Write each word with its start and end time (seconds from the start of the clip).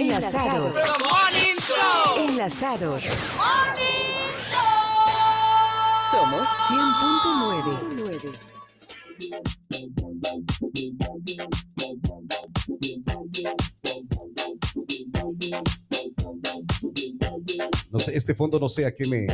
Enlazados. 0.00 0.74
Enlazados. 2.16 3.02
Somos 6.10 6.48
100.9. 6.68 8.32
No 17.90 18.00
sé, 18.00 18.16
este 18.16 18.34
fondo 18.34 18.58
no 18.58 18.68
sé 18.68 18.86
a 18.86 18.94
qué 18.94 19.06
me, 19.06 19.26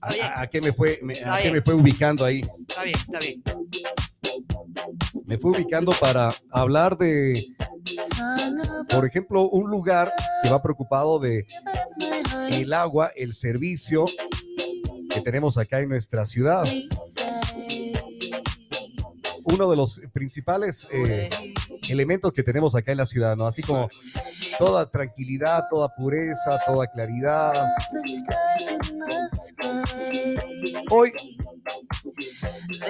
a, 0.00 0.08
bien. 0.12 0.24
a- 0.26 0.40
a 0.42 0.46
qué 0.48 0.60
me 0.60 0.72
fue, 0.72 0.98
me- 1.02 1.18
a 1.24 1.40
qué 1.42 1.50
me 1.50 1.62
fue 1.62 1.74
ubicando 1.74 2.24
ahí. 2.24 2.42
Está 2.68 2.82
bien, 2.84 2.96
está 2.98 3.18
bien. 3.18 3.42
Me 5.24 5.38
fue 5.38 5.52
ubicando 5.52 5.92
para 6.00 6.32
hablar 6.50 6.96
de, 6.96 7.46
por 8.88 9.04
ejemplo, 9.04 9.48
un 9.48 9.70
lugar 9.70 10.12
que 10.42 10.50
va 10.50 10.62
preocupado 10.62 11.18
de 11.18 11.46
el 12.50 12.72
agua, 12.72 13.10
el 13.16 13.34
servicio 13.34 14.06
que 15.10 15.20
tenemos 15.20 15.58
acá 15.58 15.80
en 15.80 15.88
nuestra 15.88 16.26
ciudad. 16.26 16.64
Uno 19.46 19.70
de 19.70 19.76
los 19.76 20.00
principales 20.12 20.86
eh, 20.90 21.30
elementos 21.88 22.32
que 22.32 22.42
tenemos 22.42 22.74
acá 22.74 22.92
en 22.92 22.98
la 22.98 23.06
ciudad, 23.06 23.36
¿no? 23.36 23.46
Así 23.46 23.62
como 23.62 23.88
toda 24.58 24.90
tranquilidad, 24.90 25.64
toda 25.70 25.88
pureza, 25.94 26.58
toda 26.66 26.86
claridad. 26.88 27.54
Hoy 30.90 31.12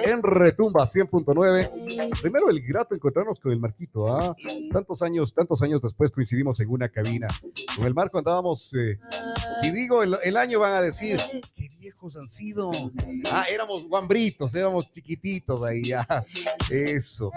en 0.05 0.23
Retumba 0.23 0.85
100.9. 0.85 2.21
Primero 2.21 2.49
el 2.49 2.61
grato 2.61 2.95
encontrarnos 2.95 3.39
con 3.39 3.51
el 3.51 3.59
Marquito, 3.59 4.07
¿ah? 4.07 4.35
Tantos 4.71 5.01
años, 5.01 5.33
tantos 5.33 5.61
años 5.61 5.81
después 5.81 6.11
coincidimos 6.11 6.59
en 6.59 6.69
una 6.69 6.89
cabina. 6.89 7.27
Con 7.75 7.85
el 7.85 7.93
Marco 7.93 8.17
andábamos, 8.17 8.73
eh, 8.75 8.99
si 9.61 9.71
digo 9.71 10.03
el, 10.03 10.37
año 10.37 10.59
van 10.59 10.73
a 10.73 10.81
decir, 10.81 11.19
qué 11.55 11.69
viejos 11.79 12.15
han 12.17 12.27
sido. 12.27 12.71
Ah, 13.31 13.45
éramos 13.51 13.87
guambritos, 13.87 14.53
éramos 14.55 14.91
chiquititos 14.91 15.63
ahí, 15.63 15.91
ah, 15.93 16.23
Eso. 16.69 17.31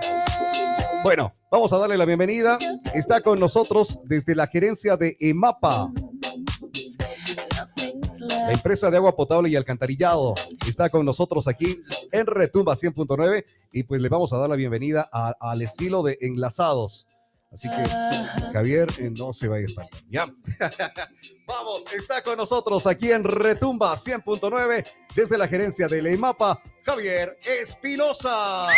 Bueno, 1.03 1.33
vamos 1.51 1.73
a 1.73 1.79
darle 1.79 1.97
la 1.97 2.05
bienvenida. 2.05 2.59
Está 2.95 3.21
con 3.23 3.41
nosotros 3.41 4.01
desde 4.05 4.35
la 4.35 4.47
gerencia 4.47 4.97
de 4.97 5.17
EMAPA, 5.19 5.91
la 8.51 8.57
empresa 8.57 8.91
de 8.91 8.97
agua 8.97 9.15
potable 9.15 9.49
y 9.49 9.55
alcantarillado. 9.55 10.35
Está 10.67 10.91
con 10.91 11.07
nosotros 11.07 11.47
aquí 11.47 11.81
en 12.11 12.27
Retumba 12.27 12.75
100.9 12.75 13.45
y 13.73 13.85
pues 13.85 14.03
le 14.03 14.09
vamos 14.09 14.33
a 14.33 14.39
dar 14.39 14.49
la 14.51 14.57
bienvenida 14.57 15.09
a- 15.13 15.37
al 15.41 15.63
estilo 15.63 16.03
de 16.03 16.19
enlazados. 16.21 17.07
Así 17.53 17.69
que 17.69 17.89
Javier 18.53 18.89
eh, 18.99 19.11
no 19.17 19.33
se 19.33 19.47
vaya 19.47 19.63
a 19.63 19.67
espantar. 19.67 20.01
Ya. 20.09 20.27
Vamos, 21.47 21.85
está 21.93 22.23
con 22.23 22.37
nosotros 22.37 22.87
aquí 22.87 23.11
en 23.11 23.25
Retumba 23.25 23.95
100.9 23.97 24.85
desde 25.17 25.37
la 25.39 25.49
gerencia 25.49 25.89
de 25.89 26.01
la 26.03 26.11
EMAPA, 26.11 26.63
Javier 26.85 27.37
Espinosa. 27.45 28.69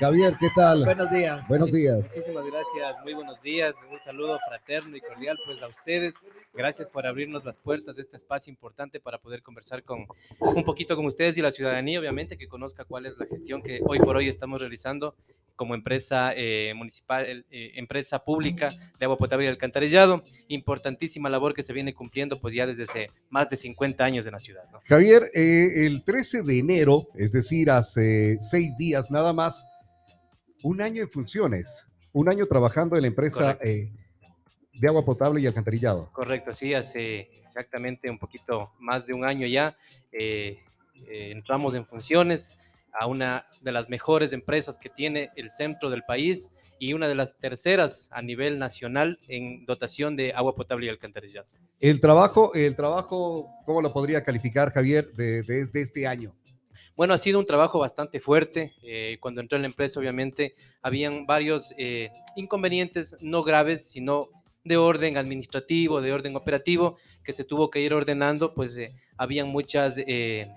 Javier, 0.00 0.36
¿qué 0.38 0.48
tal? 0.54 0.84
Buenos 0.84 1.10
días. 1.10 1.48
Buenos 1.48 1.72
días. 1.72 2.12
Muchísimas 2.14 2.44
gracias, 2.46 3.02
muy 3.02 3.14
buenos 3.14 3.42
días, 3.42 3.74
un 3.90 3.98
saludo 3.98 4.38
fraterno 4.46 4.96
y 4.96 5.00
cordial 5.00 5.36
pues 5.44 5.60
a 5.60 5.66
ustedes. 5.66 6.14
Gracias 6.54 6.88
por 6.88 7.04
abrirnos 7.04 7.44
las 7.44 7.58
puertas 7.58 7.96
de 7.96 8.02
este 8.02 8.16
espacio 8.16 8.52
importante 8.52 9.00
para 9.00 9.18
poder 9.18 9.42
conversar 9.42 9.82
con 9.82 10.06
un 10.38 10.64
poquito 10.64 10.94
con 10.94 11.04
ustedes 11.04 11.36
y 11.36 11.42
la 11.42 11.50
ciudadanía, 11.50 11.98
obviamente, 11.98 12.38
que 12.38 12.46
conozca 12.46 12.84
cuál 12.84 13.06
es 13.06 13.18
la 13.18 13.26
gestión 13.26 13.60
que 13.60 13.80
hoy 13.84 13.98
por 13.98 14.16
hoy 14.16 14.28
estamos 14.28 14.60
realizando 14.60 15.16
como 15.56 15.74
empresa 15.74 16.32
eh, 16.36 16.72
municipal, 16.76 17.44
eh, 17.50 17.72
empresa 17.74 18.24
pública 18.24 18.68
de 19.00 19.04
agua 19.04 19.18
potable 19.18 19.46
y 19.46 19.48
alcantarillado. 19.48 20.22
Importantísima 20.46 21.28
labor 21.28 21.52
que 21.52 21.64
se 21.64 21.72
viene 21.72 21.92
cumpliendo 21.92 22.38
pues 22.38 22.54
ya 22.54 22.68
desde 22.68 22.84
hace 22.84 23.10
más 23.30 23.50
de 23.50 23.56
50 23.56 24.04
años 24.04 24.24
en 24.26 24.32
la 24.32 24.38
ciudad. 24.38 24.62
¿no? 24.72 24.80
Javier, 24.84 25.32
eh, 25.34 25.86
el 25.86 26.04
13 26.04 26.44
de 26.44 26.60
enero, 26.60 27.08
es 27.16 27.32
decir, 27.32 27.72
hace 27.72 28.38
seis 28.40 28.76
días 28.76 29.10
nada 29.10 29.32
más, 29.32 29.66
un 30.62 30.80
año 30.80 31.02
en 31.02 31.08
funciones, 31.10 31.86
un 32.12 32.28
año 32.28 32.46
trabajando 32.46 32.96
en 32.96 33.02
la 33.02 33.08
empresa 33.08 33.58
eh, 33.62 33.90
de 34.72 34.88
agua 34.88 35.04
potable 35.04 35.40
y 35.40 35.46
alcantarillado. 35.46 36.10
Correcto, 36.12 36.54
sí, 36.54 36.74
hace 36.74 37.30
exactamente 37.44 38.08
un 38.10 38.18
poquito 38.18 38.72
más 38.78 39.06
de 39.06 39.14
un 39.14 39.24
año 39.24 39.46
ya 39.46 39.76
eh, 40.12 40.58
eh, 41.08 41.30
entramos 41.32 41.74
en 41.74 41.84
funciones 41.86 42.56
a 42.92 43.06
una 43.06 43.46
de 43.60 43.70
las 43.72 43.88
mejores 43.88 44.32
empresas 44.32 44.78
que 44.78 44.88
tiene 44.88 45.30
el 45.36 45.50
centro 45.50 45.90
del 45.90 46.02
país 46.04 46.50
y 46.80 46.92
una 46.92 47.06
de 47.08 47.14
las 47.14 47.36
terceras 47.38 48.08
a 48.12 48.22
nivel 48.22 48.58
nacional 48.58 49.18
en 49.28 49.64
dotación 49.66 50.16
de 50.16 50.32
agua 50.32 50.54
potable 50.54 50.86
y 50.86 50.88
alcantarillado. 50.88 51.46
El 51.80 52.00
trabajo, 52.00 52.52
el 52.54 52.74
trabajo, 52.74 53.48
¿cómo 53.66 53.82
lo 53.82 53.92
podría 53.92 54.24
calificar, 54.24 54.72
Javier, 54.72 55.12
de, 55.14 55.42
de- 55.42 55.66
de 55.66 55.80
este 55.82 56.06
año? 56.06 56.34
Bueno, 56.98 57.14
ha 57.14 57.18
sido 57.18 57.38
un 57.38 57.46
trabajo 57.46 57.78
bastante 57.78 58.18
fuerte. 58.18 58.74
eh, 58.82 59.18
cuando 59.20 59.40
entré 59.40 59.54
en 59.54 59.62
la 59.62 59.68
empresa, 59.68 60.00
obviamente, 60.00 60.56
habían 60.82 61.26
varios 61.26 61.72
eh, 61.78 62.10
inconvenientes, 62.34 63.14
no 63.20 63.44
graves, 63.44 63.88
sino 63.88 64.26
de 64.64 64.76
orden 64.78 65.16
administrativo, 65.16 66.00
de 66.00 66.12
orden 66.12 66.34
operativo, 66.34 66.96
que 67.22 67.32
se 67.32 67.44
tuvo 67.44 67.70
que 67.70 67.80
ir 67.82 67.94
ordenando, 67.94 68.52
pues 68.52 68.76
eh, 68.76 68.90
habían 69.16 69.46
muchas 69.46 69.94
eh, 69.96 70.48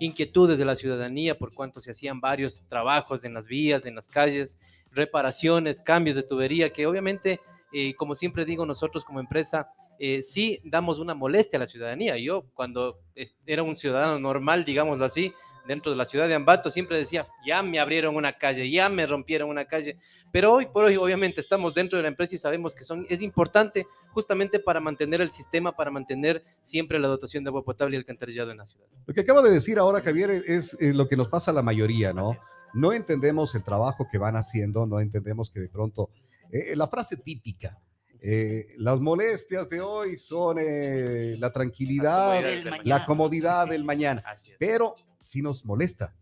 inquietudes 0.00 0.56
de 0.56 0.64
la 0.64 0.74
ciudadanía 0.74 1.36
por 1.36 1.52
cuanto 1.52 1.80
se 1.80 1.90
hacían 1.90 2.18
varios 2.18 2.62
trabajos 2.66 3.22
en 3.24 3.34
las 3.34 3.46
vías, 3.46 3.84
en 3.84 3.94
las 3.94 4.08
calles, 4.08 4.58
reparaciones, 4.92 5.82
cambios 5.82 6.16
de 6.16 6.22
tubería, 6.22 6.72
que 6.72 6.86
obviamente, 6.86 7.40
eh, 7.74 7.92
como 7.96 8.14
siempre 8.14 8.46
digo, 8.46 8.64
nosotros 8.64 9.04
como 9.04 9.20
empresa, 9.20 9.68
eh, 9.98 10.22
sí 10.22 10.60
damos 10.64 10.98
una 10.98 11.12
molestia 11.12 11.58
a 11.58 11.60
la 11.60 11.66
ciudadanía. 11.66 12.16
Yo 12.16 12.46
cuando 12.54 13.00
es- 13.14 13.36
era 13.44 13.62
un 13.62 13.76
ciudadano 13.76 14.18
normal, 14.18 14.64
digámoslo 14.64 15.04
así, 15.04 15.34
dentro 15.66 15.92
de 15.92 15.96
la 15.96 16.04
ciudad 16.04 16.28
de 16.28 16.34
Ambato, 16.34 16.70
siempre 16.70 16.98
decía, 16.98 17.26
ya 17.44 17.62
me 17.62 17.78
abrieron 17.78 18.16
una 18.16 18.32
calle, 18.32 18.70
ya 18.70 18.88
me 18.88 19.06
rompieron 19.06 19.48
una 19.48 19.64
calle, 19.66 19.96
pero 20.32 20.52
hoy 20.52 20.66
por 20.66 20.84
hoy 20.84 20.96
obviamente 20.96 21.40
estamos 21.40 21.74
dentro 21.74 21.96
de 21.96 22.02
la 22.02 22.08
empresa 22.08 22.34
y 22.34 22.38
sabemos 22.38 22.74
que 22.74 22.84
son, 22.84 23.06
es 23.08 23.22
importante 23.22 23.86
justamente 24.10 24.58
para 24.58 24.80
mantener 24.80 25.20
el 25.20 25.30
sistema, 25.30 25.76
para 25.76 25.90
mantener 25.90 26.42
siempre 26.60 26.98
la 26.98 27.08
dotación 27.08 27.44
de 27.44 27.48
agua 27.48 27.64
potable 27.64 27.96
y 27.96 27.98
alcantarillado 27.98 28.50
en 28.50 28.58
la 28.58 28.66
ciudad. 28.66 28.86
Lo 29.06 29.14
que 29.14 29.20
acaba 29.20 29.42
de 29.42 29.50
decir 29.50 29.78
ahora, 29.78 30.00
Javier, 30.00 30.30
es 30.30 30.76
eh, 30.80 30.92
lo 30.92 31.08
que 31.08 31.16
nos 31.16 31.28
pasa 31.28 31.50
a 31.50 31.54
la 31.54 31.62
mayoría, 31.62 32.12
¿no? 32.12 32.32
Es. 32.32 32.38
No 32.74 32.92
entendemos 32.92 33.54
el 33.54 33.62
trabajo 33.62 34.06
que 34.10 34.18
van 34.18 34.36
haciendo, 34.36 34.86
no 34.86 35.00
entendemos 35.00 35.50
que 35.50 35.60
de 35.60 35.68
pronto, 35.68 36.10
eh, 36.52 36.74
la 36.76 36.88
frase 36.88 37.16
típica, 37.16 37.80
eh, 38.22 38.74
las 38.76 39.00
molestias 39.00 39.68
de 39.70 39.80
hoy 39.80 40.18
son 40.18 40.58
eh, 40.60 41.36
la 41.38 41.50
tranquilidad, 41.50 42.42
la 42.84 43.06
comodidad 43.06 43.66
del 43.66 43.84
mañana, 43.84 44.22
es. 44.34 44.52
pero 44.58 44.94
sí 45.22 45.42
nos 45.42 45.64
molesta, 45.64 46.14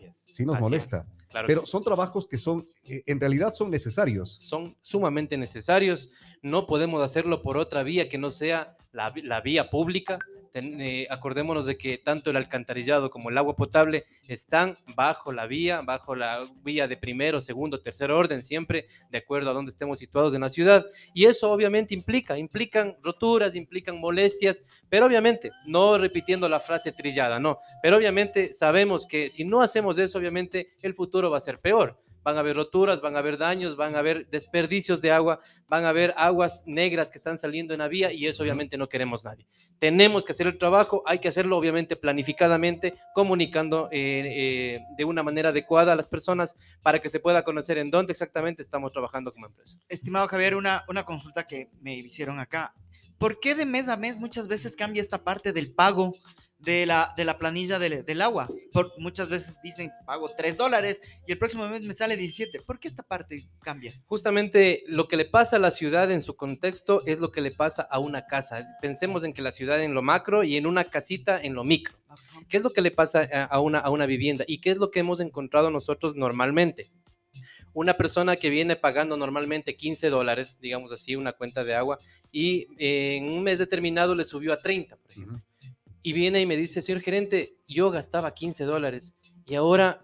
es. 0.00 0.24
sí 0.26 0.44
nos 0.46 0.60
molesta. 0.60 1.06
Claro 1.28 1.48
Pero 1.48 1.60
sí. 1.62 1.66
son 1.66 1.82
trabajos 1.82 2.26
que 2.26 2.38
son, 2.38 2.64
eh, 2.84 3.02
en 3.06 3.18
realidad 3.18 3.52
son 3.52 3.70
necesarios. 3.70 4.30
son 4.30 4.76
sumamente 4.82 5.36
necesarios. 5.36 6.10
No 6.42 6.66
podemos 6.66 7.02
hacerlo 7.02 7.42
por 7.42 7.56
otra 7.56 7.82
vía 7.82 8.08
que 8.08 8.18
no 8.18 8.30
sea 8.30 8.76
la, 8.92 9.12
la 9.16 9.40
vía 9.40 9.68
pública. 9.70 10.18
Eh, 10.56 11.08
acordémonos 11.10 11.66
de 11.66 11.76
que 11.76 11.98
tanto 11.98 12.30
el 12.30 12.36
alcantarillado 12.36 13.10
como 13.10 13.28
el 13.28 13.36
agua 13.36 13.56
potable 13.56 14.04
están 14.28 14.76
bajo 14.94 15.32
la 15.32 15.46
vía, 15.46 15.82
bajo 15.82 16.14
la 16.14 16.46
vía 16.62 16.86
de 16.86 16.96
primero, 16.96 17.40
segundo, 17.40 17.80
tercer 17.80 18.12
orden, 18.12 18.40
siempre 18.40 18.86
de 19.10 19.18
acuerdo 19.18 19.50
a 19.50 19.52
donde 19.52 19.70
estemos 19.70 19.98
situados 19.98 20.32
en 20.32 20.42
la 20.42 20.50
ciudad. 20.50 20.86
Y 21.12 21.24
eso 21.24 21.50
obviamente 21.50 21.92
implica, 21.92 22.38
implican 22.38 22.96
roturas, 23.02 23.56
implican 23.56 23.98
molestias, 23.98 24.62
pero 24.88 25.06
obviamente, 25.06 25.50
no 25.66 25.98
repitiendo 25.98 26.48
la 26.48 26.60
frase 26.60 26.92
trillada, 26.92 27.40
no, 27.40 27.58
pero 27.82 27.96
obviamente 27.96 28.54
sabemos 28.54 29.08
que 29.08 29.30
si 29.30 29.44
no 29.44 29.60
hacemos 29.60 29.98
eso, 29.98 30.18
obviamente 30.18 30.68
el 30.82 30.94
futuro 30.94 31.30
va 31.30 31.38
a 31.38 31.40
ser 31.40 31.58
peor 31.58 32.03
van 32.24 32.36
a 32.36 32.40
haber 32.40 32.56
roturas, 32.56 33.00
van 33.00 33.14
a 33.14 33.18
haber 33.20 33.36
daños, 33.36 33.76
van 33.76 33.94
a 33.94 33.98
haber 33.98 34.28
desperdicios 34.30 35.00
de 35.00 35.12
agua, 35.12 35.40
van 35.68 35.84
a 35.84 35.90
haber 35.90 36.14
aguas 36.16 36.64
negras 36.66 37.10
que 37.10 37.18
están 37.18 37.38
saliendo 37.38 37.74
en 37.74 37.78
la 37.78 37.88
vía 37.88 38.12
y 38.12 38.26
eso 38.26 38.42
obviamente 38.42 38.78
no 38.78 38.88
queremos 38.88 39.24
nadie. 39.24 39.46
Tenemos 39.78 40.24
que 40.24 40.32
hacer 40.32 40.46
el 40.46 40.58
trabajo, 40.58 41.02
hay 41.06 41.18
que 41.18 41.28
hacerlo 41.28 41.58
obviamente 41.58 41.96
planificadamente, 41.96 42.94
comunicando 43.14 43.88
eh, 43.92 44.22
eh, 44.24 44.80
de 44.96 45.04
una 45.04 45.22
manera 45.22 45.50
adecuada 45.50 45.92
a 45.92 45.96
las 45.96 46.08
personas 46.08 46.56
para 46.82 47.00
que 47.00 47.10
se 47.10 47.20
pueda 47.20 47.44
conocer 47.44 47.78
en 47.78 47.90
dónde 47.90 48.12
exactamente 48.12 48.62
estamos 48.62 48.92
trabajando 48.92 49.32
como 49.32 49.46
empresa. 49.46 49.78
Estimado 49.88 50.26
Javier, 50.26 50.56
una, 50.56 50.84
una 50.88 51.04
consulta 51.04 51.46
que 51.46 51.68
me 51.80 51.94
hicieron 51.94 52.40
acá. 52.40 52.74
¿Por 53.24 53.40
qué 53.40 53.54
de 53.54 53.64
mes 53.64 53.88
a 53.88 53.96
mes 53.96 54.18
muchas 54.18 54.48
veces 54.48 54.76
cambia 54.76 55.00
esta 55.00 55.24
parte 55.24 55.54
del 55.54 55.72
pago 55.72 56.12
de 56.58 56.84
la, 56.84 57.14
de 57.16 57.24
la 57.24 57.38
planilla 57.38 57.78
del, 57.78 58.04
del 58.04 58.20
agua? 58.20 58.50
Por, 58.70 58.92
muchas 58.98 59.30
veces 59.30 59.56
dicen 59.64 59.90
pago 60.04 60.28
3 60.36 60.58
dólares 60.58 61.00
y 61.26 61.32
el 61.32 61.38
próximo 61.38 61.66
mes 61.66 61.80
me 61.86 61.94
sale 61.94 62.18
17. 62.18 62.60
¿Por 62.60 62.78
qué 62.78 62.86
esta 62.86 63.02
parte 63.02 63.48
cambia? 63.62 63.94
Justamente 64.04 64.82
lo 64.88 65.08
que 65.08 65.16
le 65.16 65.24
pasa 65.24 65.56
a 65.56 65.58
la 65.58 65.70
ciudad 65.70 66.12
en 66.12 66.20
su 66.20 66.36
contexto 66.36 67.00
es 67.06 67.18
lo 67.18 67.32
que 67.32 67.40
le 67.40 67.50
pasa 67.50 67.88
a 67.90 67.98
una 67.98 68.26
casa. 68.26 68.66
Pensemos 68.82 69.24
en 69.24 69.32
que 69.32 69.40
la 69.40 69.52
ciudad 69.52 69.82
en 69.82 69.94
lo 69.94 70.02
macro 70.02 70.44
y 70.44 70.58
en 70.58 70.66
una 70.66 70.84
casita 70.84 71.40
en 71.40 71.54
lo 71.54 71.64
micro. 71.64 71.96
¿Qué 72.50 72.58
es 72.58 72.62
lo 72.62 72.74
que 72.74 72.82
le 72.82 72.90
pasa 72.90 73.26
a, 73.32 73.44
a 73.44 73.60
una, 73.60 73.78
a 73.78 73.88
una 73.88 74.04
vivienda? 74.04 74.44
¿Y 74.46 74.60
qué 74.60 74.70
es 74.70 74.76
lo 74.76 74.90
que 74.90 75.00
hemos 75.00 75.20
encontrado 75.20 75.70
nosotros 75.70 76.14
normalmente? 76.14 76.92
Una 77.74 77.94
persona 77.96 78.36
que 78.36 78.48
viene 78.50 78.76
pagando 78.76 79.16
normalmente 79.16 79.76
15 79.76 80.08
dólares, 80.08 80.58
digamos 80.60 80.90
así, 80.92 81.16
una 81.16 81.32
cuenta 81.32 81.64
de 81.64 81.74
agua, 81.74 81.98
y 82.32 82.68
eh, 82.78 83.16
en 83.16 83.28
un 83.30 83.42
mes 83.42 83.58
determinado 83.58 84.14
le 84.14 84.24
subió 84.24 84.52
a 84.52 84.56
30, 84.56 84.96
por 84.96 85.10
ejemplo. 85.10 85.38
Y 86.02 86.12
viene 86.12 86.40
y 86.40 86.46
me 86.46 86.56
dice, 86.56 86.80
señor 86.82 87.02
gerente, 87.02 87.56
yo 87.66 87.90
gastaba 87.90 88.32
15 88.34 88.64
dólares 88.64 89.18
y 89.46 89.54
ahora 89.54 90.00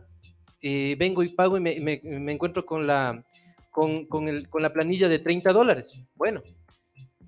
eh, 0.62 0.96
vengo 0.98 1.22
y 1.22 1.28
pago 1.28 1.56
y 1.56 1.60
me, 1.60 1.78
me- 1.80 2.00
me 2.02 2.32
encuentro 2.32 2.66
con 2.66 2.86
la, 2.86 3.24
con, 3.70 4.06
con 4.06 4.28
el- 4.28 4.48
con 4.48 4.62
la 4.62 4.72
planilla 4.72 5.08
de 5.08 5.18
30 5.18 5.52
dólares. 5.52 5.92
Bueno, 6.16 6.42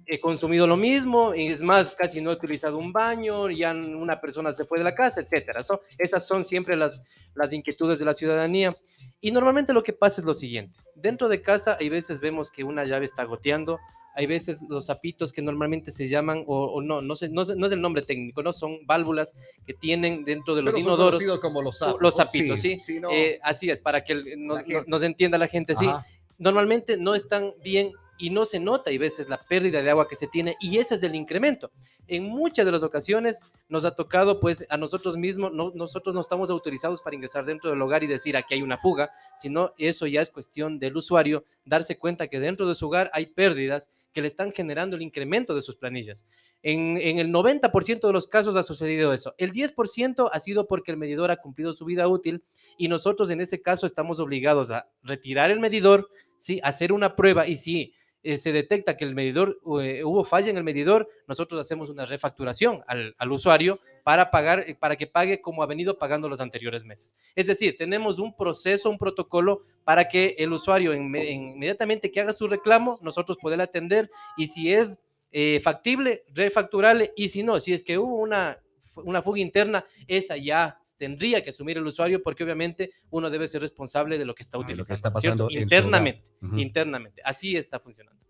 he 0.06 0.18
consumido 0.18 0.66
lo 0.66 0.76
mismo, 0.76 1.34
y 1.34 1.46
es 1.48 1.62
más, 1.62 1.94
casi 1.94 2.20
no 2.20 2.30
he 2.30 2.34
utilizado 2.34 2.76
un 2.78 2.92
baño, 2.92 3.50
ya 3.50 3.72
una 3.72 4.20
persona 4.20 4.52
se 4.52 4.64
fue 4.64 4.78
de 4.78 4.84
la 4.84 4.94
casa, 4.94 5.20
etcétera. 5.20 5.62
So, 5.62 5.82
esas 5.98 6.26
son 6.26 6.44
siempre 6.44 6.76
las, 6.76 7.02
las 7.34 7.52
inquietudes 7.52 7.98
de 7.98 8.04
la 8.04 8.14
ciudadanía. 8.14 8.74
Y 9.20 9.30
normalmente 9.30 9.72
lo 9.72 9.82
que 9.82 9.92
pasa 9.92 10.20
es 10.20 10.24
lo 10.26 10.34
siguiente. 10.34 10.72
Dentro 10.96 11.28
de 11.28 11.40
casa 11.40 11.76
hay 11.78 11.88
veces 11.88 12.20
vemos 12.20 12.50
que 12.50 12.64
una 12.64 12.84
llave 12.84 13.04
está 13.06 13.24
goteando, 13.24 13.78
hay 14.14 14.26
veces 14.26 14.60
los 14.68 14.86
zapitos 14.86 15.32
que 15.32 15.40
normalmente 15.40 15.90
se 15.92 16.06
llaman, 16.06 16.44
o, 16.46 16.64
o 16.66 16.82
no, 16.82 17.00
no, 17.00 17.16
sé, 17.16 17.28
no, 17.30 17.44
sé- 17.44 17.56
no 17.56 17.66
es 17.66 17.72
el 17.72 17.80
nombre 17.80 18.02
técnico, 18.02 18.42
no 18.42 18.52
son 18.52 18.84
válvulas 18.84 19.34
que 19.64 19.72
tienen 19.72 20.24
dentro 20.24 20.54
de 20.54 20.62
los 20.62 20.74
Pero 20.74 20.82
son 20.84 20.92
inodoros. 20.92 21.12
conocidos 21.14 21.40
como 21.40 21.62
los 21.62 21.78
sapos. 21.78 22.00
Los 22.02 22.18
¿no? 22.18 22.24
sapitos, 22.24 22.60
sí. 22.60 22.78
no, 23.00 23.10
Eh, 23.10 23.38
así 23.42 23.70
es, 23.70 23.80
para 23.80 24.02
que 24.04 24.36
nos, 24.36 25.02
entienda 25.02 25.38
la 25.38 25.46
gente, 25.46 25.74
sí 25.76 25.86
normalmente 26.38 26.96
no 26.96 27.14
están 27.14 27.52
bien 27.62 27.92
y 28.18 28.30
no 28.30 28.44
se 28.44 28.60
nota 28.60 28.90
y 28.90 28.98
veces 28.98 29.28
la 29.28 29.42
pérdida 29.42 29.82
de 29.82 29.90
agua 29.90 30.08
que 30.08 30.16
se 30.16 30.26
tiene 30.26 30.56
y 30.60 30.78
ese 30.78 30.94
es 30.94 31.02
el 31.02 31.14
incremento. 31.14 31.70
En 32.06 32.24
muchas 32.24 32.66
de 32.66 32.72
las 32.72 32.82
ocasiones 32.82 33.52
nos 33.68 33.84
ha 33.84 33.94
tocado 33.94 34.40
pues 34.40 34.64
a 34.68 34.76
nosotros 34.76 35.16
mismos, 35.16 35.52
no, 35.52 35.72
nosotros 35.74 36.14
no 36.14 36.20
estamos 36.20 36.50
autorizados 36.50 37.02
para 37.02 37.16
ingresar 37.16 37.44
dentro 37.44 37.70
del 37.70 37.82
hogar 37.82 38.02
y 38.04 38.06
decir 38.06 38.36
aquí 38.36 38.54
hay 38.54 38.62
una 38.62 38.78
fuga, 38.78 39.10
sino 39.36 39.72
eso 39.78 40.06
ya 40.06 40.20
es 40.20 40.30
cuestión 40.30 40.78
del 40.78 40.96
usuario 40.96 41.44
darse 41.64 41.98
cuenta 41.98 42.28
que 42.28 42.40
dentro 42.40 42.68
de 42.68 42.74
su 42.74 42.86
hogar 42.86 43.10
hay 43.14 43.26
pérdidas 43.26 43.90
que 44.12 44.20
le 44.20 44.28
están 44.28 44.52
generando 44.52 44.96
el 44.96 45.02
incremento 45.02 45.54
de 45.54 45.62
sus 45.62 45.76
planillas. 45.76 46.26
En, 46.62 46.98
en 46.98 47.18
el 47.18 47.32
90% 47.32 48.06
de 48.06 48.12
los 48.12 48.26
casos 48.26 48.56
ha 48.56 48.62
sucedido 48.62 49.12
eso. 49.12 49.34
El 49.38 49.52
10% 49.52 50.28
ha 50.30 50.40
sido 50.40 50.66
porque 50.66 50.90
el 50.90 50.98
medidor 50.98 51.30
ha 51.30 51.38
cumplido 51.38 51.72
su 51.72 51.84
vida 51.84 52.06
útil 52.08 52.44
y 52.76 52.88
nosotros 52.88 53.30
en 53.30 53.40
ese 53.40 53.62
caso 53.62 53.86
estamos 53.86 54.20
obligados 54.20 54.70
a 54.70 54.86
retirar 55.02 55.50
el 55.50 55.60
medidor, 55.60 56.08
¿sí? 56.38 56.60
hacer 56.62 56.92
una 56.92 57.16
prueba 57.16 57.46
y 57.46 57.56
si 57.56 57.94
eh, 58.22 58.38
se 58.38 58.52
detecta 58.52 58.96
que 58.96 59.04
el 59.04 59.14
medidor, 59.14 59.58
eh, 59.82 60.04
hubo 60.04 60.24
falla 60.24 60.50
en 60.50 60.56
el 60.56 60.64
medidor, 60.64 61.08
nosotros 61.26 61.60
hacemos 61.60 61.90
una 61.90 62.06
refacturación 62.06 62.82
al, 62.86 63.14
usuario 63.32 63.80
para, 64.04 64.30
pagar, 64.30 64.60
eh, 64.60 64.76
para 64.78 64.96
que 64.96 65.06
pague 65.06 65.40
como 65.40 65.62
ha 65.62 65.66
venido 65.66 65.98
pagando 65.98 66.28
los 66.28 66.40
anteriores 66.40 66.84
meses. 66.84 67.16
Es 67.34 67.46
decir, 67.46 67.76
tenemos 67.76 68.18
un 68.18 68.36
proceso, 68.36 68.88
un 68.90 68.98
protocolo 68.98 69.62
para 69.84 70.08
que 70.08 70.36
el 70.38 70.52
usuario 70.52 70.92
en- 70.92 71.14
en- 71.16 71.50
inmediatamente 71.54 72.10
que 72.10 72.20
haga 72.20 72.32
su 72.32 72.46
reclamo, 72.46 72.98
nosotros 73.02 73.38
poder 73.38 73.60
atender 73.60 74.10
y 74.36 74.46
si 74.46 74.72
es 74.72 74.98
eh, 75.34 75.60
factible, 75.64 76.24
refacturarle 76.34 77.12
y 77.16 77.30
si 77.30 77.42
no, 77.42 77.58
si 77.58 77.72
es 77.72 77.82
que 77.82 77.96
hubo 77.96 78.16
una, 78.16 78.58
una 78.96 79.22
fuga 79.22 79.40
interna, 79.40 79.82
esa 80.06 80.36
ya 80.36 80.78
tendría 80.98 81.42
que 81.42 81.50
asumir 81.50 81.78
el 81.78 81.86
usuario 81.86 82.22
porque 82.22 82.44
obviamente 82.44 82.90
uno 83.10 83.30
debe 83.30 83.48
ser 83.48 83.60
responsable 83.62 84.18
de 84.18 84.24
lo 84.24 84.34
que 84.34 84.42
está 84.42 84.58
Ah, 84.58 84.60
lo 84.60 84.84
que 84.84 84.92
utilizando, 84.92 85.48
internamente, 85.50 86.30
internamente. 86.56 87.22
Así 87.24 87.56
está 87.56 87.80
funcionando. 87.80 88.20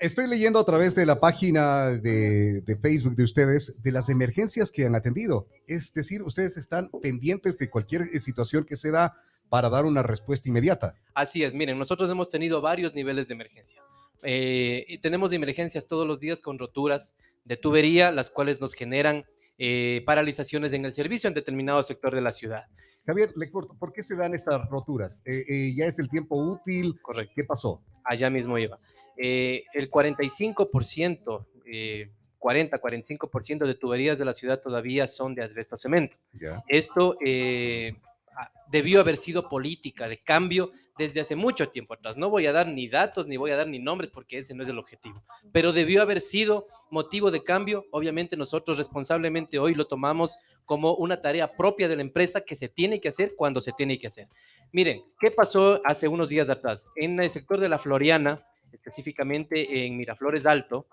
Estoy 0.00 0.26
leyendo 0.28 0.58
a 0.58 0.64
través 0.64 0.94
de 0.94 1.04
la 1.04 1.16
página 1.16 1.90
de, 1.90 2.62
de 2.62 2.76
Facebook 2.76 3.16
de 3.16 3.24
ustedes 3.24 3.82
de 3.82 3.92
las 3.92 4.08
emergencias 4.08 4.72
que 4.72 4.86
han 4.86 4.94
atendido. 4.94 5.46
Es 5.66 5.92
decir, 5.92 6.22
ustedes 6.22 6.56
están 6.56 6.90
pendientes 7.02 7.58
de 7.58 7.68
cualquier 7.68 8.08
eh, 8.12 8.18
situación 8.18 8.64
que 8.64 8.76
se 8.76 8.90
da 8.90 9.14
para 9.50 9.68
dar 9.68 9.84
una 9.84 10.02
respuesta 10.02 10.48
inmediata. 10.48 10.94
Así 11.12 11.44
es, 11.44 11.52
miren, 11.52 11.78
nosotros 11.78 12.10
hemos 12.10 12.30
tenido 12.30 12.62
varios 12.62 12.94
niveles 12.94 13.28
de 13.28 13.34
emergencia. 13.34 13.82
Eh, 14.22 14.86
y 14.88 14.98
tenemos 14.98 15.32
emergencias 15.32 15.86
todos 15.86 16.06
los 16.06 16.20
días 16.20 16.40
con 16.40 16.58
roturas 16.58 17.16
de 17.44 17.56
tubería, 17.56 18.10
las 18.10 18.30
cuales 18.30 18.60
nos 18.60 18.74
generan 18.74 19.26
eh, 19.60 20.02
paralizaciones 20.04 20.72
en 20.72 20.84
el 20.84 20.92
servicio 20.92 21.28
en 21.28 21.34
determinado 21.34 21.82
sector 21.84 22.12
de 22.12 22.20
la 22.20 22.32
ciudad. 22.32 22.64
Javier, 23.06 23.32
le 23.36 23.48
corto, 23.50 23.76
¿por 23.78 23.92
qué 23.92 24.02
se 24.02 24.16
dan 24.16 24.34
esas 24.34 24.68
roturas? 24.68 25.22
Eh, 25.24 25.44
eh, 25.48 25.74
¿Ya 25.76 25.84
es 25.84 26.00
el 26.00 26.08
tiempo 26.08 26.36
útil? 26.36 26.98
Correcto. 27.00 27.32
¿Qué 27.36 27.44
pasó? 27.44 27.82
allá 28.04 28.30
mismo 28.30 28.58
iba. 28.58 28.78
Eh, 29.16 29.64
el 29.74 29.90
45%, 29.90 31.46
eh, 31.66 32.10
40-45% 32.38 33.66
de 33.66 33.74
tuberías 33.74 34.18
de 34.18 34.24
la 34.24 34.34
ciudad 34.34 34.60
todavía 34.60 35.06
son 35.06 35.34
de 35.34 35.42
asbesto 35.42 35.76
cemento. 35.76 36.16
Ya. 36.32 36.62
Esto 36.68 37.16
eh, 37.24 37.94
debió 38.68 39.00
haber 39.00 39.16
sido 39.16 39.48
política 39.48 40.08
de 40.08 40.18
cambio 40.18 40.70
desde 40.96 41.20
hace 41.20 41.34
mucho 41.34 41.68
tiempo 41.68 41.94
atrás. 41.94 42.16
No 42.16 42.30
voy 42.30 42.46
a 42.46 42.52
dar 42.52 42.68
ni 42.68 42.88
datos 42.88 43.26
ni 43.26 43.36
voy 43.36 43.50
a 43.50 43.56
dar 43.56 43.66
ni 43.66 43.78
nombres 43.78 44.10
porque 44.10 44.38
ese 44.38 44.54
no 44.54 44.62
es 44.62 44.68
el 44.68 44.78
objetivo, 44.78 45.22
pero 45.52 45.72
debió 45.72 46.02
haber 46.02 46.20
sido 46.20 46.66
motivo 46.90 47.30
de 47.30 47.42
cambio. 47.42 47.84
Obviamente 47.90 48.36
nosotros 48.36 48.78
responsablemente 48.78 49.58
hoy 49.58 49.74
lo 49.74 49.86
tomamos 49.86 50.38
como 50.64 50.94
una 50.94 51.20
tarea 51.20 51.50
propia 51.50 51.88
de 51.88 51.96
la 51.96 52.02
empresa 52.02 52.42
que 52.42 52.54
se 52.54 52.68
tiene 52.68 53.00
que 53.00 53.08
hacer 53.08 53.34
cuando 53.36 53.60
se 53.60 53.72
tiene 53.72 53.98
que 53.98 54.06
hacer. 54.06 54.28
Miren, 54.72 55.02
¿qué 55.18 55.30
pasó 55.30 55.80
hace 55.84 56.06
unos 56.06 56.28
días 56.28 56.48
atrás? 56.48 56.86
En 56.96 57.18
el 57.18 57.30
sector 57.30 57.58
de 57.58 57.68
la 57.68 57.78
Floriana, 57.78 58.38
específicamente 58.72 59.84
en 59.84 59.96
Miraflores 59.96 60.46
Alto, 60.46 60.86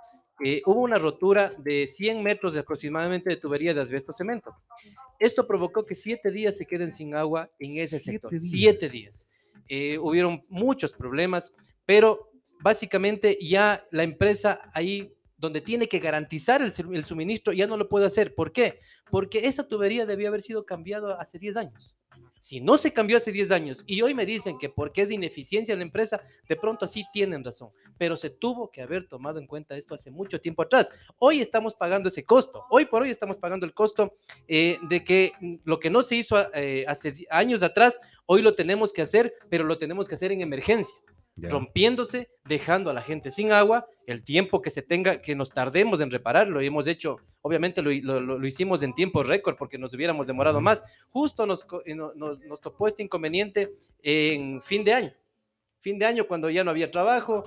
eh, 0.44 0.62
hubo 0.66 0.82
una 0.82 1.00
rotura 1.00 1.52
de 1.60 1.88
100 1.88 2.22
metros 2.22 2.54
de 2.54 2.60
aproximadamente 2.60 3.30
de 3.30 3.38
tubería 3.38 3.74
de 3.74 3.82
asbesto 3.82 4.14
cemento. 4.14 4.56
Esto 5.20 5.48
provocó 5.48 5.86
que 5.86 5.96
siete 5.96 6.32
días 6.32 6.58
se 6.58 6.66
queden 6.66 6.92
sin 6.92 7.16
agua 7.16 7.50
en 7.60 7.78
ese 7.78 8.00
Siete 8.00 8.12
sector. 8.12 8.32
días. 8.32 8.44
Siete 8.44 8.90
días. 8.90 9.30
Eh, 9.68 9.98
hubieron 9.98 10.40
muchos 10.50 10.92
problemas, 10.92 11.56
pero 11.86 12.32
básicamente 12.62 13.38
ya 13.42 13.86
la 13.92 14.04
empresa 14.04 14.62
ahí 14.74 15.14
donde 15.38 15.62
tiene 15.62 15.88
que 15.88 16.00
garantizar 16.00 16.62
el, 16.62 17.06
suministro 17.06 17.54
ya 17.54 17.68
no 17.68 17.78
lo 17.78 17.90
puede 17.90 18.08
hacer. 18.08 18.34
¿Por 18.34 18.52
qué? 18.52 18.80
Porque 19.10 19.48
esa 19.48 19.68
tubería 19.68 20.06
debió 20.06 20.28
haber 20.30 20.42
sido 20.42 20.64
cambiada 20.66 21.20
hace 21.20 21.38
10 21.38 21.58
años. 21.58 21.96
Si 22.40 22.60
no 22.60 22.78
se 22.78 22.94
cambió 22.94 23.18
hace 23.18 23.32
10 23.32 23.52
años 23.52 23.84
y 23.88 24.02
hoy 24.02 24.14
me 24.14 24.26
dicen 24.26 24.58
que 24.58 24.70
porque 24.70 25.02
es 25.02 25.12
ineficiencia 25.12 25.76
la 25.76 25.82
empresa, 25.82 26.20
de 26.48 26.56
pronto 26.56 26.88
sí 26.88 27.06
tienen 27.12 27.44
razón, 27.44 27.70
pero 27.98 28.16
se 28.16 28.30
tuvo 28.30 28.70
que 28.70 28.82
haber 28.82 29.08
tomado 29.08 29.40
en 29.40 29.48
cuenta 29.48 29.76
esto 29.76 29.96
hace 29.96 30.12
mucho 30.12 30.40
tiempo 30.40 30.62
atrás. 30.62 30.94
Hoy 31.20 31.42
estamos 31.42 31.76
pagando 31.76 32.10
ese 32.10 32.24
costo, 32.24 32.66
hoy 32.70 32.86
por 32.86 33.02
hoy 33.02 33.10
estamos 33.10 33.38
pagando 33.38 33.66
el 33.66 33.74
costo 33.74 34.16
eh, 34.48 34.78
de 34.90 35.04
que 35.04 35.32
lo 35.64 35.80
que 35.80 35.90
no 35.90 36.04
se 36.04 36.16
hizo 36.16 36.38
eh, 36.54 36.86
hace 36.88 37.14
años 37.30 37.64
atrás, 37.64 38.00
hoy 38.26 38.42
lo 38.42 38.54
tenemos 38.54 38.94
que 38.94 39.02
hacer, 39.02 39.34
pero 39.50 39.64
lo 39.64 39.78
tenemos 39.78 40.08
que 40.08 40.16
hacer 40.16 40.32
en 40.32 40.42
emergencia 40.42 40.96
rompiéndose, 41.52 42.30
dejando 42.46 42.90
a 42.90 42.94
la 42.94 43.02
gente 43.02 43.32
sin 43.32 43.52
agua, 43.52 43.88
el 44.08 44.24
tiempo 44.24 44.62
que 44.62 44.72
se 44.72 44.82
tenga, 44.82 45.22
que 45.22 45.36
nos 45.36 45.50
tardemos 45.52 46.02
en 46.02 46.10
repararlo, 46.12 46.62
y 46.62 46.68
hemos 46.68 46.88
hecho, 46.88 47.18
obviamente 47.42 47.82
lo, 47.82 47.92
lo- 47.92 48.38
lo- 48.40 48.48
hicimos 48.48 48.82
en 48.84 48.94
tiempo 48.94 49.22
récord 49.24 49.56
porque 49.58 49.78
nos 49.78 49.94
hubiéramos 49.94 50.28
demorado 50.28 50.60
más. 50.62 50.84
Justo 51.10 51.46
nos, 51.46 51.68
eh, 51.86 51.94
no- 51.96 52.12
nos, 52.16 52.40
nos 52.40 52.60
topó 52.62 52.88
este 52.88 53.04
inconveniente 53.04 53.68
en 54.02 54.62
fin 54.64 54.84
de 54.84 54.94
año. 54.94 55.14
Fin 55.80 56.00
de 56.00 56.06
año, 56.06 56.28
cuando 56.28 56.50
ya 56.50 56.64
no 56.64 56.72
había 56.72 56.90
trabajo, 56.92 57.44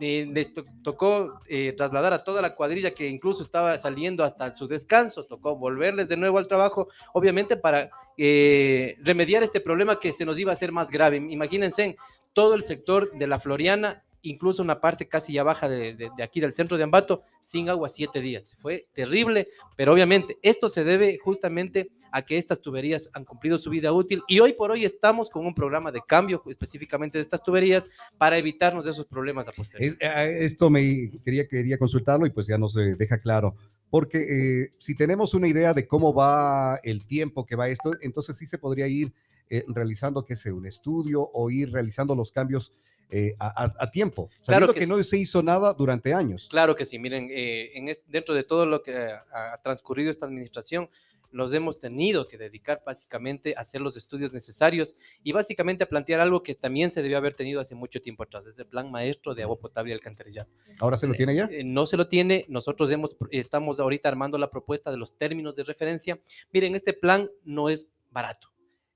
eh, 0.00 0.26
les 0.30 0.52
to- 0.52 0.64
tocó 0.82 1.38
eh, 1.48 1.72
trasladar 1.72 2.12
a 2.12 2.18
toda 2.18 2.42
la 2.42 2.52
cuadrilla 2.54 2.92
que 2.92 3.06
incluso 3.06 3.42
estaba 3.42 3.78
saliendo 3.78 4.24
hasta 4.24 4.52
su 4.52 4.66
descanso, 4.66 5.22
tocó 5.22 5.56
volverles 5.56 6.08
de 6.08 6.16
nuevo 6.16 6.38
al 6.38 6.48
trabajo, 6.48 6.88
obviamente 7.14 7.56
para 7.56 7.90
eh, 8.18 8.96
remediar 9.02 9.42
este 9.42 9.60
problema 9.60 9.98
que 10.00 10.12
se 10.12 10.26
nos 10.26 10.38
iba 10.38 10.50
a 10.50 10.54
hacer 10.54 10.72
más 10.72 10.90
grave. 10.90 11.16
Imagínense, 11.30 11.96
todo 12.32 12.54
el 12.54 12.62
sector 12.62 13.10
de 13.12 13.26
la 13.26 13.38
Floriana, 13.38 14.04
incluso 14.22 14.62
una 14.62 14.80
parte 14.80 15.08
casi 15.08 15.32
ya 15.32 15.42
baja 15.42 15.68
de, 15.68 16.10
aquí 16.22 16.40
del 16.40 16.52
centro 16.52 16.76
de 16.76 16.84
Ambato, 16.84 17.22
sin 17.40 17.68
agua 17.68 17.88
siete 17.88 18.20
días. 18.20 18.56
Fue 18.60 18.84
terrible, 18.92 19.46
pero 19.76 19.92
obviamente 19.92 20.38
esto 20.42 20.68
se 20.68 20.84
debe 20.84 21.18
justamente 21.18 21.90
a 22.12 22.22
que 22.22 22.38
estas 22.38 22.60
tuberías 22.60 23.08
han 23.14 23.24
cumplido 23.24 23.58
su 23.58 23.70
vida 23.70 23.92
útil 23.92 24.22
y 24.28 24.40
hoy 24.40 24.52
por 24.52 24.70
hoy 24.70 24.84
estamos 24.84 25.30
con 25.30 25.46
un 25.46 25.54
programa 25.54 25.90
de 25.90 26.00
cambio 26.06 26.42
específicamente 26.46 27.18
de 27.18 27.22
estas 27.22 27.42
tuberías 27.42 27.88
para 28.18 28.36
evitarnos 28.36 28.84
de 28.84 28.90
esos 28.90 29.06
problemas 29.06 29.48
a 29.48 29.52
posteriori. 29.52 29.96
Eh, 30.00 30.38
esto 30.40 30.70
me 30.70 31.10
quería, 31.24 31.46
quería 31.46 31.78
consultarlo 31.78 32.26
y 32.26 32.30
pues 32.30 32.46
ya 32.46 32.58
nos 32.58 32.74
deja 32.74 33.18
claro. 33.18 33.56
Porque 33.90 34.18
eh, 34.62 34.70
si 34.78 34.94
tenemos 34.94 35.34
una 35.34 35.48
idea 35.48 35.74
de 35.74 35.86
cómo 35.86 36.14
va 36.14 36.78
el 36.84 37.06
tiempo 37.06 37.44
que 37.44 37.56
va 37.56 37.68
esto, 37.68 37.92
entonces 38.00 38.36
sí 38.36 38.46
se 38.46 38.56
podría 38.56 38.86
ir 38.86 39.12
eh, 39.52 39.64
realizando, 39.66 40.24
que 40.24 40.36
sé, 40.36 40.52
un 40.52 40.64
estudio 40.64 41.28
o 41.32 41.50
ir 41.50 41.72
realizando 41.72 42.14
los 42.14 42.30
cambios 42.30 42.72
eh, 43.10 43.34
a, 43.40 43.90
tiempo. 43.90 44.30
Sabiendo 44.40 44.72
que 44.72 44.78
que, 44.78 44.86
sí. 44.86 44.90
no 44.90 45.02
se 45.02 45.18
hizo 45.18 45.42
nada 45.42 45.72
durante 45.72 46.14
años. 46.14 46.46
Claro 46.48 46.76
que 46.76 46.86
sí, 46.86 47.00
miren, 47.00 47.28
eh, 47.32 47.72
en 47.74 47.92
dentro 48.06 48.32
de 48.32 48.44
todo 48.44 48.64
lo 48.64 48.84
que 48.84 48.96
ha 48.96 49.60
transcurrido 49.64 50.12
esta 50.12 50.26
administración, 50.26 50.88
los 51.30 51.52
hemos 51.52 51.78
tenido 51.78 52.26
que 52.26 52.38
dedicar 52.38 52.82
básicamente 52.84 53.54
a 53.56 53.60
hacer 53.60 53.80
los 53.80 53.96
estudios 53.96 54.32
necesarios 54.32 54.96
y 55.22 55.32
básicamente 55.32 55.84
a 55.84 55.88
plantear 55.88 56.20
algo 56.20 56.42
que 56.42 56.54
también 56.54 56.90
se 56.90 57.02
debió 57.02 57.18
haber 57.18 57.34
tenido 57.34 57.60
hace 57.60 57.74
mucho 57.74 58.00
tiempo 58.00 58.22
atrás, 58.22 58.46
ese 58.46 58.64
plan 58.64 58.90
maestro 58.90 59.34
de 59.34 59.42
agua 59.42 59.58
potable 59.58 59.90
y 59.90 59.94
alcantarillado. 59.94 60.48
¿Ahora 60.78 60.96
se 60.96 61.06
lo 61.06 61.14
tiene 61.14 61.34
ya? 61.34 61.48
Eh, 61.50 61.64
no 61.64 61.86
se 61.86 61.96
lo 61.96 62.08
tiene, 62.08 62.44
nosotros 62.48 62.90
hemos, 62.90 63.16
estamos 63.30 63.80
ahorita 63.80 64.08
armando 64.08 64.38
la 64.38 64.50
propuesta 64.50 64.90
de 64.90 64.96
los 64.96 65.16
términos 65.16 65.56
de 65.56 65.64
referencia. 65.64 66.20
Miren, 66.52 66.74
este 66.74 66.92
plan 66.92 67.30
no 67.44 67.68
es 67.68 67.88
barato. 68.10 68.50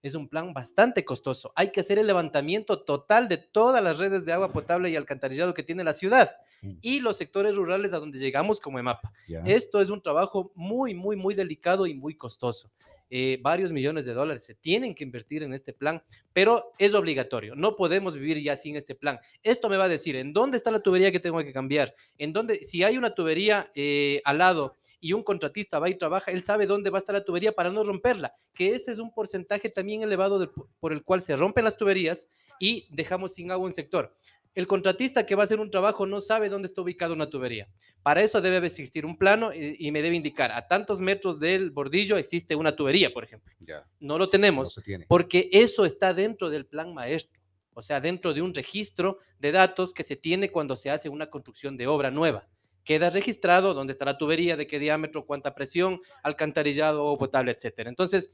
Es 0.05 0.15
un 0.15 0.29
plan 0.29 0.53
bastante 0.55 1.05
costoso. 1.05 1.53
Hay 1.57 1.73
que 1.73 1.81
hacer 1.81 1.99
el 1.99 2.07
levantamiento 2.07 2.83
total 2.83 3.29
de 3.29 3.39
todas 3.39 3.83
las 3.83 3.99
redes 3.99 4.25
de 4.25 4.33
agua 4.33 4.53
potable 4.53 4.91
y 4.91 4.97
alcantarillado 4.97 5.55
que 5.55 5.63
tiene 5.63 5.83
la 5.83 5.95
ciudad 5.95 6.37
Mm. 6.65 6.79
y 6.81 7.01
los 7.01 7.17
sectores 7.17 7.57
rurales 7.57 7.93
a 7.93 8.01
donde 8.01 8.19
llegamos 8.19 8.59
como 8.59 8.79
EMAPA. 8.79 9.13
Ya. 9.29 9.41
Esto 9.41 9.81
es 9.83 9.91
un 9.91 10.03
trabajo 10.03 10.51
muy, 10.55 10.95
muy, 10.95 11.17
muy 11.17 11.35
delicado 11.35 11.87
y 11.87 11.95
muy 11.95 12.17
costoso. 12.17 12.71
Eh, 13.11 13.39
varios 13.43 13.71
millones 13.71 14.07
de 14.07 14.15
dólares 14.15 14.45
se 14.45 14.55
tienen 14.55 14.95
que 14.95 15.05
invertir 15.05 15.43
en 15.43 15.53
este 15.53 15.73
plan, 15.73 16.03
pero 16.33 16.73
es 16.79 16.95
obligatorio. 16.95 17.55
No 17.55 17.77
podemos 17.77 18.15
vivir 18.15 18.43
ya 18.43 18.57
sin 18.57 18.77
este 18.77 18.95
plan. 18.95 19.21
Esto 19.43 19.69
me 19.69 19.77
va 19.77 19.85
a 19.85 19.89
decir 19.89 20.17
en 20.17 20.33
dónde 20.33 20.57
está 20.57 20.71
la 20.71 20.81
tubería 20.81 21.13
que 21.13 21.21
tengo 21.21 21.39
que 21.45 21.53
cambiar, 21.53 21.95
en 22.19 22.33
dónde, 22.33 22.65
si 22.65 22.83
hay 22.83 22.97
una 22.97 23.15
tubería 23.15 23.71
eh, 23.75 24.23
al 24.25 24.39
lado 24.39 24.75
y 25.01 25.13
un 25.13 25.23
contratista 25.23 25.79
va 25.79 25.89
y 25.91 25.97
trabaja, 25.97 26.31
él 26.31 26.43
sabe 26.43 26.67
dónde 26.67 26.91
va 26.91 26.99
a 26.99 27.01
estar 27.01 27.15
la 27.15 27.25
tubería 27.25 27.53
para 27.53 27.71
no 27.71 27.85
romperla, 27.85 28.35
que 28.53 28.75
ese 28.75 28.93
es 28.93 28.99
un 28.99 29.13
porcentaje 29.13 29.69
también 29.69 30.03
elevado 30.03 30.53
por 30.81 30.93
el 30.93 31.03
cual 31.03 31.23
se 31.23 31.37
rompen 31.37 31.65
las 31.65 31.77
tuberías 31.77 32.29
y 32.59 32.87
dejamos 32.91 33.35
sin 33.35 33.51
agua 33.51 33.67
un 33.67 33.73
sector. 33.73 34.15
El 34.55 34.69
contratista 34.69 35.27
que 35.27 35.35
va 35.35 35.43
a 35.43 35.47
hacer 35.47 35.59
un 35.59 35.69
trabajo 35.71 36.07
no 36.07 36.21
sabe 36.21 36.49
dónde 36.49 36.69
está 36.69 36.81
ubicada 36.81 37.13
una 37.13 37.29
tubería. 37.29 37.69
Para 38.05 38.23
eso 38.23 38.41
debe 38.41 38.69
existir 38.69 39.05
un 39.05 39.19
plano 39.19 39.53
y, 39.53 39.75
y 39.81 39.91
me 39.91 40.01
debe 40.01 40.15
indicar 40.15 40.53
a 40.53 40.69
tantos 40.69 41.01
metros 41.01 41.41
del 41.41 41.73
bordillo 41.73 42.17
existe 42.17 42.55
una 42.55 42.77
tubería, 42.77 43.13
por 43.13 43.25
ejemplo. 43.25 43.53
Ya, 43.59 43.85
No 43.99 44.17
lo 44.17 44.27
no 44.27 44.31
tenemos 44.31 44.73
se 44.75 44.83
tiene. 44.83 45.07
porque 45.09 45.49
eso 45.51 45.85
está 45.85 46.15
dentro 46.15 46.51
del 46.51 46.67
plan 46.67 46.95
maestro, 46.95 47.41
o 47.73 47.83
sea, 47.83 48.01
dentro 48.01 48.33
de 48.33 48.43
un 48.43 48.55
registro 48.55 49.19
de 49.41 49.51
datos 49.51 49.93
que 49.93 50.05
se 50.05 50.15
tiene 50.15 50.53
cuando 50.53 50.77
se 50.77 50.89
hace 50.89 51.09
una 51.09 51.27
construcción 51.29 51.77
de 51.77 51.89
obra 51.89 52.13
nueva. 52.13 52.47
Queda 52.85 53.11
registrado 53.11 53.75
dónde 53.75 53.93
está 53.93 54.05
la 54.05 54.19
tubería, 54.19 54.57
de 54.57 54.67
qué 54.67 54.79
diámetro, 54.79 55.27
cuánta 55.27 55.55
presión, 55.55 56.01
alcantarillado 56.23 57.05
o 57.05 57.19
potable, 57.19 57.53
etcétera. 57.53 57.89
Entonces, 57.89 58.31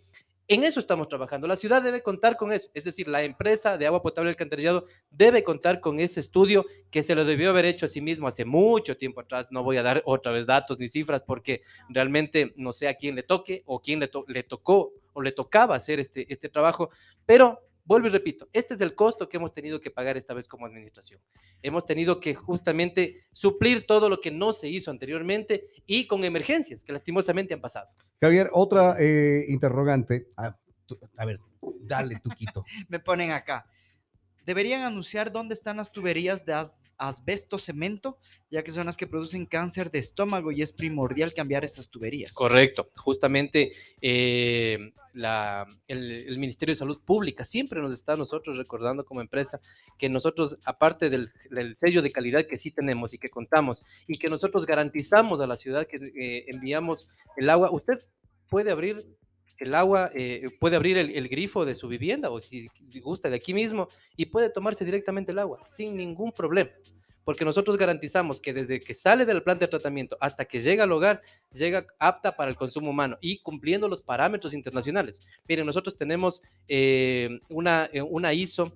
en 0.50 0.64
eso 0.64 0.80
estamos 0.80 1.06
trabajando. 1.06 1.46
La 1.46 1.54
ciudad 1.54 1.80
debe 1.80 2.02
contar 2.02 2.36
con 2.36 2.50
eso, 2.50 2.68
es 2.74 2.82
decir, 2.82 3.06
la 3.06 3.22
empresa 3.22 3.78
de 3.78 3.86
agua 3.86 4.02
potable 4.02 4.30
y 4.30 4.32
alcantarillado 4.32 4.84
debe 5.08 5.44
contar 5.44 5.78
con 5.78 6.00
ese 6.00 6.18
estudio 6.18 6.66
que 6.90 7.04
se 7.04 7.14
lo 7.14 7.24
debió 7.24 7.50
haber 7.50 7.66
hecho 7.66 7.86
a 7.86 7.88
sí 7.88 8.00
mismo 8.00 8.26
hace 8.26 8.44
mucho 8.44 8.96
tiempo 8.96 9.20
atrás. 9.20 9.46
No 9.52 9.62
voy 9.62 9.76
a 9.76 9.84
dar 9.84 10.02
otra 10.06 10.32
vez 10.32 10.46
datos 10.46 10.80
ni 10.80 10.88
cifras 10.88 11.22
porque 11.22 11.62
realmente 11.88 12.52
no 12.56 12.72
sé 12.72 12.88
a 12.88 12.94
quién 12.94 13.14
le 13.14 13.22
toque 13.22 13.62
o 13.64 13.80
quién 13.80 14.00
le, 14.00 14.10
le 14.26 14.42
tocó 14.42 14.92
o 15.12 15.22
le 15.22 15.30
tocaba 15.30 15.76
hacer 15.76 16.00
este, 16.00 16.26
este 16.28 16.48
trabajo, 16.48 16.90
pero 17.24 17.60
vuelvo 17.84 18.06
y 18.06 18.10
repito, 18.10 18.48
este 18.52 18.74
es 18.74 18.80
el 18.80 18.94
costo 18.94 19.28
que 19.28 19.36
hemos 19.36 19.52
tenido 19.52 19.80
que 19.80 19.90
pagar 19.90 20.16
esta 20.16 20.34
vez 20.34 20.46
como 20.48 20.66
administración. 20.66 21.20
Hemos 21.62 21.84
tenido 21.86 22.20
que 22.20 22.34
justamente 22.34 23.24
suplir 23.32 23.86
todo 23.86 24.08
lo 24.08 24.20
que 24.20 24.30
no 24.30 24.52
se 24.52 24.68
hizo 24.68 24.90
anteriormente 24.90 25.68
y 25.86 26.06
con 26.06 26.24
emergencias 26.24 26.84
que 26.84 26.92
lastimosamente 26.92 27.54
han 27.54 27.60
pasado. 27.60 27.88
Javier, 28.20 28.50
otra 28.52 28.96
eh, 29.00 29.44
interrogante. 29.48 30.28
Ah, 30.36 30.56
tú- 30.86 30.98
a 31.16 31.24
ver, 31.24 31.40
dale, 31.80 32.18
Tuquito. 32.20 32.64
Me 32.88 33.00
ponen 33.00 33.30
acá. 33.32 33.66
Deberían 34.46 34.82
anunciar 34.82 35.30
dónde 35.30 35.54
están 35.54 35.76
las 35.76 35.92
tuberías 35.92 36.44
de 36.44 36.52
asbesto 37.00 37.58
cemento, 37.58 38.18
ya 38.50 38.62
que 38.62 38.72
son 38.72 38.86
las 38.86 38.96
que 38.98 39.06
producen 39.06 39.46
cáncer 39.46 39.90
de 39.90 39.98
estómago 39.98 40.52
y 40.52 40.60
es 40.60 40.70
primordial 40.72 41.32
cambiar 41.32 41.64
esas 41.64 41.88
tuberías. 41.88 42.32
Correcto, 42.32 42.90
justamente 42.94 43.72
eh, 44.02 44.92
la- 45.14 45.66
el, 45.88 46.38
Ministerio 46.38 46.72
de 46.72 46.78
Salud 46.78 47.00
Pública 47.02 47.44
siempre 47.44 47.80
nos 47.80 47.92
está 47.94 48.16
nosotros 48.16 48.58
recordando 48.58 49.04
como 49.04 49.22
empresa 49.22 49.60
que 49.98 50.10
nosotros, 50.10 50.58
aparte 50.64 51.08
del, 51.08 51.28
del 51.50 51.76
sello 51.76 52.02
de 52.02 52.12
calidad 52.12 52.46
que 52.46 52.58
sí 52.58 52.70
tenemos 52.70 53.14
y 53.14 53.18
que 53.18 53.30
contamos, 53.30 53.84
y 54.06 54.18
que 54.18 54.28
nosotros 54.28 54.66
garantizamos 54.66 55.40
a 55.40 55.46
la 55.46 55.56
ciudad 55.56 55.86
que 55.86 55.96
eh, 55.96 56.44
enviamos 56.48 57.08
el 57.36 57.48
agua, 57.48 57.70
usted 57.72 57.98
puede 58.48 58.70
abrir 58.70 59.06
el 59.60 59.74
agua, 59.74 60.10
eh, 60.14 60.48
puede 60.58 60.76
abrir 60.76 60.96
el, 60.98 61.28
grifo 61.28 61.64
de 61.64 61.74
su 61.74 61.86
vivienda 61.86 62.30
o 62.30 62.40
si 62.40 62.68
gusta 63.00 63.28
de 63.28 63.36
aquí 63.36 63.54
mismo 63.54 63.88
y 64.16 64.26
puede 64.26 64.50
tomarse 64.50 64.84
directamente 64.84 65.32
el 65.32 65.38
agua 65.38 65.60
sin 65.64 65.96
ningún 65.96 66.32
problema. 66.32 66.70
Porque 67.24 67.44
nosotros 67.44 67.76
garantizamos 67.76 68.40
que 68.40 68.54
desde 68.54 68.80
que 68.80 68.94
sale 68.94 69.26
del 69.26 69.42
planta 69.42 69.66
de 69.66 69.70
tratamiento 69.70 70.16
hasta 70.20 70.46
que 70.46 70.58
llega 70.58 70.84
al 70.84 70.92
hogar, 70.92 71.20
llega 71.52 71.86
apta 71.98 72.34
para 72.34 72.50
el 72.50 72.56
consumo 72.56 72.90
humano 72.90 73.18
y 73.20 73.38
cumpliendo 73.38 73.88
los 73.88 74.00
parámetros 74.00 74.54
internacionales. 74.54 75.20
Miren, 75.46 75.66
nosotros 75.66 75.96
tenemos 75.96 76.42
eh, 76.66 77.38
una, 77.50 77.90
eh, 77.92 78.00
una 78.00 78.32
ISO 78.32 78.72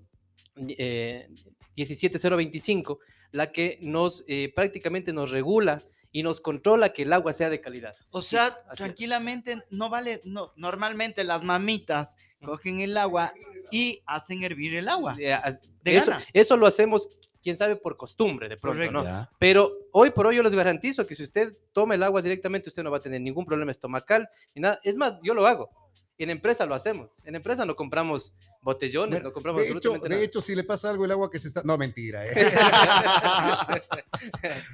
eh, 0.57 1.29
17025, 1.75 3.01
la 3.33 3.51
que 3.51 3.79
nos 3.81 4.25
prácticamente 4.55 5.13
nos 5.13 5.31
regula 5.31 5.83
y 6.15 6.23
nos 6.23 6.41
controla 6.41 6.93
que 6.93 7.03
el 7.03 7.13
agua 7.13 7.33
sea 7.33 7.51
de 7.51 7.61
calidad. 7.61 7.93
O 8.11 8.23
sea, 8.23 8.47
es. 8.47 8.79
tranquilamente 8.79 9.65
no 9.71 9.91
vale, 9.91 10.21
no, 10.25 10.53
normalmente 10.55 11.25
las 11.25 11.43
mamitas 11.43 12.17
cogen 12.45 12.79
el 12.79 12.97
agua 12.97 13.35
y 13.73 14.01
hacen 14.07 14.45
hervir 14.45 14.77
el 14.77 14.89
agua. 14.89 15.17
Eh, 15.19 15.37
De 15.83 15.97
eso, 15.97 16.13
gana. 16.13 16.25
eso 16.33 16.57
lo 16.57 16.69
hacemos, 16.69 17.09
quién 17.45 17.57
sabe, 17.57 17.77
por 17.77 17.97
costumbre 17.97 18.49
de 18.49 18.57
pronto, 18.57 18.79
Correcto. 18.85 19.05
¿no? 19.05 19.29
Pero 19.39 19.71
hoy 19.93 20.11
por 20.11 20.27
hoy 20.27 20.37
yo 20.37 20.43
les 20.43 20.55
garantizo 20.55 21.07
que 21.07 21.15
si 21.15 21.23
usted 21.23 21.53
toma 21.73 21.95
el 21.95 22.03
agua 22.03 22.23
directamente, 22.23 22.71
usted 22.71 22.83
no 22.83 22.91
va 22.91 22.97
a 22.97 23.01
tener 23.03 23.21
ningún 23.21 23.45
problema 23.45 23.71
estomacal 23.71 24.29
ni 24.55 24.63
nada. 24.63 24.81
Es 24.83 24.97
más, 24.97 25.19
yo 25.23 25.35
lo 25.35 25.47
hago. 25.47 25.71
En 26.17 26.31
empresa 26.31 26.65
lo 26.65 26.75
hacemos. 26.77 27.21
En 27.25 27.35
empresa 27.35 27.67
no 27.67 27.75
compramos 27.77 28.35
botellones, 28.63 29.23
no 29.23 29.33
compramos 29.33 29.61
De 29.63 29.69
hecho, 29.69 29.77
absolutamente 29.77 30.09
de 30.09 30.15
nada. 30.15 30.25
hecho, 30.25 30.41
si 30.41 30.55
le 30.55 30.63
pasa 30.65 30.89
algo 30.89 31.05
el 31.05 31.11
agua 31.11 31.29
que 31.31 31.39
se 31.41 31.49
está... 31.49 31.61
No, 31.65 31.77
mentira. 31.77 32.25
eh. 32.25 32.33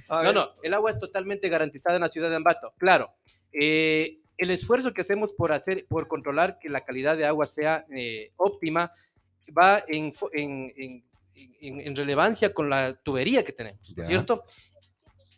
No, 0.08 0.32
no, 0.32 0.50
el 0.62 0.74
agua 0.74 0.90
es 0.90 0.98
totalmente 0.98 1.48
garantizada 1.48 1.96
en 1.96 2.02
la 2.02 2.08
ciudad 2.08 2.30
de 2.30 2.36
Ambato. 2.36 2.72
Claro, 2.78 3.10
eh, 3.52 4.18
el 4.38 4.50
esfuerzo 4.50 4.92
que 4.92 5.00
hacemos 5.00 5.32
por 5.32 5.52
hacer, 5.52 5.86
por 5.88 6.08
controlar 6.08 6.58
que 6.58 6.68
la 6.68 6.84
calidad 6.84 7.16
de 7.16 7.26
agua 7.26 7.46
sea 7.46 7.84
eh, 7.94 8.32
óptima, 8.36 8.92
va 9.56 9.82
en, 9.88 10.12
en- 10.32 10.72
en- 10.76 11.04
en- 11.60 11.80
en 11.80 11.96
relevancia 11.96 12.52
con 12.52 12.68
la 12.70 12.94
tubería 12.94 13.44
que 13.44 13.52
tenemos, 13.52 13.88
¿no 13.90 13.96
Ya. 13.96 14.02
es 14.02 14.08
¿cierto? 14.08 14.44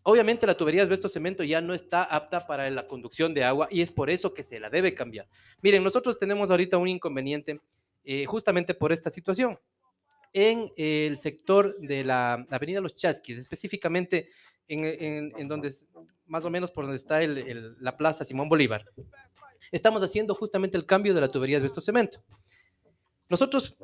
Obviamente 0.05 0.47
la 0.47 0.57
tubería 0.57 0.85
de 0.85 0.97
cemento 0.97 1.45
ya 1.45 1.61
no 1.61 1.75
está 1.75 2.03
apta 2.03 2.45
para 2.47 2.69
la 2.71 2.89
conducción 2.89 3.33
de 3.35 3.45
agua 3.45 3.69
y 3.71 3.83
es 3.83 3.93
por 3.93 4.11
eso 4.11 4.35
que 4.35 4.43
se 4.43 4.59
la 4.59 4.69
debe 4.69 4.95
cambiar. 4.95 5.29
Miren, 5.63 5.85
nosotros 5.85 6.19
tenemos 6.19 6.51
ahorita 6.51 6.77
un 6.77 6.89
inconveniente 6.89 7.61
eh, 8.05 8.25
justamente 8.27 8.75
por 8.75 8.93
esta 8.93 9.11
situación. 9.11 9.57
En 10.33 10.73
el 10.77 11.19
sector 11.19 11.77
de 11.79 12.03
la 12.03 12.45
avenida 12.51 12.81
Los 12.81 12.97
Chasquis, 12.97 13.39
específicamente 13.39 14.29
en, 14.67 14.85
en- 14.85 15.33
en 15.37 15.47
donde, 15.47 15.71
más 16.27 16.45
o 16.45 16.51
menos 16.51 16.73
por 16.73 16.85
donde 16.85 16.97
está 16.97 17.23
el- 17.23 17.39
el- 17.39 17.77
la 17.79 17.97
plaza 17.97 18.25
Simón 18.25 18.49
Bolívar, 18.49 18.85
estamos 19.71 20.03
haciendo 20.03 20.35
justamente 20.35 20.77
el 20.77 20.85
cambio 20.85 21.15
de 21.15 21.21
la 21.21 21.29
tubería 21.31 21.61
de 21.61 21.69
cemento. 21.69 22.25
Nosotros 23.33 23.75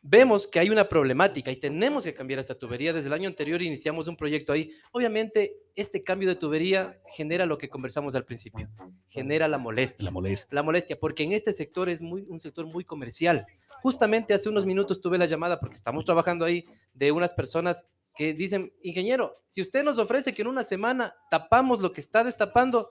vemos 0.00 0.46
que 0.46 0.58
hay 0.58 0.70
una 0.70 0.88
problemática 0.88 1.50
y 1.50 1.56
tenemos 1.56 2.04
que 2.04 2.14
cambiar 2.14 2.40
esta 2.40 2.54
tubería. 2.54 2.94
Desde 2.94 3.08
el 3.08 3.12
año 3.12 3.28
anterior 3.28 3.60
iniciamos 3.60 4.08
un 4.08 4.16
proyecto 4.16 4.54
ahí. 4.54 4.72
Obviamente, 4.90 5.58
este 5.74 6.02
cambio 6.02 6.30
de 6.30 6.34
tubería 6.34 6.98
genera 7.14 7.44
lo 7.44 7.58
que 7.58 7.68
conversamos 7.68 8.14
al 8.14 8.24
principio, 8.24 8.70
genera 9.06 9.48
la 9.48 9.58
molestia 9.58 10.06
La 10.06 10.10
molesta. 10.12 10.54
la 10.54 10.62
molestia, 10.62 10.98
porque 10.98 11.24
en 11.24 11.32
este 11.32 11.52
sector 11.52 11.90
es 11.90 12.00
muy, 12.00 12.24
un 12.26 12.40
sector 12.40 12.64
muy 12.64 12.84
comercial. 12.84 13.44
Justamente 13.82 14.32
hace 14.32 14.48
unos 14.48 14.64
minutos 14.64 14.98
tuve 14.98 15.18
la 15.18 15.26
llamada, 15.26 15.60
porque 15.60 15.76
estamos 15.76 16.06
trabajando 16.06 16.46
ahí, 16.46 16.64
de 16.94 17.12
unas 17.12 17.34
personas 17.34 17.84
que 18.16 18.32
dicen, 18.32 18.72
ingeniero, 18.80 19.42
si 19.46 19.60
usted 19.60 19.84
nos 19.84 19.98
ofrece 19.98 20.32
que 20.32 20.40
en 20.40 20.48
una 20.48 20.64
semana 20.64 21.14
tapamos 21.30 21.82
lo 21.82 21.92
que 21.92 22.00
está 22.00 22.24
destapando, 22.24 22.88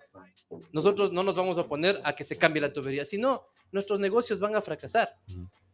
nosotros 0.71 1.11
no 1.11 1.23
nos 1.23 1.35
vamos 1.35 1.57
a 1.57 1.61
oponer 1.61 1.99
a 2.03 2.15
que 2.15 2.23
se 2.23 2.37
cambie 2.37 2.61
la 2.61 2.71
tubería, 2.71 3.05
si 3.05 3.17
no, 3.17 3.47
nuestros 3.71 3.99
negocios 3.99 4.39
van 4.39 4.55
a 4.55 4.61
fracasar. 4.61 5.09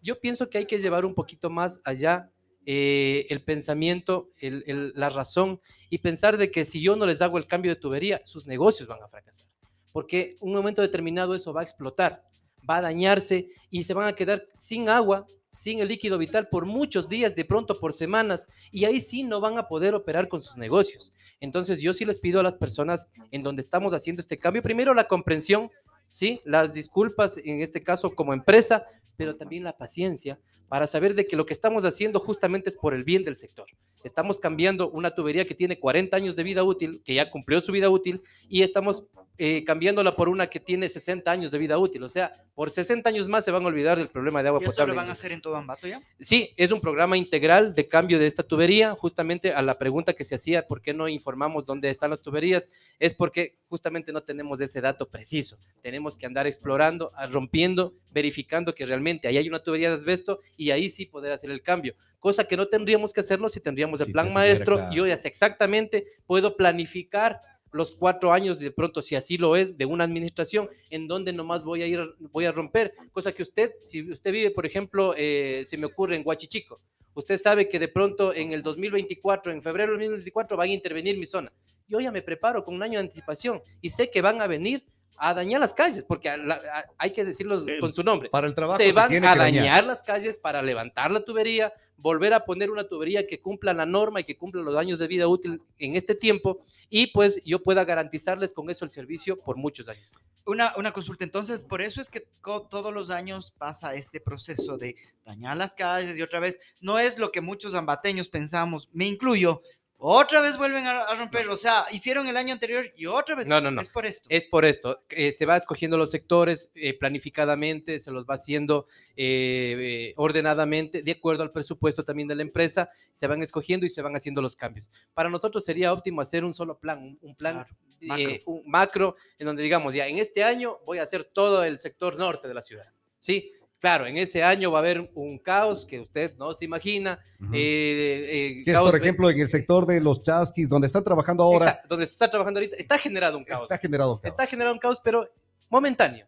Yo 0.01 0.19
pienso 0.19 0.49
que 0.49 0.57
hay 0.57 0.65
que 0.65 0.79
llevar 0.79 1.05
un 1.05 1.13
poquito 1.13 1.49
más 1.49 1.79
allá 1.83 2.31
eh, 2.65 3.25
el 3.29 3.43
pensamiento, 3.43 4.29
la 4.39 5.09
razón 5.09 5.59
y 5.89 5.97
pensar 5.97 6.37
de 6.37 6.51
que 6.51 6.65
si 6.65 6.81
yo 6.81 6.95
no 6.95 7.05
les 7.05 7.21
hago 7.21 7.37
el 7.37 7.47
cambio 7.47 7.73
de 7.73 7.79
tubería, 7.79 8.21
sus 8.23 8.45
negocios 8.45 8.87
van 8.87 9.01
a 9.01 9.07
fracasar. 9.07 9.47
Porque 9.91 10.35
un 10.39 10.53
momento 10.53 10.81
determinado 10.81 11.33
eso 11.33 11.53
va 11.53 11.61
a 11.61 11.63
explotar, 11.63 12.23
va 12.69 12.77
a 12.77 12.81
dañarse 12.81 13.49
y 13.69 13.83
se 13.83 13.93
van 13.93 14.07
a 14.07 14.13
quedar 14.13 14.45
sin 14.57 14.89
agua, 14.89 15.25
sin 15.51 15.79
el 15.79 15.87
líquido 15.87 16.17
vital 16.17 16.47
por 16.49 16.65
muchos 16.65 17.09
días, 17.09 17.35
de 17.35 17.45
pronto 17.45 17.79
por 17.79 17.93
semanas, 17.93 18.47
y 18.71 18.85
ahí 18.85 18.99
sí 18.99 19.23
no 19.23 19.41
van 19.41 19.57
a 19.57 19.67
poder 19.67 19.95
operar 19.95 20.27
con 20.27 20.39
sus 20.39 20.55
negocios. 20.55 21.13
Entonces 21.39 21.81
yo 21.81 21.93
sí 21.93 22.05
les 22.05 22.19
pido 22.19 22.39
a 22.39 22.43
las 22.43 22.55
personas 22.55 23.09
en 23.31 23.43
donde 23.43 23.61
estamos 23.61 23.93
haciendo 23.93 24.21
este 24.21 24.37
cambio, 24.37 24.61
primero 24.61 24.93
la 24.93 25.07
comprensión 25.07 25.69
¿sí? 26.11 26.41
Las 26.43 26.73
disculpas, 26.73 27.37
en 27.37 27.61
este 27.61 27.81
caso 27.81 28.13
como 28.13 28.33
empresa, 28.33 28.85
pero 29.21 29.35
también 29.35 29.63
la 29.63 29.77
paciencia 29.77 30.39
para 30.67 30.87
saber 30.87 31.13
de 31.13 31.27
que 31.27 31.35
lo 31.35 31.45
que 31.45 31.53
estamos 31.53 31.85
haciendo 31.85 32.19
justamente 32.19 32.71
es 32.71 32.75
por 32.75 32.95
el 32.95 33.03
bien 33.03 33.23
del 33.23 33.35
sector. 33.35 33.67
Estamos 34.03 34.39
cambiando 34.39 34.89
una 34.89 35.13
tubería 35.13 35.45
que 35.45 35.53
tiene 35.53 35.79
40 35.79 36.17
años 36.17 36.35
de 36.35 36.41
vida 36.41 36.63
útil, 36.63 37.03
que 37.05 37.13
ya 37.13 37.29
cumplió 37.29 37.61
su 37.61 37.71
vida 37.71 37.87
útil, 37.87 38.23
y 38.49 38.63
estamos 38.63 39.03
eh, 39.37 39.63
cambiándola 39.63 40.15
por 40.15 40.29
una 40.29 40.47
que 40.47 40.59
tiene 40.59 40.89
60 40.89 41.29
años 41.29 41.51
de 41.51 41.57
vida 41.57 41.77
útil. 41.77 42.01
O 42.03 42.09
sea, 42.09 42.33
por 42.55 42.71
60 42.71 43.09
años 43.09 43.27
más 43.27 43.45
se 43.45 43.51
van 43.51 43.63
a 43.63 43.67
olvidar 43.67 43.97
del 43.97 44.07
problema 44.07 44.41
de 44.41 44.47
agua 44.47 44.59
¿Y 44.61 44.63
esto 44.63 44.73
potable. 44.73 44.93
lo 44.93 44.97
van 44.97 45.09
a 45.09 45.11
hacer 45.11 45.31
en 45.31 45.41
todo 45.41 45.55
Ambato 45.55 45.87
ya? 45.87 46.01
Sí, 46.19 46.51
es 46.57 46.71
un 46.71 46.79
programa 46.79 47.17
integral 47.17 47.75
de 47.75 47.87
cambio 47.87 48.17
de 48.17 48.27
esta 48.27 48.43
tubería. 48.43 48.95
Justamente 48.95 49.53
a 49.53 49.61
la 49.61 49.77
pregunta 49.77 50.13
que 50.13 50.25
se 50.25 50.35
hacía, 50.35 50.67
¿por 50.67 50.81
qué 50.81 50.93
no 50.93 51.07
informamos 51.07 51.65
dónde 51.65 51.89
están 51.89 52.11
las 52.11 52.21
tuberías? 52.21 52.71
Es 52.97 53.13
porque 53.13 53.57
justamente 53.67 54.11
no 54.13 54.21
tenemos 54.23 54.61
ese 54.61 54.81
dato 54.81 55.09
preciso. 55.09 55.57
Tenemos 55.81 56.17
que 56.17 56.25
andar 56.25 56.47
explorando, 56.47 57.11
rompiendo, 57.29 57.93
verificando 58.11 58.73
que 58.73 58.85
realmente 58.85 59.10
ahí 59.23 59.37
hay 59.37 59.47
una 59.47 59.63
tubería 59.63 59.89
de 59.89 59.95
asbesto 59.95 60.39
y 60.57 60.71
ahí 60.71 60.89
sí 60.89 61.05
poder 61.05 61.31
hacer 61.31 61.51
el 61.51 61.61
cambio. 61.61 61.95
Cosa 62.19 62.45
que 62.45 62.55
no 62.55 62.67
tendríamos 62.67 63.13
que 63.13 63.21
hacerlo 63.21 63.49
si 63.49 63.59
tendríamos 63.59 63.99
el 63.99 64.07
Si 64.07 64.11
plan 64.11 64.31
maestro. 64.31 64.77
claro. 64.77 64.93
Yo 64.93 65.07
ya 65.07 65.17
sé 65.17 65.27
exactamente, 65.27 66.05
puedo 66.25 66.55
planificar 66.55 67.41
los 67.71 67.91
cuatro 67.93 68.33
años 68.33 68.59
de 68.59 68.71
pronto, 68.71 69.01
si 69.01 69.15
así 69.15 69.37
lo 69.37 69.55
es, 69.55 69.77
de 69.77 69.85
una 69.85 70.03
administración, 70.03 70.69
en 70.89 71.07
donde 71.07 71.33
nomás 71.33 71.63
voy 71.63 71.81
a 71.81 71.87
ir, 71.87 71.99
voy 72.31 72.45
a 72.45 72.51
romper, 72.51 72.93
cosa 73.11 73.31
que 73.31 73.43
usted, 73.43 73.71
si 73.83 74.11
usted 74.11 74.31
vive, 74.31 74.51
por 74.51 74.65
ejemplo, 74.65 75.13
eh, 75.17 75.63
se 75.65 75.77
me 75.77 75.85
ocurre 75.85 76.15
en 76.17 76.23
Huachichico, 76.25 76.79
usted 77.13 77.37
sabe 77.37 77.69
que 77.69 77.79
de 77.79 77.87
pronto 77.87 78.33
en 78.33 78.51
el 78.51 78.61
2024, 78.61 79.51
en 79.51 79.63
febrero 79.63 79.93
del 79.93 79.99
2024, 80.01 80.57
van 80.57 80.69
a 80.69 80.73
intervenir 80.73 81.17
mi 81.17 81.25
zona. 81.25 81.51
Yo 81.87 81.99
ya 81.99 82.11
me 82.11 82.21
preparo 82.21 82.63
con 82.63 82.75
un 82.75 82.83
año 82.83 82.99
de 82.99 83.05
anticipación 83.05 83.61
y 83.81 83.89
sé 83.89 84.09
que 84.09 84.21
van 84.21 84.41
a 84.41 84.47
venir 84.47 84.85
a 85.17 85.33
dañar 85.33 85.59
las 85.61 85.73
calles, 85.73 86.03
porque 86.03 86.29
a 86.29 86.37
la- 86.37 86.55
a- 86.55 86.85
hay 86.97 87.11
que 87.13 87.23
decirlo 87.23 87.59
Eh, 87.67 87.79
con 87.79 87.93
su 87.93 88.03
nombre. 88.03 88.29
Para 88.29 88.47
el 88.47 88.55
trabajo 88.55 88.79
Se 88.79 88.87
se 88.87 88.93
van 88.93 89.09
tiene 89.09 89.27
a 89.27 89.33
que 89.33 89.39
dañar. 89.39 89.63
dañar. 89.65 89.83
las 89.85 90.01
calles 90.03 90.37
para 90.37 90.61
levantar 90.61 91.11
la 91.11 91.23
tubería, 91.23 91.73
volver 91.97 92.33
a 92.33 92.45
poner 92.45 92.71
una 92.71 92.87
tubería 92.87 93.27
que 93.27 93.39
cumpla 93.39 93.73
la 93.73 93.85
norma 93.85 94.19
y 94.21 94.23
que 94.23 94.35
cumpla 94.35 94.61
los 94.61 94.75
años 94.75 94.97
de 94.97 95.07
vida 95.07 95.27
útil 95.27 95.61
en 95.77 95.95
este 95.95 96.15
tiempo 96.15 96.59
y 96.89 97.07
pues 97.07 97.39
yo 97.45 97.61
pueda 97.61 97.85
garantizarles 97.85 98.53
con 98.53 98.69
eso 98.71 98.85
el 98.85 98.91
servicio 98.91 99.37
por 99.39 99.55
muchos 99.57 99.87
años. 99.87 100.09
Una, 100.47 100.73
una 100.77 100.91
consulta, 100.91 101.23
entonces, 101.23 101.63
por 101.63 101.83
eso 101.83 102.01
es 102.01 102.09
que 102.09 102.25
todos 102.41 102.91
los 102.91 103.11
años 103.11 103.53
pasa 103.59 103.93
este 103.93 104.19
proceso 104.19 104.75
de 104.79 104.95
dañar 105.23 105.55
las 105.57 105.75
calles 105.75 106.17
y 106.17 106.21
otra 106.23 106.39
vez, 106.39 106.59
no 106.79 106.97
es 106.97 107.19
lo 107.19 107.31
que 107.31 107.41
muchos 107.41 107.75
ambateños 107.75 108.27
pensamos, 108.27 108.89
me 108.91 109.05
incluyo, 109.05 109.61
otra 110.03 110.41
vez 110.41 110.57
vuelven 110.57 110.85
a, 110.85 111.01
a 111.01 111.15
romper, 111.15 111.47
o 111.47 111.55
sea, 111.55 111.85
hicieron 111.91 112.27
el 112.27 112.35
año 112.35 112.53
anterior 112.53 112.91
y 112.95 113.05
otra 113.05 113.35
vez, 113.35 113.45
No, 113.47 113.61
no, 113.61 113.69
no. 113.69 113.81
es 113.81 113.89
por 113.89 114.05
esto. 114.05 114.27
Es 114.29 114.45
por 114.45 114.65
esto, 114.65 115.03
eh, 115.09 115.31
se 115.31 115.45
va 115.45 115.57
escogiendo 115.57 115.97
los 115.97 116.09
sectores 116.09 116.71
eh, 116.73 116.97
planificadamente, 116.97 117.99
se 117.99 118.11
los 118.11 118.25
va 118.25 118.33
haciendo 118.35 118.87
eh, 119.15 119.75
eh, 119.77 120.13
ordenadamente, 120.17 121.03
de 121.03 121.11
acuerdo 121.11 121.43
al 121.43 121.51
presupuesto 121.51 122.03
también 122.03 122.27
de 122.27 122.35
la 122.35 122.41
empresa, 122.41 122.89
se 123.11 123.27
van 123.27 123.43
escogiendo 123.43 123.85
y 123.85 123.89
se 123.89 124.01
van 124.01 124.15
haciendo 124.15 124.41
los 124.41 124.55
cambios. 124.55 124.91
Para 125.13 125.29
nosotros 125.29 125.63
sería 125.63 125.93
óptimo 125.93 126.21
hacer 126.21 126.43
un 126.43 126.53
solo 126.53 126.79
plan, 126.79 126.99
un, 126.99 127.19
un 127.21 127.35
plan 127.35 127.65
Claro, 127.99 128.29
eh, 128.29 128.41
un 128.47 128.63
macro, 128.65 129.15
en 129.37 129.45
donde 129.45 129.61
digamos, 129.61 129.93
ya 129.93 130.07
en 130.07 130.17
este 130.17 130.43
año 130.43 130.79
voy 130.85 130.97
a 130.97 131.03
hacer 131.03 131.23
todo 131.23 131.63
el 131.63 131.77
sector 131.77 132.17
norte 132.17 132.47
de 132.47 132.53
la 132.55 132.63
ciudad. 132.63 132.91
Sí, 133.19 133.51
claro, 133.81 134.05
en 134.05 134.15
ese 134.15 134.43
año 134.43 134.71
va 134.71 134.79
a 134.79 134.81
haber 134.81 135.11
un 135.15 135.37
caos 135.39 135.85
que 135.85 135.99
usted 135.99 136.37
no 136.37 136.53
se 136.53 136.63
imagina. 136.63 137.19
Eh, 137.51 138.27
eh, 138.29 138.63
que 138.63 138.71
es, 138.71 138.77
caos 138.77 138.91
por 138.91 138.99
ejemplo, 138.99 139.29
en 139.29 139.39
el 139.39 139.49
sector 139.49 139.85
de 139.85 139.99
los 139.99 140.21
chasquis, 140.21 140.69
donde 140.69 140.87
están 140.87 141.03
trabajando 141.03 141.43
ahora, 141.43 141.65
Exacto, 141.65 141.87
donde 141.89 142.05
se 142.05 142.13
está 142.13 142.29
trabajando 142.29 142.59
ahorita, 142.59 142.77
está 142.77 142.97
generado 142.97 143.37
un 143.37 143.43
caos. 143.43 143.63
está 143.63 143.77
generado 143.77 144.21
caos. 144.21 144.31
está 144.31 144.45
generando 144.45 144.75
un 144.75 144.79
caos, 144.79 145.01
pero 145.03 145.27
momentáneo. 145.69 146.27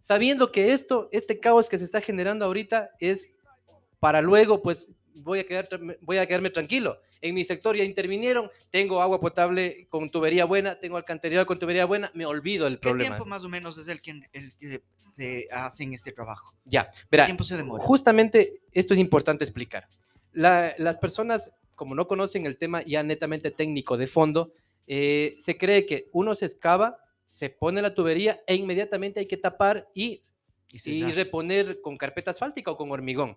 Sabiendo 0.00 0.50
que 0.50 0.72
esto, 0.72 1.08
este 1.12 1.38
caos 1.38 1.68
que 1.68 1.78
se 1.78 1.84
está 1.84 2.00
generando 2.00 2.44
ahorita 2.44 2.90
es 2.98 3.34
para 4.00 4.22
luego, 4.22 4.62
pues 4.62 4.90
voy 5.16 5.40
a, 5.40 5.46
quedar, 5.46 5.68
voy 6.00 6.18
a 6.18 6.26
quedarme 6.26 6.50
tranquilo. 6.50 7.00
En 7.20 7.34
mi 7.34 7.44
sector 7.44 7.76
ya 7.76 7.84
intervinieron, 7.84 8.50
tengo 8.70 9.00
agua 9.00 9.20
potable 9.20 9.86
con 9.88 10.10
tubería 10.10 10.44
buena, 10.44 10.78
tengo 10.78 10.96
alcantarillado 10.96 11.46
con 11.46 11.58
tubería 11.58 11.84
buena, 11.86 12.10
me 12.14 12.26
olvido 12.26 12.64
del 12.64 12.74
¿Qué 12.74 12.88
problema. 12.88 13.16
tiempo 13.16 13.24
más 13.28 13.44
o 13.44 13.48
menos 13.48 13.78
es 13.78 13.88
el 13.88 14.00
que, 14.00 14.20
el 14.32 14.56
que 14.58 14.82
se 15.16 15.48
hacen 15.50 15.92
este 15.94 16.12
trabajo? 16.12 16.54
Ya, 16.64 16.90
¿Qué 16.90 16.98
verá, 17.10 17.24
tiempo 17.24 17.44
se 17.44 17.56
demora? 17.56 17.82
justamente 17.82 18.60
esto 18.72 18.94
es 18.94 19.00
importante 19.00 19.44
explicar. 19.44 19.88
La- 20.32 20.74
las 20.78 20.98
personas, 20.98 21.50
como 21.74 21.94
no 21.94 22.06
conocen 22.06 22.46
el 22.46 22.58
tema 22.58 22.82
ya 22.84 23.02
netamente 23.02 23.50
técnico 23.50 23.96
de 23.96 24.06
fondo, 24.06 24.52
eh, 24.86 25.34
se 25.38 25.56
cree 25.56 25.86
que 25.86 26.08
uno 26.12 26.34
se 26.34 26.46
excava, 26.46 26.98
se 27.24 27.50
pone 27.50 27.82
la 27.82 27.94
tubería 27.94 28.40
e 28.46 28.54
inmediatamente 28.54 29.20
hay 29.20 29.26
que 29.26 29.36
tapar 29.36 29.88
y 29.94 30.22
Y 30.72 30.90
y 30.90 31.12
reponer 31.12 31.80
con 31.80 31.96
carpeta 31.96 32.32
asfáltica 32.32 32.70
o 32.70 32.76
con 32.76 32.90
hormigón. 32.90 33.36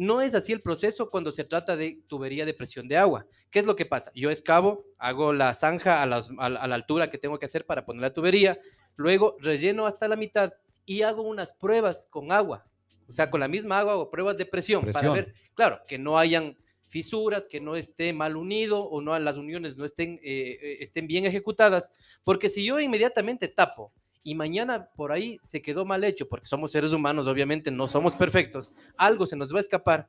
No 0.00 0.22
es 0.22 0.34
así 0.34 0.50
el 0.52 0.62
proceso 0.62 1.10
cuando 1.10 1.30
se 1.30 1.44
trata 1.44 1.76
de 1.76 2.00
tubería 2.06 2.46
de 2.46 2.54
presión 2.54 2.88
de 2.88 2.96
agua. 2.96 3.26
¿Qué 3.50 3.58
es 3.58 3.66
lo 3.66 3.76
que 3.76 3.84
pasa? 3.84 4.10
Yo 4.14 4.30
excavo, 4.30 4.86
hago 4.96 5.34
la 5.34 5.52
zanja 5.52 6.00
a, 6.02 6.06
las- 6.06 6.30
a 6.38 6.48
la 6.48 6.60
a 6.60 6.66
la 6.66 6.74
altura 6.74 7.10
que 7.10 7.18
tengo 7.18 7.38
que 7.38 7.44
hacer 7.44 7.66
para 7.66 7.84
poner 7.84 8.00
la 8.00 8.14
tubería, 8.14 8.58
luego 8.96 9.36
relleno 9.40 9.84
hasta 9.86 10.08
la 10.08 10.16
mitad 10.16 10.54
y 10.86 11.02
hago 11.02 11.20
unas 11.20 11.52
pruebas 11.52 12.06
con 12.08 12.32
agua. 12.32 12.64
O 13.08 13.12
sea, 13.12 13.28
con 13.28 13.40
la 13.40 13.48
misma 13.48 13.78
agua 13.80 13.92
hago 13.92 14.10
pruebas 14.10 14.38
de 14.38 14.46
presión, 14.46 14.82
para 14.92 15.08
ver, 15.16 15.34
claro, 15.54 15.80
que 15.86 15.98
no 15.98 16.18
hayan 16.18 16.56
fisuras, 16.88 17.46
que 17.46 17.60
no 17.60 17.76
esté 17.76 18.12
mal 18.14 18.36
unido 18.36 18.82
o 18.82 19.02
no 19.02 19.16
las 19.18 19.36
uniones 19.36 19.76
no 19.76 19.84
estén, 19.84 20.14
eh, 20.22 20.58
eh, 20.62 20.76
estén 20.80 21.06
bien 21.08 21.26
ejecutadas, 21.26 21.92
porque 22.24 22.48
si 22.48 22.64
yo 22.64 22.80
inmediatamente 22.80 23.48
tapo 23.48 23.92
y 24.22 24.34
mañana 24.34 24.90
por 24.96 25.12
ahí 25.12 25.38
se 25.42 25.62
quedó 25.62 25.84
mal 25.84 26.04
hecho, 26.04 26.28
porque 26.28 26.46
somos 26.46 26.72
seres 26.72 26.92
humanos, 26.92 27.26
obviamente 27.26 27.70
no 27.70 27.88
somos 27.88 28.14
perfectos, 28.14 28.72
algo 28.96 29.26
se 29.26 29.36
nos 29.36 29.52
va 29.52 29.58
a 29.58 29.60
escapar, 29.60 30.08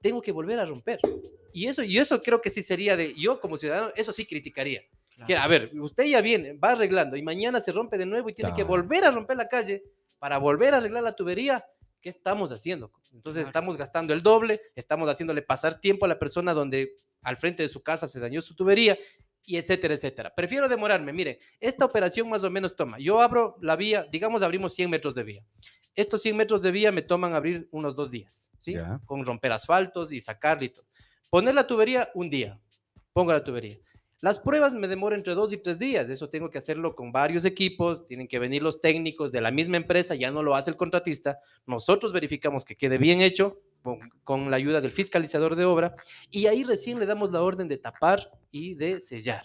tengo 0.00 0.22
que 0.22 0.32
volver 0.32 0.58
a 0.58 0.64
romper. 0.66 1.00
Y 1.52 1.66
eso, 1.66 1.82
y 1.82 1.98
eso 1.98 2.20
creo 2.20 2.40
que 2.40 2.50
sí 2.50 2.62
sería 2.62 2.96
de, 2.96 3.14
yo 3.14 3.40
como 3.40 3.56
ciudadano, 3.56 3.90
eso 3.96 4.12
sí 4.12 4.26
criticaría. 4.26 4.82
Claro. 5.14 5.26
Que, 5.26 5.36
a 5.36 5.46
ver, 5.48 5.70
usted 5.80 6.04
ya 6.04 6.20
viene, 6.20 6.52
va 6.52 6.72
arreglando 6.72 7.16
y 7.16 7.22
mañana 7.22 7.60
se 7.60 7.72
rompe 7.72 7.96
de 7.96 8.04
nuevo 8.04 8.28
y 8.28 8.34
tiene 8.34 8.54
que 8.54 8.64
volver 8.64 9.04
a 9.04 9.10
romper 9.10 9.38
la 9.38 9.48
calle 9.48 9.82
para 10.18 10.36
volver 10.36 10.74
a 10.74 10.76
arreglar 10.76 11.02
la 11.02 11.16
tubería. 11.16 11.64
¿Qué 12.02 12.10
estamos 12.10 12.52
haciendo? 12.52 12.92
Entonces 13.12 13.40
Claro. 13.40 13.48
estamos 13.48 13.76
gastando 13.78 14.12
el 14.12 14.22
doble, 14.22 14.60
estamos 14.74 15.08
haciéndole 15.08 15.40
pasar 15.42 15.80
tiempo 15.80 16.04
a 16.04 16.08
la 16.08 16.18
persona 16.18 16.52
donde 16.52 16.96
al 17.22 17.38
frente 17.38 17.62
de 17.62 17.68
su 17.70 17.82
casa 17.82 18.06
se 18.06 18.20
dañó 18.20 18.42
su 18.42 18.54
tubería 18.54 18.96
y 19.46 19.56
etcétera, 19.56 19.94
etcétera. 19.94 20.34
Prefiero 20.34 20.68
demorarme. 20.68 21.12
Mire, 21.12 21.38
esta 21.60 21.84
operación 21.84 22.28
más 22.28 22.44
o 22.44 22.50
menos 22.50 22.74
toma. 22.74 22.98
Yo 22.98 23.20
abro 23.20 23.56
la 23.62 23.76
vía, 23.76 24.06
digamos, 24.10 24.42
abrimos 24.42 24.74
100 24.74 24.90
metros 24.90 25.14
de 25.14 25.22
vía. 25.22 25.44
Estos 25.94 26.20
100 26.20 26.36
metros 26.36 26.60
de 26.60 26.72
vía 26.72 26.92
me 26.92 27.00
toman 27.00 27.32
abrir 27.32 27.68
unos 27.70 27.96
dos 27.96 28.10
días, 28.10 28.50
¿sí? 28.58 28.74
Con 29.06 29.24
romper 29.24 29.52
asfaltos 29.52 30.12
y 30.12 30.20
sacarle 30.20 30.66
y 30.66 30.68
todo. 30.70 30.84
Poner 31.30 31.54
la 31.54 31.66
tubería, 31.66 32.10
un 32.14 32.28
día. 32.28 32.60
Pongo 33.12 33.32
la 33.32 33.42
tubería. 33.42 33.78
Las 34.20 34.38
pruebas 34.38 34.72
me 34.72 34.88
demoran 34.88 35.20
entre 35.20 35.34
dos 35.34 35.52
y 35.52 35.58
tres 35.58 35.78
días. 35.78 36.08
Eso 36.08 36.28
tengo 36.28 36.50
que 36.50 36.58
hacerlo 36.58 36.96
con 36.96 37.12
varios 37.12 37.44
equipos. 37.44 38.04
Tienen 38.04 38.28
que 38.28 38.38
venir 38.38 38.62
los 38.62 38.80
técnicos 38.80 39.30
de 39.30 39.40
la 39.40 39.50
misma 39.50 39.76
empresa. 39.76 40.14
Ya 40.14 40.30
no 40.30 40.42
lo 40.42 40.56
hace 40.56 40.70
el 40.70 40.76
contratista. 40.76 41.38
Nosotros 41.66 42.12
verificamos 42.12 42.64
que 42.64 42.76
quede 42.76 42.98
bien 42.98 43.20
hecho 43.20 43.60
con, 44.24 44.50
la 44.50 44.56
ayuda 44.56 44.80
del 44.80 44.90
fiscalizador 44.92 45.56
de 45.56 45.64
obra. 45.64 45.94
Y 46.30 46.46
ahí 46.46 46.64
recién 46.64 46.98
le 46.98 47.06
damos 47.06 47.32
la 47.32 47.42
orden 47.42 47.68
de 47.68 47.78
tapar 47.78 48.30
y 48.50 48.74
de 48.74 49.00
sellar. 49.00 49.44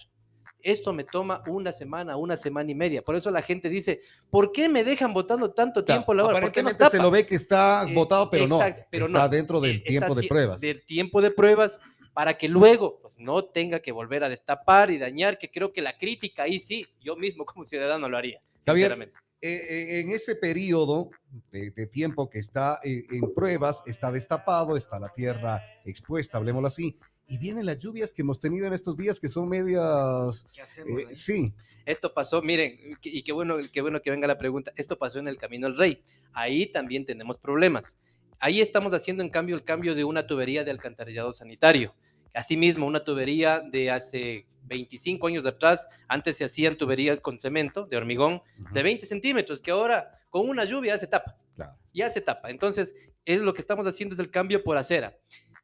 Esto 0.64 0.94
me 0.94 1.04
toma 1.04 1.42
una 1.48 1.72
semana, 1.74 2.18
una 2.18 2.38
semana 2.38 2.70
y 2.70 2.76
media. 2.76 3.02
Por 3.02 3.16
eso 3.16 3.32
la 3.32 3.42
gente 3.42 3.68
dice, 3.68 4.02
¿por 4.30 4.52
qué 4.52 4.70
me 4.70 4.84
dejan 4.84 5.12
botando 5.12 5.52
tanto 5.52 5.84
tiempo 5.84 6.14
la 6.14 6.26
obra? 6.26 6.40
¿Por 6.40 6.52
qué 6.52 6.62
no 6.62 6.70
Aparentemente 6.70 6.84
se 6.86 6.98
tapan?" 6.98 7.02
lo 7.02 7.12
ve 7.12 7.26
que 7.26 7.36
está 7.36 7.84
Eh, 7.88 7.94
votado, 7.96 8.30
pero 8.30 8.46
exacto, 8.46 8.82
no. 8.82 8.88
pero 8.92 9.06
está 9.08 9.20
no. 9.24 9.30
dentro 9.30 9.60
del 9.60 9.78
Eh, 9.78 9.80
tiempo 9.80 10.14
de 10.14 10.28
pruebas. 10.28 10.62
Del 10.62 10.86
tiempo 10.86 11.22
de 11.22 11.32
pruebas 11.32 11.80
para 12.14 12.38
que 12.38 12.48
luego 12.48 13.00
pues, 13.02 13.18
no 13.20 13.46
tenga 13.46 13.80
que 13.80 13.92
volver 13.92 14.24
a 14.24 14.30
destapar 14.30 14.92
y 14.92 14.98
dañar, 15.00 15.38
que 15.40 15.50
creo 15.50 15.72
que 15.74 15.82
la 15.82 15.98
crítica 15.98 16.44
ahí 16.44 16.60
sí, 16.60 16.86
yo 17.00 17.16
mismo 17.16 17.46
como 17.46 17.66
ciudadano 17.66 18.08
lo 18.10 18.18
haría. 18.18 18.40
Javier, 18.66 18.90
sinceramente. 18.92 19.16
Eh, 19.18 19.20
eh, 19.20 19.31
en 19.42 20.12
ese 20.12 20.36
periodo 20.36 21.10
de, 21.52 21.72
de 21.72 21.88
tiempo 21.88 22.30
que 22.30 22.40
está 22.40 22.80
en 22.84 23.34
pruebas, 23.34 23.84
está 23.88 24.12
destapado, 24.12 24.78
está 24.78 25.00
la 25.00 25.10
tierra 25.10 25.64
expuesta, 25.86 26.38
hablemoslo 26.38 26.68
así, 26.68 26.98
y 27.32 27.38
vienen 27.38 27.66
las 27.66 27.80
lluvias 27.80 28.12
que 28.12 28.24
hemos 28.24 28.42
tenido 28.42 28.68
en 28.68 28.74
estos 28.74 28.98
días 28.98 29.18
que 29.18 29.30
son 29.30 29.48
medias, 29.48 30.46
¿Qué 30.54 30.62
hacemos 30.62 31.02
eh, 31.02 31.16
sí, 31.16 31.54
Esto 31.86 32.14
pasó, 32.14 32.42
miren, 32.42 32.78
y 33.02 33.24
qué 33.24 33.32
bueno, 33.32 33.56
qué 33.72 33.80
bueno 33.80 34.02
que 34.02 34.12
venga 34.12 34.28
la 34.28 34.38
pregunta, 34.38 34.74
esto 34.76 34.98
pasó 34.98 35.20
en 35.20 35.30
el 35.30 35.38
Camino 35.38 35.68
al 35.68 35.78
Rey. 35.78 36.04
Ahí 36.34 36.66
también 36.66 37.06
tenemos 37.06 37.38
problemas. 37.38 37.98
Ahí 38.38 38.60
estamos 38.60 38.94
haciendo 38.94 39.24
en 39.24 39.30
cambio 39.30 39.56
el 39.56 39.64
cambio 39.64 39.96
de 39.96 40.04
una 40.04 40.28
tubería 40.28 40.66
de 40.66 40.72
alcantarillado 40.72 41.32
sanitario. 41.32 41.96
Asimismo, 42.34 42.86
una 42.86 43.04
tubería 43.04 43.60
de 43.60 43.92
hace 43.92 44.46
25 44.64 45.28
años 45.28 45.46
atrás, 45.46 45.88
antes 46.08 46.38
se 46.38 46.46
hacían 46.46 46.76
tuberías 46.76 47.20
con 47.20 47.40
cemento, 47.40 47.86
de 47.86 47.98
hormigón, 47.98 48.42
de 48.72 48.84
20 48.84 49.06
centímetros, 49.06 49.62
que 49.62 49.72
ahora 49.72 50.20
con 50.30 50.48
una 50.48 50.64
lluvia 50.64 50.98
se 50.98 51.08
tapa, 51.08 51.36
claro. 51.56 51.74
ya 51.94 52.10
se 52.10 52.22
tapa. 52.22 52.50
Entonces, 52.50 52.96
es 53.26 53.42
lo 53.42 53.54
que 53.54 53.62
estamos 53.62 53.86
haciendo 53.86 54.16
es 54.16 54.20
el 54.20 54.32
cambio 54.32 54.64
por 54.64 54.78
acera. 54.78 55.18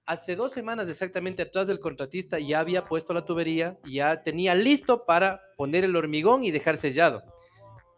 Hace 0.06 0.36
dos 0.36 0.52
semanas 0.52 0.90
exactamente 0.90 1.42
atrás 1.42 1.68
del 1.68 1.80
contratista 1.80 2.40
ya 2.40 2.60
había 2.60 2.86
puesto 2.86 3.14
la 3.14 3.26
tubería, 3.26 3.78
ya 3.90 4.24
tenía 4.24 4.56
listo 4.56 5.06
para 5.06 5.42
poner 5.58 5.84
el 5.84 5.96
hormigón 5.96 6.44
y 6.44 6.52
dejar 6.52 6.78
sellado. 6.78 7.24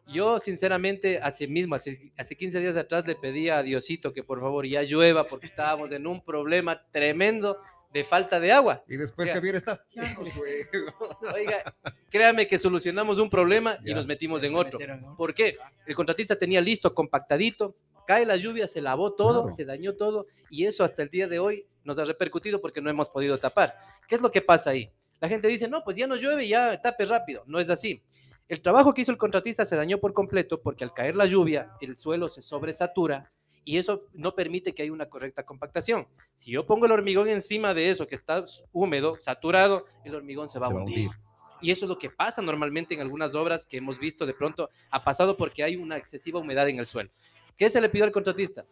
Yo, 0.08 0.40
sinceramente, 0.40 1.20
hace 1.22 1.48
mismo, 1.48 1.76
hace, 1.76 2.12
hace 2.18 2.36
15 2.36 2.62
días 2.62 2.78
atrás 2.78 3.06
le 3.06 3.16
pedí 3.16 3.50
a 3.50 3.62
Diosito 3.62 4.12
que 4.12 4.24
por 4.24 4.40
favor 4.40 4.66
ya 4.66 4.82
llueva 4.82 5.26
porque 5.28 5.46
estábamos 5.46 5.92
en 5.92 6.08
un 6.08 6.22
problema 6.24 6.82
tremendo 6.92 7.60
de 7.92 8.04
falta 8.04 8.40
de 8.40 8.52
agua. 8.52 8.84
Y 8.88 8.98
después 8.98 9.28
Ya. 9.28 9.36
Javier 9.36 9.56
está. 9.56 9.84
"Ya 9.94 10.14
no 10.14 10.26
juego". 10.32 10.94
Oiga, 11.34 11.76
créame 12.10 12.48
que 12.48 12.60
solucionamos 12.60 13.18
un 13.18 13.30
problema 13.30 13.78
y 13.84 13.94
nos 13.94 14.06
metimos 14.06 14.44
en 14.44 14.56
otro. 14.56 14.78
metieron, 14.80 15.02
¿no? 15.02 15.16
¿Por 15.18 15.34
qué? 15.34 15.58
El 15.86 15.96
contratista 15.96 16.36
tenía 16.38 16.62
listo, 16.62 16.94
compactadito, 16.94 17.76
cae 18.06 18.26
la 18.26 18.36
lluvia, 18.36 18.68
se 18.68 18.82
lavó 18.82 19.14
todo, 19.14 19.44
Claro. 19.44 19.56
se 19.56 19.66
dañó 19.66 19.96
todo 19.96 20.28
y 20.50 20.66
eso 20.66 20.84
hasta 20.84 21.04
el 21.04 21.10
día 21.10 21.28
de 21.28 21.40
hoy 21.40 21.68
nos 21.84 21.98
ha 22.00 22.06
repercutido 22.06 22.60
porque 22.62 22.82
no 22.82 22.90
hemos 22.90 23.10
podido 23.10 23.38
tapar. 23.40 23.76
¿Qué 24.08 24.16
es 24.16 24.22
lo 24.22 24.32
que 24.32 24.42
pasa 24.42 24.72
ahí? 24.72 24.92
La 25.20 25.28
gente 25.28 25.48
dice, 25.48 25.68
no, 25.68 25.84
pues 25.84 25.98
ya 25.98 26.08
no 26.08 26.16
llueve, 26.16 26.48
ya 26.48 26.80
tape 26.82 27.06
rápido. 27.06 27.44
No 27.46 27.60
es 27.60 27.70
así. 27.70 28.04
El 28.48 28.62
trabajo 28.62 28.94
que 28.94 29.02
hizo 29.02 29.12
el 29.12 29.18
contratista 29.18 29.64
se 29.66 29.76
dañó 29.76 30.00
por 30.00 30.14
completo 30.14 30.60
porque 30.62 30.84
al 30.84 30.94
caer 30.94 31.16
la 31.16 31.26
lluvia, 31.28 31.72
el 31.82 31.96
suelo 31.98 32.28
se 32.30 32.42
sobresatura 32.42 33.32
y 33.66 33.78
eso 33.78 34.08
no 34.14 34.34
permite 34.36 34.74
que 34.74 34.84
haya 34.84 34.92
una 34.92 35.08
correcta 35.10 35.44
compactación. 35.44 36.08
Si 36.34 36.52
yo 36.52 36.66
pongo 36.66 36.86
el 36.86 36.92
hormigón 36.92 37.28
encima 37.28 37.74
de 37.74 37.90
eso 37.90 38.08
que 38.08 38.16
está 38.16 38.44
húmedo, 38.72 39.18
saturado, 39.20 39.86
el 40.06 40.16
hormigón 40.16 40.50
se 40.50 40.60
va 40.60 40.68
Se 40.68 40.72
a 40.72 40.76
va 40.76 40.80
a 40.80 40.84
hundir. 40.84 41.08
hundir. 41.08 41.20
Y 41.62 41.72
eso 41.72 41.86
es 41.86 41.90
lo 41.90 41.98
que 41.98 42.10
pasa 42.10 42.42
normalmente 42.42 42.94
en 42.94 43.02
algunas 43.02 43.36
obras 43.36 43.66
que 43.66 43.78
hemos 43.78 44.00
visto 44.00 44.26
de 44.26 44.34
pronto 44.34 44.70
ha 44.92 45.04
pasado 45.04 45.36
porque 45.36 45.62
hay 45.64 45.76
una 45.76 45.98
excesiva 45.98 46.40
humedad 46.40 46.70
en 46.70 46.80
el 46.80 46.86
suelo. 46.86 47.10
¿Qué 47.58 47.70
se 47.70 47.82
le 47.82 47.90
pidió 47.90 48.06
al 48.06 48.14
contratista? 48.14 48.66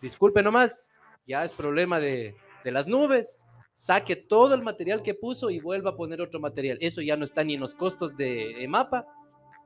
Disculpe 0.00 0.42
nomás, 0.42 0.90
ya 1.26 1.44
es 1.44 1.50
problema 1.52 1.98
de, 1.98 2.36
de 2.64 2.70
las 2.70 2.86
nubes, 2.86 3.40
saque 3.74 4.14
todo 4.14 4.54
el 4.54 4.62
material 4.62 5.02
que 5.02 5.14
puso 5.14 5.50
y 5.50 5.58
vuelva 5.58 5.90
a 5.90 5.96
poner 5.96 6.20
otro 6.20 6.38
material. 6.38 6.78
Eso 6.80 7.02
ya 7.02 7.16
no 7.16 7.24
está 7.24 7.42
ni 7.42 7.54
en 7.54 7.60
los 7.60 7.74
costos 7.74 8.16
de 8.16 8.64
mapa, 8.68 9.06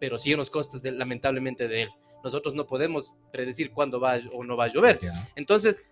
pero 0.00 0.16
sí 0.16 0.32
en 0.32 0.38
los 0.38 0.48
costos 0.50 0.82
de- 0.82 0.92
lamentablemente 0.92 1.68
de 1.68 1.82
él. 1.82 1.90
Nosotros 2.24 2.54
no 2.54 2.66
podemos 2.66 3.12
predecir 3.30 3.70
cuándo 3.70 4.00
va 4.00 4.18
o 4.32 4.42
no 4.42 4.56
va 4.56 4.64
a 4.64 4.68
llover. 4.68 4.98
Entonces, 5.36 5.82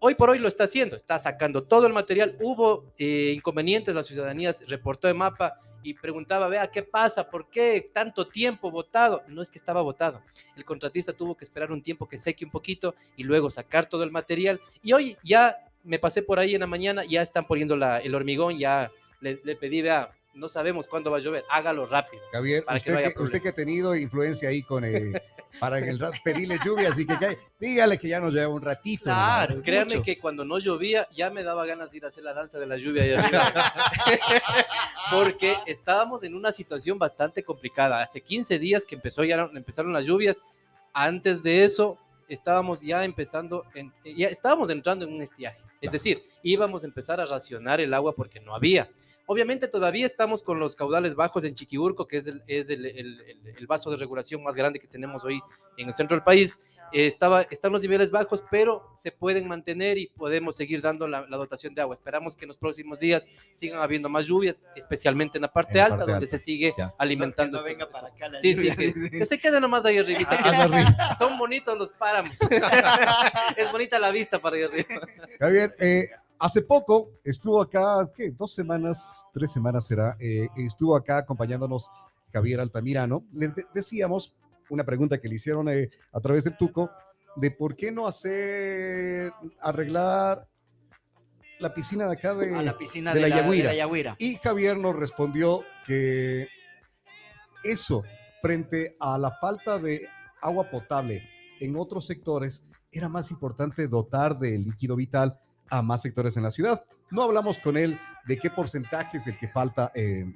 hoy 0.00 0.14
por 0.16 0.30
hoy 0.30 0.38
lo 0.40 0.48
está 0.48 0.64
haciendo, 0.64 0.96
está 0.96 1.18
sacando 1.18 1.62
todo 1.62 1.86
el 1.86 1.92
material. 1.92 2.36
Hubo 2.40 2.92
eh, 2.98 3.32
inconvenientes, 3.36 3.94
la 3.94 4.02
ciudadanía 4.02 4.52
reportó 4.66 5.06
de 5.06 5.14
mapa 5.14 5.54
y 5.84 5.94
preguntaba, 5.94 6.48
vea, 6.48 6.68
¿qué 6.70 6.82
pasa? 6.82 7.28
¿Por 7.28 7.50
qué 7.50 7.90
tanto 7.92 8.26
tiempo 8.28 8.70
votado? 8.70 9.22
No 9.28 9.42
es 9.42 9.50
que 9.50 9.58
estaba 9.58 9.82
votado. 9.82 10.22
El 10.56 10.64
contratista 10.64 11.12
tuvo 11.12 11.36
que 11.36 11.44
esperar 11.44 11.70
un 11.72 11.82
tiempo 11.82 12.08
que 12.08 12.18
seque 12.18 12.44
un 12.44 12.50
poquito 12.50 12.94
y 13.16 13.24
luego 13.24 13.50
sacar 13.50 13.86
todo 13.86 14.02
el 14.04 14.10
material. 14.12 14.60
Y 14.82 14.92
hoy 14.92 15.16
ya 15.22 15.56
me 15.84 15.98
pasé 15.98 16.22
por 16.22 16.38
ahí 16.38 16.54
en 16.54 16.60
la 16.60 16.66
mañana, 16.68 17.04
ya 17.04 17.20
están 17.22 17.44
poniendo 17.46 17.76
la- 17.76 17.98
el 17.98 18.14
hormigón, 18.14 18.58
ya 18.58 18.90
le, 19.20 19.40
le 19.44 19.56
pedí, 19.56 19.82
vea, 19.82 20.12
no 20.34 20.48
sabemos 20.48 20.86
cuándo 20.88 21.10
va 21.10 21.18
a 21.18 21.20
llover, 21.20 21.44
hágalo 21.50 21.86
rápido. 21.86 22.22
Javier, 22.32 22.64
Para 22.64 22.78
que 22.78 22.90
usted, 22.90 22.92
no 22.92 22.98
que, 22.98 23.04
haya 23.06 23.20
usted 23.22 23.42
que 23.42 23.48
ha 23.50 23.52
tenido 23.54 23.94
influencia 23.94 24.48
ahí 24.48 24.62
con 24.62 24.84
eh, 24.84 25.12
para 25.60 25.78
el 25.78 26.00
pedirle 26.24 26.58
lluvia, 26.64 26.88
así 26.88 27.06
que 27.06 27.18
cae, 27.18 27.38
dígale 27.60 27.98
que 27.98 28.08
ya 28.08 28.18
nos 28.20 28.32
lleva 28.32 28.48
un 28.48 28.62
ratito. 28.62 29.04
Claro. 29.04 29.60
Créanme 29.62 29.96
Mucho. 29.96 30.02
que 30.02 30.18
cuando 30.18 30.44
no 30.44 30.58
llovía 30.58 31.06
ya 31.14 31.28
me 31.30 31.42
daba 31.42 31.66
ganas 31.66 31.90
de 31.90 31.98
ir 31.98 32.04
a 32.04 32.08
hacer 32.08 32.24
la 32.24 32.32
danza 32.32 32.58
de 32.58 32.66
la 32.66 32.76
lluvia 32.78 33.02
ahí 33.02 33.12
arriba. 33.12 33.52
porque 35.10 35.56
estábamos 35.66 36.22
en 36.24 36.34
una 36.34 36.52
situación 36.52 36.98
bastante 36.98 37.42
complicada. 37.42 38.02
Hace 38.02 38.20
15 38.20 38.58
días 38.58 38.84
que 38.84 38.94
empezó 38.94 39.24
ya, 39.24 39.50
empezaron 39.54 39.92
las 39.92 40.06
lluvias. 40.06 40.40
Antes 40.94 41.42
de 41.42 41.64
eso 41.64 41.98
estábamos 42.28 42.80
ya 42.80 43.04
empezando, 43.04 43.64
en- 43.74 43.92
ya 44.04 44.28
estábamos 44.28 44.70
entrando 44.70 45.04
en 45.04 45.12
un 45.12 45.22
estiaje. 45.22 45.58
Es 45.80 45.90
Claro. 45.90 45.92
decir, 45.92 46.22
íbamos 46.42 46.84
a 46.84 46.86
empezar 46.86 47.20
a 47.20 47.26
racionar 47.26 47.80
el 47.80 47.92
agua 47.92 48.14
porque 48.14 48.40
no 48.40 48.54
había. 48.54 48.88
Obviamente 49.26 49.68
todavía 49.68 50.04
estamos 50.06 50.42
con 50.42 50.58
los 50.58 50.74
caudales 50.76 51.14
bajos 51.14 51.44
en 51.44 51.54
Chiquiburco, 51.54 52.06
que 52.06 52.18
es 52.18 52.26
el, 52.26 52.42
es 52.46 52.68
el, 52.68 52.84
el- 52.86 53.20
el- 53.20 53.54
el 53.56 53.66
vaso 53.66 53.90
de 53.90 53.96
regulación 53.96 54.42
más 54.42 54.56
grande 54.56 54.78
que 54.80 54.86
tenemos 54.88 55.24
hoy 55.24 55.40
en 55.76 55.88
el 55.88 55.94
centro 55.94 56.16
del 56.16 56.24
país. 56.24 56.68
Eh, 56.94 57.06
estaba, 57.06 57.42
están 57.42 57.72
los 57.72 57.80
niveles 57.80 58.10
bajos, 58.10 58.44
pero 58.50 58.90
se 58.94 59.10
pueden 59.12 59.48
mantener 59.48 59.96
y 59.96 60.08
podemos 60.08 60.56
seguir 60.56 60.82
dando 60.82 61.08
la, 61.08 61.22
la 61.26 61.36
dotación 61.38 61.74
de 61.74 61.80
agua. 61.80 61.94
Esperamos 61.94 62.36
que 62.36 62.44
en 62.44 62.48
los 62.48 62.58
próximos 62.58 63.00
días 63.00 63.26
sigan 63.52 63.80
habiendo 63.80 64.10
más 64.10 64.26
lluvias, 64.26 64.60
especialmente 64.76 65.38
en 65.38 65.42
la 65.42 65.52
parte 65.52 65.72
En 65.72 65.78
la 65.78 65.84
alta, 65.94 66.04
donde 66.04 66.26
se 66.28 66.38
sigue 66.38 66.74
ya. 66.76 66.92
alimentando. 66.98 67.58
Que 67.58 67.62
no 67.64 67.68
estos- 67.70 67.78
venga 67.78 67.90
para 67.90 68.06
estos- 68.08 68.16
acá 68.20 68.28
la 68.28 68.40
Sí, 68.40 68.54
sí, 68.54 68.76
que, 68.76 69.10
que 69.10 69.24
se 69.26 69.38
quede 69.38 69.58
nomás 69.60 69.84
ahí 69.86 69.96
Ah, 69.98 70.02
arriba. 70.62 71.14
son 71.16 71.38
bonitos 71.38 71.78
los 71.78 71.92
páramos. 71.94 72.36
es 73.56 73.72
bonita 73.72 73.98
la 73.98 74.10
vista 74.10 74.38
para 74.38 74.56
ahí 74.56 74.62
arriba. 74.64 75.00
Javier, 75.40 75.74
eh, 75.80 76.08
hace 76.42 76.60
poco 76.62 77.10
estuvo 77.22 77.62
acá, 77.62 78.10
¿qué? 78.14 78.32
Dos 78.32 78.52
semanas, 78.52 79.24
tres 79.32 79.52
semanas 79.52 79.86
será, 79.86 80.16
eh, 80.18 80.48
estuvo 80.56 80.96
acá 80.96 81.18
acompañándonos 81.18 81.88
Javier 82.32 82.58
Altamirano. 82.60 83.24
Le 83.32 83.48
de- 83.48 83.64
decíamos 83.72 84.34
una 84.68 84.82
pregunta 84.84 85.18
que 85.18 85.28
le 85.28 85.36
hicieron 85.36 85.68
eh, 85.68 85.88
a 86.12 86.20
través 86.20 86.42
del 86.44 86.56
Tuco, 86.56 86.90
de 87.36 87.50
por 87.52 87.76
qué 87.76 87.92
no 87.92 88.06
hacer, 88.08 89.32
arreglar 89.60 90.48
la 91.60 91.72
piscina 91.72 92.06
de 92.06 92.12
acá 92.14 92.34
de... 92.34 92.54
A 92.56 92.62
la 92.62 92.76
piscina 92.76 93.14
de 93.14 93.20
de, 93.20 93.28
la 93.28 93.36
de 93.36 93.62
la 93.62 93.74
Yagüira. 93.74 94.16
Y 94.18 94.34
Javier 94.36 94.76
nos 94.76 94.96
respondió 94.96 95.62
que 95.86 96.48
eso, 97.62 98.02
frente 98.40 98.96
a 98.98 99.16
la 99.16 99.30
falta 99.30 99.78
de 99.78 100.08
agua 100.40 100.68
potable 100.68 101.22
en 101.60 101.76
otros 101.76 102.04
sectores, 102.04 102.64
era 102.90 103.08
más 103.08 103.30
importante 103.30 103.86
dotar 103.86 104.38
de 104.38 104.58
líquido 104.58 104.96
vital 104.96 105.38
a 105.72 105.80
más 105.82 106.02
sectores 106.02 106.36
en 106.36 106.42
la 106.42 106.50
ciudad. 106.50 106.84
No 107.10 107.22
hablamos 107.22 107.58
con 107.58 107.76
él 107.78 107.98
de 108.26 108.36
qué 108.38 108.50
porcentaje 108.50 109.16
es 109.16 109.26
el 109.26 109.38
que 109.38 109.48
falta 109.48 109.90
eh, 109.94 110.26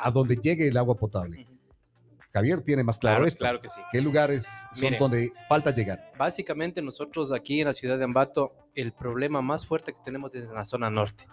a 0.00 0.10
donde 0.12 0.36
llegue 0.36 0.68
el 0.68 0.76
agua 0.76 0.94
potable. 0.96 1.46
Javier 2.32 2.62
tiene 2.62 2.84
más 2.84 2.98
claro, 2.98 3.16
Claro, 3.16 3.26
esto. 3.26 3.38
claro 3.40 3.60
que 3.60 3.68
sí. 3.68 3.80
¿Qué 3.90 4.00
lugares 4.00 4.46
son 4.72 4.94
donde 4.98 5.32
falta 5.48 5.72
llegar? 5.72 6.12
Básicamente 6.16 6.80
nosotros 6.82 7.32
aquí 7.32 7.60
en 7.60 7.66
la 7.66 7.72
ciudad 7.72 7.98
de 7.98 8.04
Ambato, 8.04 8.52
el 8.76 8.92
problema 8.92 9.42
más 9.42 9.66
fuerte 9.66 9.92
que 9.92 9.98
tenemos 10.04 10.34
es 10.36 10.48
en 10.48 10.54
la 10.54 10.64
zona 10.64 10.88
norte. 10.90 11.26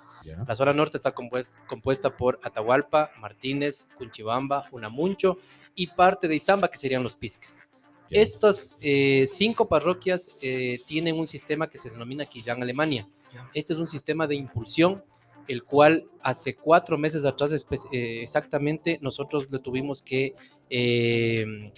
La 0.48 0.56
zona 0.56 0.74
norte 0.74 0.98
está 0.98 1.14
compues- 1.14 1.52
compuesta 1.68 2.10
por 2.18 2.40
Atahualpa, 2.44 3.12
Martínez, 3.20 3.88
Cunchibamba, 3.96 4.66
Unamuncho 4.72 5.38
y 5.76 5.86
parte 5.88 6.28
de 6.28 6.36
Izamba, 6.36 6.70
que 6.70 6.80
serían 6.80 7.04
los 7.04 7.16
Pisques. 7.16 7.60
Estas 8.10 8.78
eh, 8.82 9.26
cinco 9.28 9.68
parroquias 9.68 10.36
eh, 10.42 10.80
tienen 10.86 11.18
un 11.18 11.28
sistema 11.28 11.70
que 11.70 11.78
se 11.78 11.90
denomina 11.90 12.26
Quillán 12.26 12.62
Alemania. 12.62 13.08
Este 13.54 13.74
es 13.74 13.80
un 13.80 13.88
sistema 13.88 14.28
de 14.28 14.36
impulsión, 14.36 15.04
el 15.48 15.64
cual 15.64 16.06
hace 16.22 16.56
cuatro 16.56 16.98
meses 16.98 17.26
atrás 17.26 17.52
eh, 17.92 18.22
exactamente 18.22 19.00
nosotros 19.02 19.52
le 19.52 19.60
tuvimos 19.60 20.02
que, 20.02 20.34
eh, 20.70 21.72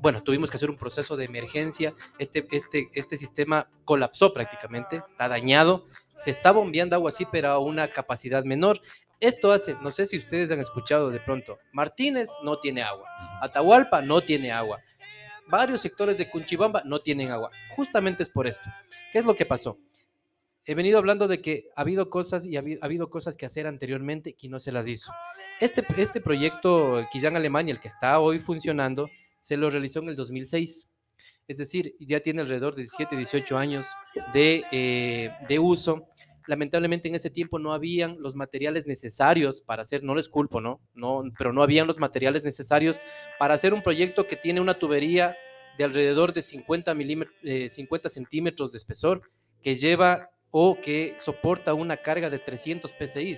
bueno, 0.00 0.22
tuvimos 0.22 0.50
que 0.50 0.56
hacer 0.56 0.70
un 0.70 0.76
proceso 0.76 1.16
de 1.16 1.24
emergencia. 1.24 1.94
Este, 2.18 2.46
este, 2.52 2.88
este 2.94 3.16
sistema 3.16 3.68
colapsó 3.84 4.32
prácticamente, 4.32 4.96
está 4.96 5.28
dañado, 5.28 5.86
se 6.16 6.30
está 6.30 6.52
bombeando 6.52 6.96
agua 6.96 7.10
así, 7.10 7.26
pero 7.30 7.48
a 7.48 7.58
una 7.58 7.88
capacidad 7.88 8.44
menor. 8.44 8.80
Esto 9.20 9.52
hace, 9.52 9.74
no 9.80 9.90
sé 9.90 10.06
si 10.06 10.18
ustedes 10.18 10.50
han 10.50 10.60
escuchado 10.60 11.08
de 11.08 11.20
pronto, 11.20 11.58
Martínez 11.72 12.28
no 12.42 12.58
tiene 12.58 12.82
agua, 12.82 13.08
Atahualpa 13.40 14.02
no 14.02 14.20
tiene 14.20 14.50
agua, 14.50 14.82
varios 15.48 15.80
sectores 15.80 16.18
de 16.18 16.30
Cunchibamba 16.30 16.82
no 16.84 17.00
tienen 17.00 17.30
agua. 17.30 17.50
Justamente 17.76 18.22
es 18.22 18.30
por 18.30 18.46
esto. 18.46 18.68
¿Qué 19.12 19.18
es 19.18 19.24
lo 19.24 19.36
que 19.36 19.46
pasó? 19.46 19.78
He 20.66 20.74
venido 20.74 20.98
hablando 20.98 21.28
de 21.28 21.42
que 21.42 21.68
ha 21.76 21.82
habido 21.82 22.08
cosas 22.08 22.46
y 22.46 22.56
ha 22.56 22.60
habido, 22.60 22.78
ha 22.82 22.86
habido 22.86 23.10
cosas 23.10 23.36
que 23.36 23.44
hacer 23.44 23.66
anteriormente 23.66 24.34
y 24.40 24.48
no 24.48 24.58
se 24.58 24.72
las 24.72 24.88
hizo. 24.88 25.12
Este, 25.60 25.84
este 25.98 26.20
proyecto 26.20 27.06
Quillán 27.12 27.36
Alemania, 27.36 27.72
el 27.72 27.80
que 27.80 27.88
está 27.88 28.18
hoy 28.18 28.40
funcionando, 28.40 29.08
se 29.38 29.56
lo 29.56 29.68
realizó 29.70 30.00
en 30.00 30.08
el 30.08 30.16
2006. 30.16 30.88
Es 31.46 31.58
decir, 31.58 31.94
ya 32.00 32.20
tiene 32.20 32.40
alrededor 32.40 32.74
de 32.74 32.82
17, 32.82 33.16
18 33.16 33.58
años 33.58 33.86
de, 34.32 34.64
eh, 34.72 35.30
de 35.46 35.58
uso. 35.58 36.08
Lamentablemente 36.46 37.08
en 37.08 37.14
ese 37.14 37.30
tiempo 37.30 37.58
no 37.58 37.72
habían 37.72 38.20
los 38.20 38.34
materiales 38.36 38.86
necesarios 38.86 39.60
para 39.62 39.82
hacer, 39.82 40.02
no 40.02 40.14
les 40.14 40.28
culpo, 40.28 40.60
¿no? 40.60 40.80
no 40.94 41.22
pero 41.38 41.52
no 41.52 41.62
habían 41.62 41.86
los 41.86 41.98
materiales 41.98 42.44
necesarios 42.44 43.00
para 43.38 43.54
hacer 43.54 43.72
un 43.72 43.82
proyecto 43.82 44.26
que 44.26 44.36
tiene 44.36 44.60
una 44.60 44.74
tubería 44.74 45.36
de 45.78 45.84
alrededor 45.84 46.32
de 46.32 46.42
50, 46.42 46.94
milímetros, 46.94 47.36
eh, 47.42 47.70
50 47.70 48.08
centímetros 48.08 48.70
de 48.72 48.78
espesor, 48.78 49.22
que 49.62 49.74
lleva 49.74 50.30
o 50.50 50.78
que 50.80 51.16
soporta 51.18 51.74
una 51.74 51.96
carga 51.96 52.30
de 52.30 52.38
300 52.38 52.92
PSI. 52.92 53.36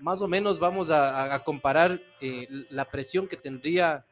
Más 0.00 0.20
o 0.20 0.28
menos 0.28 0.58
vamos 0.58 0.90
a, 0.90 1.42
comparar 1.44 1.98
eh, 2.20 2.46
la 2.68 2.84
presión 2.84 3.26
que 3.26 3.36
tendría 3.38 4.04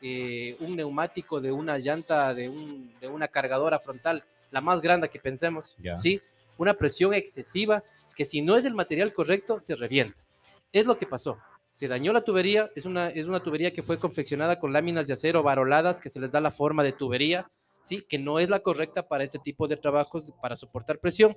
eh, 0.00 0.56
un 0.60 0.76
neumático 0.76 1.40
de 1.40 1.50
una 1.50 1.78
llanta, 1.78 2.32
de, 2.34 2.48
un- 2.48 2.92
de 3.00 3.08
una 3.08 3.26
cargadora 3.26 3.80
frontal, 3.80 4.22
la 4.52 4.60
más 4.60 4.80
grande 4.80 5.08
que 5.08 5.18
pensemos. 5.18 5.74
¿sí? 5.98 6.20
Una 6.56 6.74
presión 6.74 7.14
excesiva 7.14 7.82
que 8.16 8.24
si 8.24 8.42
no 8.42 8.56
es 8.56 8.64
el 8.64 8.74
material 8.74 9.12
correcto, 9.12 9.60
se 9.60 9.74
revienta. 9.74 10.24
Es 10.72 10.86
lo 10.86 10.98
que 10.98 11.06
pasó. 11.06 11.38
Se 11.70 11.88
dañó 11.88 12.12
la 12.12 12.22
tubería, 12.22 12.70
es 12.76 12.84
una, 12.84 13.08
es 13.08 13.26
una 13.26 13.40
tubería 13.40 13.72
que 13.72 13.82
fue 13.82 13.98
confeccionada 13.98 14.60
con 14.60 14.72
láminas 14.72 15.06
de 15.06 15.14
acero 15.14 15.42
varoladas 15.42 15.98
que 15.98 16.08
se 16.08 16.20
les 16.20 16.30
da 16.30 16.40
la 16.40 16.52
forma 16.52 16.84
de 16.84 16.92
tubería, 16.92 17.50
¿sí? 17.82 18.04
Que 18.08 18.18
no 18.18 18.38
es 18.38 18.48
la 18.48 18.60
correcta 18.60 19.08
para 19.08 19.24
este 19.24 19.38
tipo 19.38 19.66
de 19.66 19.76
trabajos, 19.76 20.32
para 20.40 20.56
soportar 20.56 21.00
presión. 21.00 21.36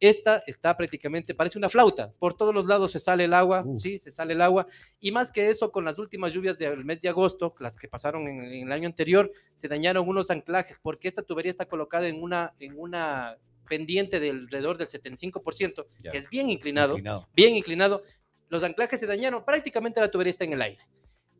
Esta 0.00 0.42
está 0.46 0.76
prácticamente, 0.76 1.34
parece 1.34 1.58
una 1.58 1.68
flauta. 1.68 2.12
Por 2.18 2.34
todos 2.34 2.54
los 2.54 2.66
lados 2.66 2.92
se 2.92 3.00
sale 3.00 3.24
el 3.24 3.34
agua, 3.34 3.62
Uf. 3.64 3.80
sí, 3.80 3.98
se 3.98 4.12
sale 4.12 4.34
el 4.34 4.42
agua. 4.42 4.66
Y 5.00 5.12
más 5.12 5.32
que 5.32 5.48
eso, 5.50 5.72
con 5.72 5.84
las 5.84 5.98
últimas 5.98 6.32
lluvias 6.32 6.58
del 6.58 6.84
mes 6.84 7.00
de 7.00 7.08
agosto, 7.08 7.54
las 7.58 7.76
que 7.76 7.88
pasaron 7.88 8.28
en, 8.28 8.42
en 8.42 8.66
el 8.66 8.72
año 8.72 8.88
anterior, 8.88 9.30
se 9.54 9.68
dañaron 9.68 10.08
unos 10.08 10.30
anclajes 10.30 10.78
porque 10.80 11.08
esta 11.08 11.22
tubería 11.22 11.50
está 11.50 11.66
colocada 11.66 12.06
en 12.08 12.22
una, 12.22 12.54
en 12.58 12.78
una 12.78 13.36
pendiente 13.68 14.20
de 14.20 14.30
alrededor 14.30 14.76
del 14.78 14.88
75%, 14.88 15.86
Ya. 16.02 16.12
que 16.12 16.18
es 16.18 16.28
bien 16.30 16.50
inclinado 16.50 16.92
Inclinado. 16.94 17.28
bien 17.34 17.56
inclinado, 17.56 18.02
los 18.48 18.62
anclajes 18.62 19.00
se 19.00 19.06
dañaron, 19.06 19.44
prácticamente 19.44 20.00
la 20.00 20.10
tubería 20.10 20.30
está 20.32 20.44
en 20.44 20.52
el 20.52 20.62
aire. 20.62 20.82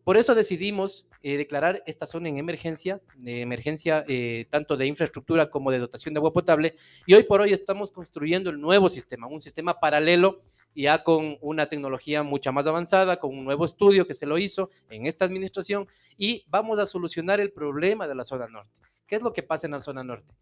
Por 0.04 0.18
eso 0.18 0.34
decidimos 0.34 1.06
eh, 1.22 1.38
declarar 1.38 1.82
esta 1.86 2.06
zona 2.06 2.28
en 2.28 2.36
emergencia, 2.36 3.00
de 3.16 3.40
emergencia 3.40 4.04
eh, 4.06 4.46
tanto 4.50 4.76
de 4.76 4.86
infraestructura 4.86 5.48
como 5.48 5.70
de 5.70 5.78
dotación 5.78 6.12
de 6.12 6.18
agua 6.18 6.30
potable, 6.32 6.76
y 7.06 7.14
hoy 7.14 7.22
por 7.22 7.40
hoy 7.40 7.54
estamos 7.54 7.90
construyendo 7.90 8.50
el 8.50 8.60
nuevo 8.60 8.90
sistema, 8.90 9.26
un 9.26 9.40
sistema 9.40 9.80
paralelo 9.80 10.42
ya 10.76 11.02
con 11.04 11.38
una 11.40 11.68
tecnología 11.68 12.22
mucha 12.22 12.50
más 12.52 12.66
avanzada, 12.66 13.18
con 13.18 13.30
un 13.30 13.44
nuevo 13.44 13.64
estudio 13.64 14.06
que 14.06 14.12
se 14.14 14.26
lo 14.26 14.36
hizo 14.36 14.70
en 14.90 15.06
esta 15.06 15.24
administración, 15.24 15.86
y 16.18 16.44
vamos 16.48 16.78
a 16.80 16.84
solucionar 16.86 17.40
el 17.40 17.52
problema 17.52 18.06
de 18.06 18.14
la 18.16 18.24
zona 18.24 18.46
norte. 18.48 18.70
¿Qué 19.06 19.16
es 19.16 19.22
lo 19.22 19.32
que 19.32 19.42
pasa 19.42 19.66
en 19.66 19.72
la 19.72 19.80
zona 19.80 20.02
norte? 20.04 20.34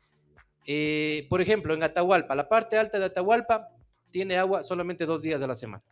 Eh, 0.66 1.26
por 1.28 1.40
ejemplo, 1.40 1.74
en 1.74 1.82
Atahualpa, 1.82 2.34
la 2.34 2.48
parte 2.48 2.78
alta 2.78 2.98
de 2.98 3.06
Atahualpa 3.06 3.68
tiene 4.10 4.36
agua 4.38 4.62
solamente 4.62 5.04
dos 5.06 5.22
días 5.22 5.40
de 5.40 5.46
la 5.46 5.54
semana. 5.56 5.82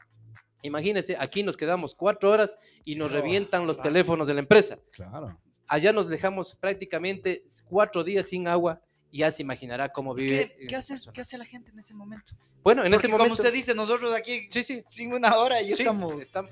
Imagínense, 0.63 1.17
aquí 1.19 1.43
nos 1.43 1.57
quedamos 1.57 1.95
cuatro 1.95 2.31
horas 2.31 2.59
y 2.85 2.95
nos 2.95 3.11
Oh, 3.13 3.15
revientan 3.15 3.67
los 3.67 3.77
claro. 3.77 3.91
teléfonos 3.91 4.29
de 4.29 4.35
la 4.35 4.41
empresa. 4.41 4.79
Claro. 4.93 5.39
Allá 5.67 5.93
nos 5.93 6.09
dejamos 6.09 6.55
prácticamente 6.55 7.45
cuatro 7.65 8.05
días 8.05 8.27
sin 8.29 8.47
agua 8.47 8.81
y 9.11 9.19
ya 9.19 9.31
se 9.33 9.43
imaginará 9.43 9.89
cómo 9.89 10.15
vive. 10.15 10.55
¿Qué, 10.59 10.67
qué, 10.67 10.77
hace, 10.77 10.95
esa 10.95 11.05
zona. 11.05 11.13
¿Qué 11.15 11.21
hace 11.23 11.39
la 11.39 11.45
gente 11.45 11.71
en 11.71 11.79
ese 11.79 11.95
momento? 11.95 12.33
Bueno, 12.63 12.85
en 12.85 12.93
Porque 12.93 13.07
ese 13.07 13.09
momento. 13.09 13.35
Como 13.35 13.43
usted 13.43 13.53
dice, 13.53 13.75
nosotros 13.75 14.13
aquí 14.13 14.47
Sí, 14.51 14.63
sí. 14.63 14.85
sin 14.91 15.13
una 15.13 15.37
hora 15.39 15.63
y 15.63 15.73
sí, 15.73 15.83
estamos. 15.83 16.21
estamos- 16.21 16.51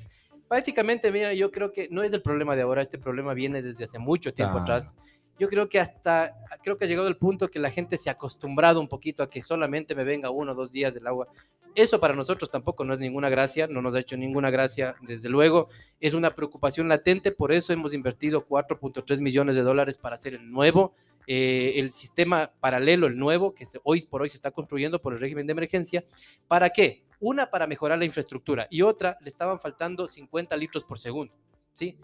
Prácticamente, 0.48 1.12
mira, 1.12 1.34
yo 1.34 1.50
creo 1.50 1.72
que 1.72 1.88
no 1.90 2.02
es 2.02 2.12
el 2.14 2.22
problema 2.22 2.56
de 2.56 2.62
ahora, 2.62 2.80
este 2.80 2.96
problema 2.96 3.34
viene 3.34 3.60
desde 3.60 3.84
hace 3.84 3.98
mucho 3.98 4.32
tiempo 4.32 4.54
Claro. 4.54 4.64
atrás. 4.76 4.96
Yo 5.38 5.48
creo 5.48 5.68
que 5.68 5.78
hasta, 5.78 6.34
creo 6.62 6.76
que 6.76 6.84
ha 6.84 6.88
llegado 6.88 7.08
el 7.08 7.16
punto 7.16 7.48
que 7.48 7.58
la 7.58 7.70
gente 7.70 7.96
se 7.96 8.10
ha 8.10 8.14
acostumbrado 8.14 8.80
un 8.80 8.88
poquito 8.88 9.22
a 9.22 9.30
que 9.30 9.42
solamente 9.42 9.94
me 9.94 10.04
venga 10.04 10.30
uno 10.30 10.52
o 10.52 10.54
dos 10.54 10.72
días 10.72 10.92
del 10.92 11.06
agua. 11.06 11.28
Eso 11.74 12.00
para 12.00 12.14
nosotros 12.14 12.50
tampoco 12.50 12.84
no 12.84 12.92
es 12.92 12.98
ninguna 12.98 13.28
gracia, 13.28 13.68
no 13.68 13.80
nos 13.80 13.94
ha 13.94 14.00
hecho 14.00 14.16
ninguna 14.16 14.50
gracia, 14.50 14.96
desde 15.02 15.28
luego. 15.28 15.68
Es 16.00 16.14
una 16.14 16.34
preocupación 16.34 16.88
latente, 16.88 17.30
por 17.30 17.52
eso 17.52 17.72
hemos 17.72 17.94
invertido 17.94 18.46
4.3 18.48 19.20
millones 19.20 19.54
de 19.54 19.62
dólares 19.62 19.96
para 19.96 20.16
hacer 20.16 20.34
el 20.34 20.48
nuevo, 20.50 20.94
eh, 21.26 21.74
el 21.76 21.92
sistema 21.92 22.50
paralelo, 22.58 23.06
el 23.06 23.16
nuevo, 23.16 23.54
que 23.54 23.64
hoy 23.84 24.00
por 24.02 24.22
hoy 24.22 24.28
se 24.28 24.36
está 24.38 24.50
construyendo 24.50 25.00
por 25.00 25.12
el 25.12 25.20
régimen 25.20 25.46
de 25.46 25.52
emergencia. 25.52 26.04
¿Para 26.48 26.70
qué? 26.70 27.04
Una, 27.20 27.50
para 27.50 27.66
mejorar 27.66 27.98
la 27.98 28.04
infraestructura 28.04 28.66
y 28.70 28.82
otra, 28.82 29.16
le 29.20 29.28
estaban 29.28 29.60
faltando 29.60 30.08
50 30.08 30.56
litros 30.56 30.84
por 30.84 30.98
segundo. 30.98 31.34
¿sí? 31.74 31.96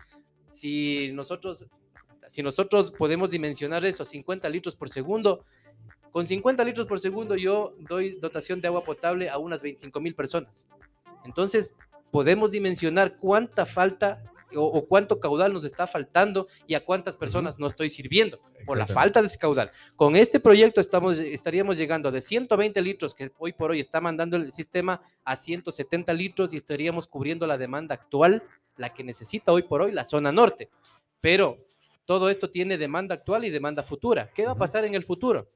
Si 0.47 1.11
nosotros, 1.15 1.67
si 2.29 2.43
nosotros 2.43 2.91
podemos 2.91 3.31
dimensionar 3.31 3.85
eso, 3.85 4.05
50 4.05 4.49
litros 4.49 4.75
por 4.75 4.91
segundo, 4.91 5.45
con 6.11 6.27
50 6.27 6.63
litros 6.65 6.87
por 6.87 7.01
segundo 7.01 7.37
yo 7.37 7.75
doy 7.89 8.19
dotación 8.21 8.61
de 8.61 8.69
agua 8.69 8.85
potable 8.85 9.29
a 9.29 9.39
unas 9.39 9.63
25 9.63 10.01
mil 10.01 10.15
personas. 10.15 10.69
Entonces, 11.25 11.75
podemos 12.11 12.51
dimensionar 12.53 13.17
cuánta 13.17 13.67
falta 13.67 14.23
o, 14.55 14.63
o 14.63 14.87
cuánto 14.87 15.19
caudal 15.19 15.53
nos 15.53 15.65
está 15.65 15.87
faltando 15.87 16.47
y 16.67 16.75
a 16.75 16.85
cuántas 16.85 17.17
personas 17.17 17.59
no 17.59 17.67
estoy 17.67 17.89
sirviendo 17.91 18.39
por 18.65 18.79
la 18.79 18.87
falta 18.87 19.21
de 19.21 19.27
ese 19.27 19.39
caudal. 19.39 19.71
Con 19.97 20.17
este 20.17 20.41
proyecto 20.41 20.81
estamos, 20.81 21.19
estaríamos 21.19 21.79
llegando 21.79 22.11
de 22.11 22.21
120 22.21 22.81
litros 22.81 23.15
que 23.15 23.33
hoy 23.39 23.53
por 23.53 23.73
hoy 23.73 23.81
está 23.81 24.01
mandando 24.01 24.37
el 24.37 24.53
sistema 24.53 25.03
a 25.25 25.37
170 25.37 26.13
litros 26.13 26.53
y 26.53 26.57
estaríamos 26.57 27.07
cubriendo 27.09 27.47
la 27.47 27.59
demanda 27.59 27.95
actual, 27.95 28.43
la 28.77 28.95
que 28.95 29.05
necesita 29.05 29.53
hoy 29.53 29.63
por 29.63 29.83
hoy 29.83 29.93
la 29.93 30.05
zona 30.05 30.31
norte. 30.31 30.71
Pero 31.21 31.64
todo 32.05 32.29
esto 32.29 32.51
tiene 32.51 32.79
demanda 32.79 33.15
actual 33.15 33.45
y 33.45 33.51
demanda 33.51 33.83
futura. 33.83 34.31
¿Qué 34.35 34.45
va 34.45 34.53
a 34.53 34.59
pasar 34.59 34.85
en 34.85 34.95
el 34.95 35.05
futuro? 35.05 35.49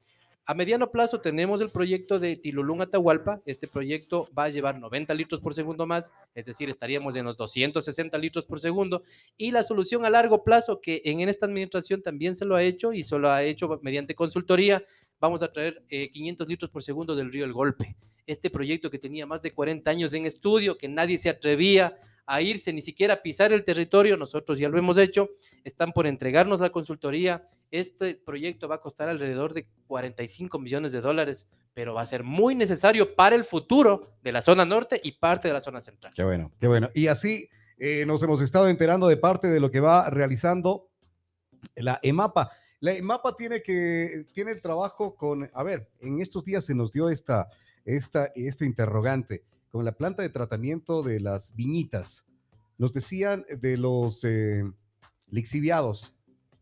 A 0.45 0.55
mediano 0.55 0.89
plazo 0.89 1.21
tenemos 1.21 1.61
el 1.61 1.69
proyecto 1.69 2.17
de 2.17 2.35
Tilulún 2.35 2.81
Atahualpa. 2.81 3.39
Este 3.45 3.67
proyecto 3.67 4.27
va 4.35 4.45
a 4.45 4.49
llevar 4.49 4.79
90 4.79 5.13
litros 5.13 5.41
por 5.41 5.53
segundo 5.53 5.85
más, 5.85 6.11
es 6.33 6.47
decir, 6.47 6.69
estaríamos 6.69 7.15
en 7.15 7.25
los 7.25 7.37
260 7.37 8.17
litros 8.17 8.47
por 8.47 8.59
segundo. 8.59 9.03
Y 9.37 9.51
la 9.51 9.61
solución 9.61 10.05
a 10.05 10.09
largo 10.09 10.43
plazo, 10.43 10.81
que 10.81 11.03
en 11.05 11.19
esta 11.21 11.45
administración 11.45 12.01
también 12.01 12.33
se 12.33 12.45
lo 12.45 12.55
ha 12.55 12.63
hecho 12.63 12.93
y 12.93 13.03
se 13.03 13.19
lo 13.19 13.29
ha 13.29 13.43
hecho 13.43 13.79
mediante 13.83 14.15
consultoría, 14.15 14.83
vamos 15.19 15.43
a 15.43 15.51
traer 15.51 15.83
eh, 15.87 16.09
500 16.09 16.47
litros 16.47 16.71
por 16.71 16.81
segundo 16.81 17.15
del 17.15 17.31
río 17.31 17.45
El 17.45 17.53
Golpe. 17.53 17.95
Este 18.25 18.49
proyecto 18.49 18.89
que 18.89 18.97
tenía 18.97 19.27
más 19.27 19.43
de 19.43 19.51
40 19.51 19.91
años 19.91 20.13
en 20.15 20.25
estudio, 20.25 20.79
que 20.79 20.87
nadie 20.87 21.19
se 21.19 21.29
atrevía 21.29 21.95
a 22.29 22.41
irse, 22.43 22.71
ni 22.71 22.83
siquiera 22.83 23.15
a 23.15 23.21
pisar 23.23 23.51
el 23.51 23.65
territorio, 23.65 24.15
nosotros 24.15 24.59
ya 24.59 24.69
lo 24.69 24.77
hemos 24.77 24.99
hecho, 24.99 25.29
están 25.63 25.91
por 25.91 26.05
entregarnos 26.05 26.59
la 26.59 26.69
consultoría. 26.69 27.41
Este 27.71 28.13
proyecto 28.23 28.67
va 28.67 28.75
a 28.75 28.81
costar 28.81 29.09
alrededor 29.09 29.53
de 29.55 29.67
45 29.87 30.59
millones 30.59 30.91
de 30.91 31.01
dólares, 31.01 31.49
pero 31.73 31.95
va 31.95 32.03
a 32.03 32.05
ser 32.05 32.23
muy 32.23 32.53
necesario 32.53 33.15
para 33.15 33.35
el 33.35 33.45
futuro 33.45 34.15
de 34.21 34.31
la 34.31 34.43
zona 34.43 34.63
norte 34.63 35.01
y 35.03 35.13
parte 35.13 35.47
de 35.47 35.55
la 35.55 35.59
zona 35.59 35.81
central. 35.81 36.13
Qué 36.15 36.23
bueno, 36.23 36.51
qué 36.59 36.67
bueno. 36.67 36.91
Y 36.93 37.07
así 37.07 37.49
eh, 37.79 38.05
nos 38.05 38.21
hemos 38.21 38.41
estado 38.41 38.67
enterando 38.67 39.07
de 39.07 39.17
parte 39.17 39.47
de 39.47 39.59
lo 39.59 39.71
que 39.71 39.79
va 39.79 40.07
realizando 40.11 40.87
la 41.75 41.99
EMAPA. 42.03 42.51
La 42.79 42.93
EMAPA 42.93 43.35
tiene 43.37 43.63
que 43.63 44.27
tiene 44.33 44.51
el 44.51 44.61
trabajo 44.61 45.15
con, 45.15 45.49
a 45.51 45.63
ver, 45.63 45.89
en 45.99 46.21
estos 46.21 46.45
días 46.45 46.63
se 46.63 46.75
nos 46.75 46.91
dio 46.91 47.09
esta, 47.09 47.47
esta, 47.85 48.31
este 48.35 48.65
interrogante 48.65 49.43
con 49.71 49.85
la 49.85 49.93
planta 49.93 50.21
de 50.21 50.29
tratamiento 50.29 51.03
de 51.03 51.19
las 51.19 51.55
viñitas. 51.55 52.25
Nos 52.77 52.93
decían 52.93 53.45
de 53.49 53.77
los 53.77 54.23
eh, 54.23 54.63
lixiviados. 55.29 56.13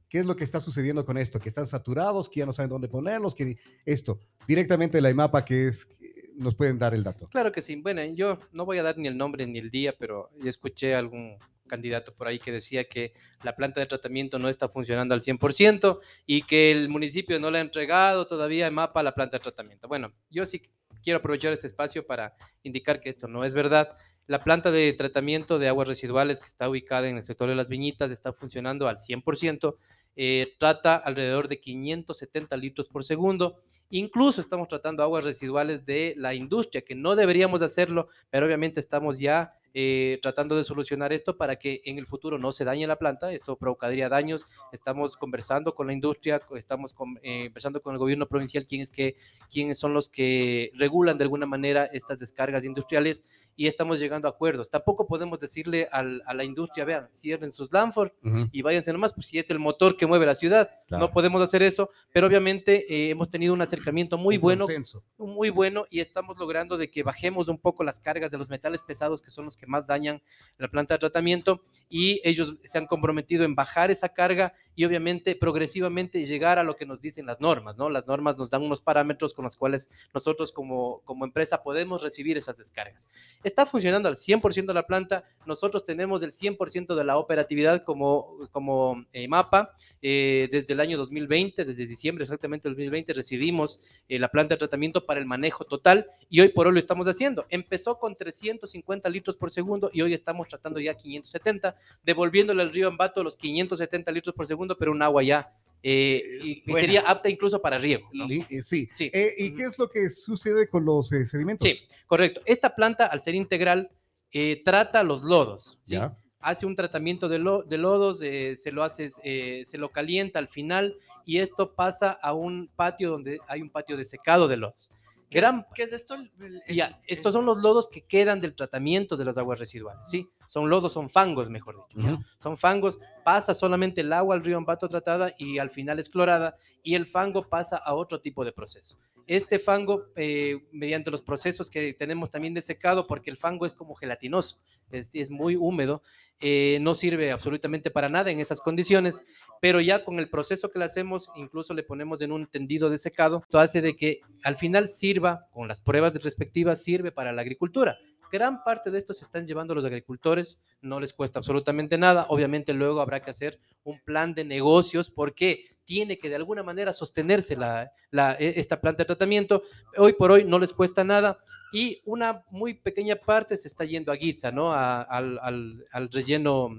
¿Qué 0.09 0.19
es 0.19 0.25
lo 0.25 0.35
que 0.35 0.43
está 0.43 0.61
sucediendo 0.61 1.05
con 1.05 1.17
esto? 1.17 1.39
Que 1.39 1.49
están 1.49 1.67
saturados, 1.67 2.29
que 2.29 2.39
ya 2.39 2.45
no 2.45 2.53
saben 2.53 2.69
dónde 2.69 2.87
ponerlos, 2.87 3.35
que 3.35 3.57
esto. 3.85 4.19
Directamente 4.47 5.01
la 5.01 5.09
EMAPA, 5.09 5.43
que 5.43 5.67
es, 5.67 5.87
nos 6.35 6.55
pueden 6.55 6.79
dar 6.79 6.93
el 6.93 7.03
dato. 7.03 7.27
Claro 7.27 7.51
que 7.51 7.61
sí. 7.61 7.75
Bueno, 7.75 8.03
yo 8.05 8.39
no 8.53 8.65
voy 8.65 8.77
a 8.77 8.83
dar 8.83 8.97
ni 8.97 9.07
el 9.07 9.17
nombre 9.17 9.45
ni 9.45 9.59
el 9.59 9.69
día, 9.69 9.93
pero 9.97 10.29
yo 10.41 10.49
escuché 10.49 10.95
a 10.95 10.99
algún 10.99 11.37
candidato 11.67 12.13
por 12.13 12.27
ahí 12.27 12.39
que 12.39 12.51
decía 12.51 12.85
que 12.85 13.11
la 13.43 13.55
planta 13.55 13.81
de 13.81 13.85
tratamiento 13.85 14.39
no 14.39 14.47
está 14.47 14.69
funcionando 14.69 15.13
al 15.13 15.21
100% 15.21 15.99
y 16.25 16.43
que 16.43 16.71
el 16.71 16.87
municipio 16.87 17.39
no 17.41 17.51
le 17.51 17.57
ha 17.57 17.61
entregado 17.61 18.25
todavía 18.25 18.67
en 18.67 18.73
mapa 18.73 19.03
la 19.03 19.13
planta 19.13 19.37
de 19.37 19.43
tratamiento. 19.43 19.89
Bueno, 19.89 20.13
yo 20.29 20.45
sí 20.45 20.61
quiero 21.07 21.19
aprovechar 21.19 21.53
este 21.53 21.67
espacio 21.67 22.05
para 22.05 22.35
indicar 22.63 22.99
que 22.99 23.09
esto 23.09 23.29
no 23.29 23.45
es 23.45 23.53
verdad. 23.53 23.87
La 24.25 24.39
planta 24.39 24.71
de 24.71 24.91
tratamiento 24.91 25.57
de 25.57 25.69
aguas 25.69 25.87
residuales 25.87 26.41
que 26.41 26.47
está 26.47 26.67
ubicada 26.67 27.07
en 27.07 27.15
el 27.15 27.23
sector 27.23 27.47
de 27.47 27.55
las 27.55 27.69
viñitas 27.69 28.11
está 28.11 28.33
funcionando 28.33 28.89
al 28.89 28.97
100%. 28.97 29.77
Eh, 30.19 30.55
trata 30.57 30.95
alrededor 30.95 31.47
de 31.47 31.59
570 31.59 32.57
litros 32.57 32.89
por 32.89 33.03
segundo. 33.03 33.61
Incluso 33.91 34.41
estamos 34.41 34.67
tratando 34.67 35.03
aguas 35.03 35.23
residuales 35.23 35.85
de 35.85 36.15
la 36.17 36.33
industria, 36.33 36.81
que 36.81 36.95
no 36.95 37.15
deberíamos 37.15 37.61
hacerlo, 37.61 38.09
pero 38.31 38.47
obviamente 38.47 38.79
estamos 38.79 39.19
ya 39.19 39.53
eh, 39.79 40.17
tratando 40.23 40.55
de 40.55 40.63
solucionar 40.63 41.13
esto 41.13 41.37
para 41.37 41.57
que 41.57 41.83
en 41.85 41.99
el 41.99 42.07
futuro 42.07 42.39
no 42.39 42.51
se 42.51 42.65
dañe 42.65 42.87
la 42.87 42.95
planta. 42.95 43.31
Esto 43.31 43.57
provocaría 43.57 44.09
daños. 44.09 44.47
Estamos 44.71 45.15
conversando 45.15 45.75
con 45.75 45.85
la 45.85 45.93
industria, 45.93 46.41
estamos 46.55 46.95
con, 46.95 47.19
eh, 47.21 47.43
conversando 47.43 47.79
con 47.83 47.93
el 47.93 47.99
gobierno 47.99 48.27
provincial, 48.27 48.65
quiénes, 48.65 48.89
que, 48.89 49.17
quiénes 49.51 49.77
son 49.77 49.93
los 49.93 50.09
que 50.09 50.71
regulan 50.73 51.19
de 51.19 51.25
alguna 51.25 51.45
manera 51.45 51.85
estas 51.85 52.19
descargas 52.19 52.65
industriales 52.65 53.29
y 53.55 53.67
estamos 53.67 53.99
llegando 53.99 54.27
a 54.27 54.31
acuerdos. 54.31 54.71
Tampoco 54.71 55.05
podemos 55.05 55.39
decirle 55.39 55.87
al, 55.91 56.23
a 56.25 56.33
la 56.33 56.43
industria, 56.43 56.83
vean, 56.83 57.07
cierren 57.11 57.51
sus 57.51 57.71
Lanford 57.71 58.13
Ujú, 58.23 58.49
y 58.51 58.63
váyanse 58.63 58.91
nomás, 58.91 59.13
pues 59.13 59.27
si 59.27 59.37
es 59.37 59.47
el 59.51 59.59
motor 59.59 59.95
que 59.95 60.06
mueve 60.07 60.25
la 60.25 60.35
ciudad. 60.35 60.69
Claro. 60.87 61.05
No 61.05 61.11
podemos 61.11 61.41
hacer 61.41 61.61
eso, 61.63 61.89
pero 62.11 62.27
obviamente 62.27 62.85
eh, 62.93 63.09
hemos 63.09 63.29
tenido 63.29 63.53
un 63.53 63.61
acercamiento 63.61 64.17
muy 64.17 64.35
un 64.35 64.41
bueno 64.41 64.65
consenso. 64.65 65.03
muy 65.17 65.49
bueno 65.49 65.85
y 65.89 65.99
estamos 65.99 66.37
logrando 66.37 66.77
de 66.77 66.89
que 66.89 67.03
bajemos 67.03 67.47
un 67.47 67.57
poco 67.57 67.83
las 67.83 67.99
cargas 67.99 68.31
de 68.31 68.37
los 68.37 68.49
metales 68.49 68.81
pesados 68.81 69.21
que 69.21 69.31
son 69.31 69.45
los 69.45 69.57
que 69.57 69.67
más 69.67 69.87
dañan 69.87 70.21
la 70.57 70.67
planta 70.69 70.93
de 70.93 70.99
tratamiento 70.99 71.63
y 71.89 72.21
ellos 72.23 72.55
se 72.63 72.77
han 72.77 72.87
comprometido 72.87 73.43
en 73.43 73.55
bajar 73.55 73.91
esa 73.91 74.09
carga 74.09 74.53
y 74.77 74.85
obviamente 74.85 75.35
progresivamente 75.35 76.23
llegar 76.23 76.59
a 76.59 76.63
lo 76.63 76.75
que 76.75 76.85
nos 76.85 77.01
dicen 77.01 77.25
las 77.25 77.41
normas, 77.41 77.77
¿no? 77.77 77.89
Las 77.89 78.05
normas 78.05 78.37
nos 78.37 78.51
dan 78.51 78.61
unos 78.61 78.79
parámetros 78.79 79.33
con 79.33 79.43
los 79.43 79.55
cuales 79.55 79.89
nosotros 80.13 80.51
como, 80.51 81.01
como 81.03 81.25
empresa 81.25 81.63
podemos 81.63 82.03
recibir 82.03 82.37
esas 82.37 82.57
descargas. 82.57 83.09
Está 83.43 83.65
funcionando 83.65 84.07
al 84.07 84.17
100% 84.17 84.71
la 84.73 84.85
planta, 84.85 85.23
nosotros 85.47 85.83
tenemos 85.83 86.21
el 86.21 86.31
100% 86.31 86.93
de 86.93 87.03
la 87.03 87.17
operatividad 87.17 87.83
como, 87.83 88.37
como 88.51 89.03
eh, 89.13 89.27
mapa 89.27 89.75
eh, 90.03 90.47
desde 90.51 90.73
el 90.73 90.79
año 90.79 90.95
2020, 90.99 91.65
desde 91.65 91.87
diciembre 91.87 92.25
exactamente 92.25 92.69
2020 92.69 93.13
recibimos 93.13 93.81
eh, 94.07 94.19
la 94.19 94.29
planta 94.29 94.53
de 94.53 94.59
tratamiento 94.59 95.07
para 95.07 95.19
el 95.19 95.25
manejo 95.25 95.65
total 95.65 96.05
y 96.29 96.41
hoy 96.41 96.49
por 96.49 96.67
hoy 96.67 96.73
lo 96.73 96.79
estamos 96.79 97.07
haciendo. 97.07 97.47
Empezó 97.49 97.97
con 97.97 98.15
350 98.15 99.09
litros 99.09 99.37
por 99.37 99.49
segundo 99.49 99.89
y 99.91 100.03
hoy 100.03 100.13
estamos 100.13 100.47
tratando 100.47 100.79
ya 100.79 100.93
570, 100.93 101.75
devolviéndole 102.03 102.61
al 102.61 102.69
río 102.69 102.87
Ambato 102.87 103.23
los 103.23 103.37
570 103.37 104.11
litros 104.11 104.35
por 104.35 104.45
segundo 104.45 104.66
profundo, 104.67 104.77
pero 104.77 104.91
un 104.91 105.01
agua 105.01 105.23
ya 105.23 105.51
eh, 105.83 106.21
y, 106.41 106.63
y 106.65 106.73
sería 106.75 107.01
apta 107.01 107.29
incluso 107.29 107.61
para 107.61 107.77
riego. 107.77 108.09
¿no? 108.11 108.27
Eh, 108.29 108.61
Sí. 108.61 108.89
Sí. 108.93 109.09
Eh, 109.13 109.33
¿Y 109.37 109.53
qué 109.53 109.63
es 109.63 109.77
lo 109.79 109.87
que 109.89 110.09
sucede 110.09 110.67
con 110.67 110.83
los 110.85 111.11
eh, 111.13 111.25
sedimentos? 111.25 111.69
Sí, 111.69 111.87
correcto. 112.07 112.41
Esta 112.45 112.75
planta, 112.75 113.05
al 113.05 113.21
ser 113.21 113.35
integral, 113.35 113.89
eh, 114.31 114.61
trata 114.65 115.03
los 115.03 115.21
lodos. 115.23 115.77
¿sí? 115.83 115.93
Ya. 115.95 116.13
Hace 116.39 116.65
un 116.65 116.75
tratamiento 116.75 117.27
de, 117.29 117.39
lo- 117.39 117.63
de 117.63 117.77
lodos, 117.77 118.21
eh, 118.21 118.55
se 118.57 118.71
lo 118.71 118.83
hace, 118.83 119.09
eh, 119.23 119.63
se 119.65 119.77
lo 119.77 119.89
calienta 119.89 120.39
al 120.39 120.47
final 120.47 120.95
y 121.25 121.39
esto 121.39 121.73
pasa 121.73 122.11
a 122.21 122.33
un 122.33 122.69
patio 122.75 123.09
donde 123.11 123.39
hay 123.47 123.61
un 123.61 123.69
patio 123.69 123.97
de 123.97 124.05
secado 124.05 124.47
de 124.47 124.57
lodos. 124.57 124.91
¿Qué, 125.29 125.39
es, 125.39 125.45
qué 125.75 125.83
es 125.83 125.93
esto? 125.93 126.15
El- 126.15 126.31
el- 126.39 126.61
el- 126.67 126.75
ya, 126.75 126.99
estos 127.07 127.33
son 127.33 127.45
los 127.45 127.57
lodos 127.57 127.89
que 127.89 128.01
quedan 128.05 128.39
del 128.39 128.55
tratamiento 128.55 129.17
de 129.17 129.25
las 129.25 129.37
aguas 129.37 129.59
residuales, 129.59 130.07
¿sí? 130.09 130.27
Son 130.47 130.69
lodos, 130.69 130.93
son 130.93 131.09
fangos, 131.09 131.49
mejor 131.49 131.75
dicho. 131.89 132.07
Son 132.39 132.57
fangos, 132.57 132.99
pasa 133.25 133.53
solamente 133.53 134.01
el 134.01 134.13
agua 134.13 134.35
al 134.35 134.43
río 134.43 134.57
Ambato 134.57 134.87
tratada 134.87 135.33
y 135.37 135.57
al 135.59 135.69
final 135.69 135.99
es 135.99 136.09
clorada 136.09 136.55
y 136.81 136.95
el 136.95 137.05
fango 137.05 137.43
pasa 137.43 137.75
a 137.77 137.93
otro 137.93 138.21
tipo 138.21 138.45
de 138.45 138.53
proceso. 138.53 138.97
Este 139.27 139.59
fango, 139.59 140.05
eh, 140.15 140.57
mediante 140.71 141.11
los 141.11 141.21
procesos 141.21 141.69
que 141.69 141.93
tenemos 141.93 142.31
también 142.31 142.53
de 142.53 142.61
secado, 142.61 143.07
porque 143.07 143.29
el 143.29 143.37
fango 143.37 143.65
es 143.65 143.73
como 143.73 143.93
gelatinoso, 143.93 144.57
es, 144.89 145.29
muy 145.29 145.57
húmedo, 145.57 146.01
eh, 146.39 146.79
no 146.81 146.95
sirve 146.95 147.31
absolutamente 147.31 147.91
para 147.91 148.07
nada 148.07 148.31
en 148.31 148.39
esas 148.39 148.61
condiciones, 148.61 149.23
pero 149.61 149.81
ya 149.81 150.05
con 150.05 150.19
el 150.19 150.29
proceso 150.29 150.71
que 150.71 150.79
le 150.79 150.85
hacemos, 150.85 151.29
incluso 151.35 151.73
le 151.73 151.83
ponemos 151.83 152.21
en 152.21 152.31
un 152.31 152.47
tendido 152.47 152.89
de 152.89 152.97
secado, 152.97 153.41
esto 153.43 153.59
hace 153.59 153.81
de 153.81 153.97
que 153.97 154.21
al 154.43 154.55
final 154.55 154.87
sirva, 154.87 155.47
con 155.51 155.67
las 155.67 155.81
pruebas 155.81 156.15
respectivas, 156.23 156.81
sirve 156.81 157.11
para 157.11 157.33
la 157.33 157.41
agricultura. 157.41 157.97
Gran 158.31 158.63
parte 158.63 158.91
de 158.91 158.97
esto 158.97 159.13
se 159.13 159.23
están 159.23 159.47
llevando 159.47 159.73
los 159.73 159.85
agricultores, 159.85 160.61
no 160.81 160.99
les 160.99 161.13
cuesta 161.13 161.39
absolutamente 161.39 161.97
nada. 161.97 162.25
Obviamente 162.29 162.73
luego 162.73 162.99
habrá 162.99 163.21
que 163.21 163.31
hacer 163.31 163.59
un 163.83 164.01
plan 164.01 164.33
de 164.33 164.43
negocios 164.43 165.09
porque 165.09 165.76
tiene 165.87 166.19
que 166.19 166.27
de 166.29 166.35
alguna 166.35 166.63
manera 166.63 166.91
sostenerse 166.91 167.55
la, 167.55 167.91
la- 168.11 168.33
e- 168.37 168.59
esta 168.59 168.79
planta 168.81 169.03
de 169.03 169.05
tratamiento. 169.05 169.63
Hoy 169.95 170.13
por 170.13 170.31
hoy 170.31 170.43
no 170.43 170.59
les 170.59 170.73
cuesta 170.73 171.03
nada 171.05 171.39
y 171.71 171.99
una 172.05 172.43
muy 172.51 172.73
pequeña 172.75 173.15
parte 173.15 173.57
se 173.57 173.67
está 173.67 173.83
yendo 173.85 174.11
a 174.11 174.15
Guitza, 174.15 174.51
¿no? 174.51 174.71
A- 174.73 175.01
al, 175.01 175.39
al- 175.41 175.85
al 175.91 176.09
relleno 176.09 176.69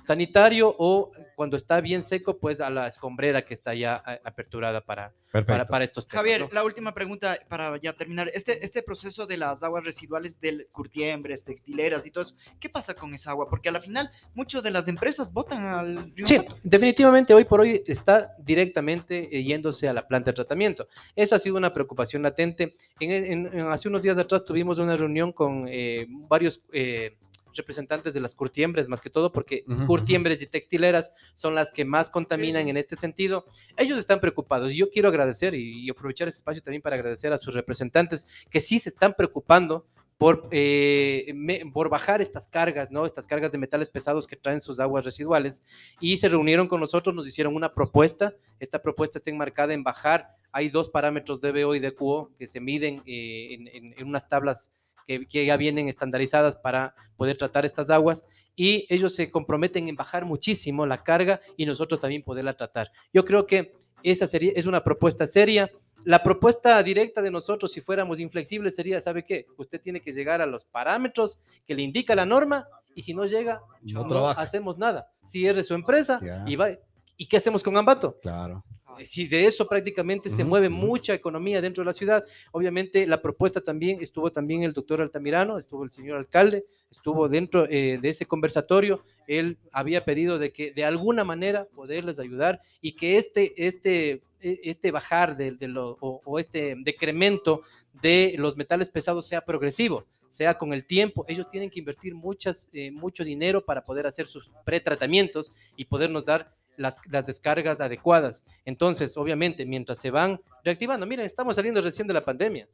sanitario 0.00 0.74
o 0.78 1.12
cuando 1.36 1.56
está 1.56 1.80
bien 1.80 2.02
seco, 2.02 2.36
pues 2.38 2.60
a 2.60 2.68
la 2.70 2.88
escombrera 2.88 3.44
que 3.44 3.54
está 3.54 3.72
ya 3.74 4.02
a- 4.04 4.18
aperturada 4.24 4.80
para, 4.80 5.12
para, 5.46 5.64
para 5.64 5.84
estos 5.84 6.06
temas. 6.08 6.22
Javier, 6.24 6.40
¿no? 6.42 6.48
la 6.52 6.64
última 6.64 6.92
pregunta 6.92 7.38
para 7.48 7.76
ya 7.80 7.92
terminar. 7.92 8.28
Este, 8.34 8.64
este 8.64 8.82
proceso 8.82 9.26
de 9.26 9.36
las 9.36 9.62
aguas 9.62 9.84
residuales 9.84 10.40
del 10.40 10.66
curtiembres, 10.72 11.44
textileras 11.44 12.04
y 12.04 12.10
todo 12.10 12.24
eso, 12.24 12.34
¿qué 12.58 12.68
pasa 12.68 12.94
con 12.94 13.14
esa 13.14 13.30
agua? 13.30 13.46
Porque 13.48 13.68
a 13.68 13.72
la 13.72 13.80
final, 13.80 14.10
muchas 14.34 14.64
de 14.64 14.72
las 14.72 14.88
empresas 14.88 15.32
votan 15.32 15.66
al 15.66 16.12
río 16.16 16.26
Sí, 16.26 16.38
definitivamente 16.64 17.32
hoy 17.32 17.44
por 17.44 17.60
hoy 17.60 17.82
está 17.86 18.34
directamente 18.40 19.28
eh, 19.36 19.44
yéndose 19.44 19.88
a 19.88 19.92
la 19.92 20.06
planta 20.08 20.30
de 20.30 20.34
tratamiento. 20.34 20.88
Eso 21.14 21.36
ha 21.36 21.38
sido 21.38 21.56
una 21.56 21.72
preocupación 21.72 22.22
latente. 22.22 22.72
En, 22.98 23.10
en- 23.12 23.46
en- 23.46 23.60
hace 23.68 23.86
unos 23.88 24.02
días 24.02 24.18
atrás 24.18 24.31
tuvimos 24.40 24.78
una 24.78 24.96
reunión 24.96 25.32
con 25.32 25.66
eh, 25.68 26.06
varios 26.28 26.62
eh, 26.72 27.16
representantes 27.54 28.14
de 28.14 28.20
las 28.20 28.34
curtiembres, 28.34 28.88
más 28.88 29.00
que 29.00 29.10
todo, 29.10 29.32
porque 29.32 29.64
ujú. 29.68 29.86
curtiembres 29.86 30.40
y 30.42 30.46
textileras 30.46 31.14
son 31.34 31.54
las 31.54 31.70
que 31.70 31.84
más 31.84 32.10
contaminan 32.10 32.64
sí. 32.64 32.70
en 32.70 32.76
este 32.76 32.96
sentido. 32.96 33.44
Ellos 33.76 33.98
están 33.98 34.20
preocupados. 34.20 34.74
Yo 34.74 34.90
quiero 34.90 35.08
agradecer 35.08 35.54
y, 35.54 35.84
y 35.84 35.90
aprovechar 35.90 36.28
este 36.28 36.38
espacio 36.38 36.62
también 36.62 36.82
para 36.82 36.96
agradecer 36.96 37.32
a 37.32 37.38
sus 37.38 37.54
representantes 37.54 38.26
que 38.50 38.60
sí 38.60 38.78
se 38.78 38.88
están 38.88 39.14
preocupando 39.14 39.86
por, 40.22 40.46
eh, 40.52 41.34
por 41.72 41.88
bajar 41.88 42.22
estas 42.22 42.46
cargas, 42.46 42.92
¿no? 42.92 43.06
Estas 43.06 43.26
cargas 43.26 43.50
de 43.50 43.58
metales 43.58 43.88
pesados 43.88 44.28
que 44.28 44.36
traen 44.36 44.60
sus 44.60 44.78
aguas 44.78 45.04
residuales. 45.04 45.64
Y 45.98 46.16
se 46.16 46.28
reunieron 46.28 46.68
con 46.68 46.80
nosotros, 46.80 47.12
nos 47.12 47.26
hicieron 47.26 47.56
una 47.56 47.72
propuesta. 47.72 48.32
Esta 48.60 48.80
propuesta 48.80 49.18
está 49.18 49.30
enmarcada 49.30 49.74
en 49.74 49.82
bajar. 49.82 50.28
Hay 50.52 50.68
dos 50.68 50.88
parámetros 50.88 51.40
DBO 51.40 51.74
y 51.74 51.80
DQO 51.80 52.30
que 52.38 52.46
se 52.46 52.60
miden 52.60 53.02
eh, 53.04 53.94
en 53.96 54.06
unas 54.06 54.28
tablas 54.28 54.70
que, 55.08 55.26
que 55.26 55.44
ya 55.44 55.56
vienen 55.56 55.88
estandarizadas 55.88 56.54
para 56.54 56.94
poder 57.16 57.36
tratar 57.36 57.66
estas 57.66 57.90
aguas. 57.90 58.24
Y 58.54 58.86
ellos 58.90 59.16
se 59.16 59.28
comprometen 59.28 59.88
en 59.88 59.96
bajar 59.96 60.24
muchísimo 60.24 60.86
la 60.86 61.02
carga 61.02 61.40
y 61.56 61.66
nosotros 61.66 61.98
también 61.98 62.22
poderla 62.22 62.56
tratar. 62.56 62.92
Yo 63.12 63.24
creo 63.24 63.44
que 63.44 63.72
esa 64.04 64.26
sería, 64.26 64.52
es 64.54 64.66
una 64.66 64.84
propuesta 64.84 65.26
seria. 65.26 65.70
La 66.04 66.22
propuesta 66.22 66.82
directa 66.82 67.22
de 67.22 67.30
nosotros, 67.30 67.72
si 67.72 67.80
fuéramos 67.80 68.20
inflexibles, 68.20 68.74
sería, 68.74 69.00
¿sabe 69.00 69.24
qué? 69.24 69.46
Usted 69.56 69.80
tiene 69.80 70.00
que 70.00 70.12
llegar 70.12 70.40
a 70.40 70.46
los 70.46 70.64
parámetros 70.64 71.38
que 71.66 71.74
le 71.74 71.82
indica 71.82 72.14
la 72.14 72.26
norma 72.26 72.66
y 72.94 73.02
si 73.02 73.14
no 73.14 73.24
llega, 73.24 73.60
No 73.82 74.04
no, 74.04 74.28
hacemos 74.28 74.78
nada. 74.78 75.10
Cierre 75.24 75.62
su 75.62 75.74
empresa 75.74 76.20
y 76.46 76.56
va. 76.56 76.70
¿Y 77.16 77.26
qué 77.26 77.36
hacemos 77.36 77.62
con 77.62 77.76
Ambato? 77.76 78.18
Claro. 78.20 78.64
Si 79.04 79.26
de 79.26 79.46
eso 79.46 79.66
prácticamente 79.66 80.30
se 80.30 80.44
mueve 80.44 80.68
mucha 80.68 81.14
economía 81.14 81.60
dentro 81.60 81.82
de 81.82 81.86
la 81.86 81.92
ciudad, 81.92 82.24
obviamente 82.52 83.06
la 83.06 83.20
propuesta 83.20 83.60
también 83.60 83.98
estuvo 84.00 84.30
también 84.30 84.62
el 84.62 84.72
doctor 84.72 85.00
Altamirano, 85.00 85.58
estuvo 85.58 85.84
el 85.84 85.90
señor 85.90 86.18
alcalde, 86.18 86.64
estuvo 86.90 87.28
dentro 87.28 87.66
eh, 87.68 87.98
de 88.00 88.08
ese 88.08 88.26
conversatorio, 88.26 89.02
él 89.26 89.58
había 89.72 90.04
pedido 90.04 90.38
de 90.38 90.52
que 90.52 90.72
de 90.72 90.84
alguna 90.84 91.24
manera 91.24 91.66
poderles 91.74 92.18
ayudar 92.18 92.60
y 92.80 92.92
que 92.92 93.16
este, 93.16 93.54
este, 93.66 94.20
e- 94.40 94.60
este 94.64 94.90
bajar 94.90 95.36
de, 95.36 95.52
de 95.52 95.68
lo- 95.68 95.96
o, 96.00 96.20
o 96.24 96.38
este 96.38 96.74
decremento 96.78 97.62
de 98.02 98.34
los 98.38 98.56
metales 98.56 98.88
pesados 98.90 99.26
sea 99.26 99.40
progresivo 99.44 100.06
sea 100.28 100.56
con 100.56 100.72
el 100.72 100.86
tiempo, 100.86 101.26
ellos 101.28 101.46
tienen 101.46 101.68
que 101.68 101.78
invertir 101.78 102.14
muchas, 102.14 102.70
eh, 102.72 102.90
mucho 102.90 103.22
dinero 103.22 103.62
para 103.62 103.84
poder 103.84 104.06
hacer 104.06 104.26
sus 104.26 104.48
pretratamientos 104.64 105.52
y 105.76 105.84
podernos 105.84 106.24
dar 106.24 106.46
las, 106.76 106.98
las 107.10 107.26
descargas 107.26 107.80
adecuadas. 107.80 108.44
Entonces, 108.64 109.16
obviamente, 109.16 109.66
mientras 109.66 109.98
se 109.98 110.10
van 110.10 110.40
reactivando, 110.64 111.06
miren, 111.06 111.26
estamos 111.26 111.56
saliendo 111.56 111.80
recién 111.80 112.06
de 112.06 112.14
la 112.14 112.22
pandemia. 112.22 112.68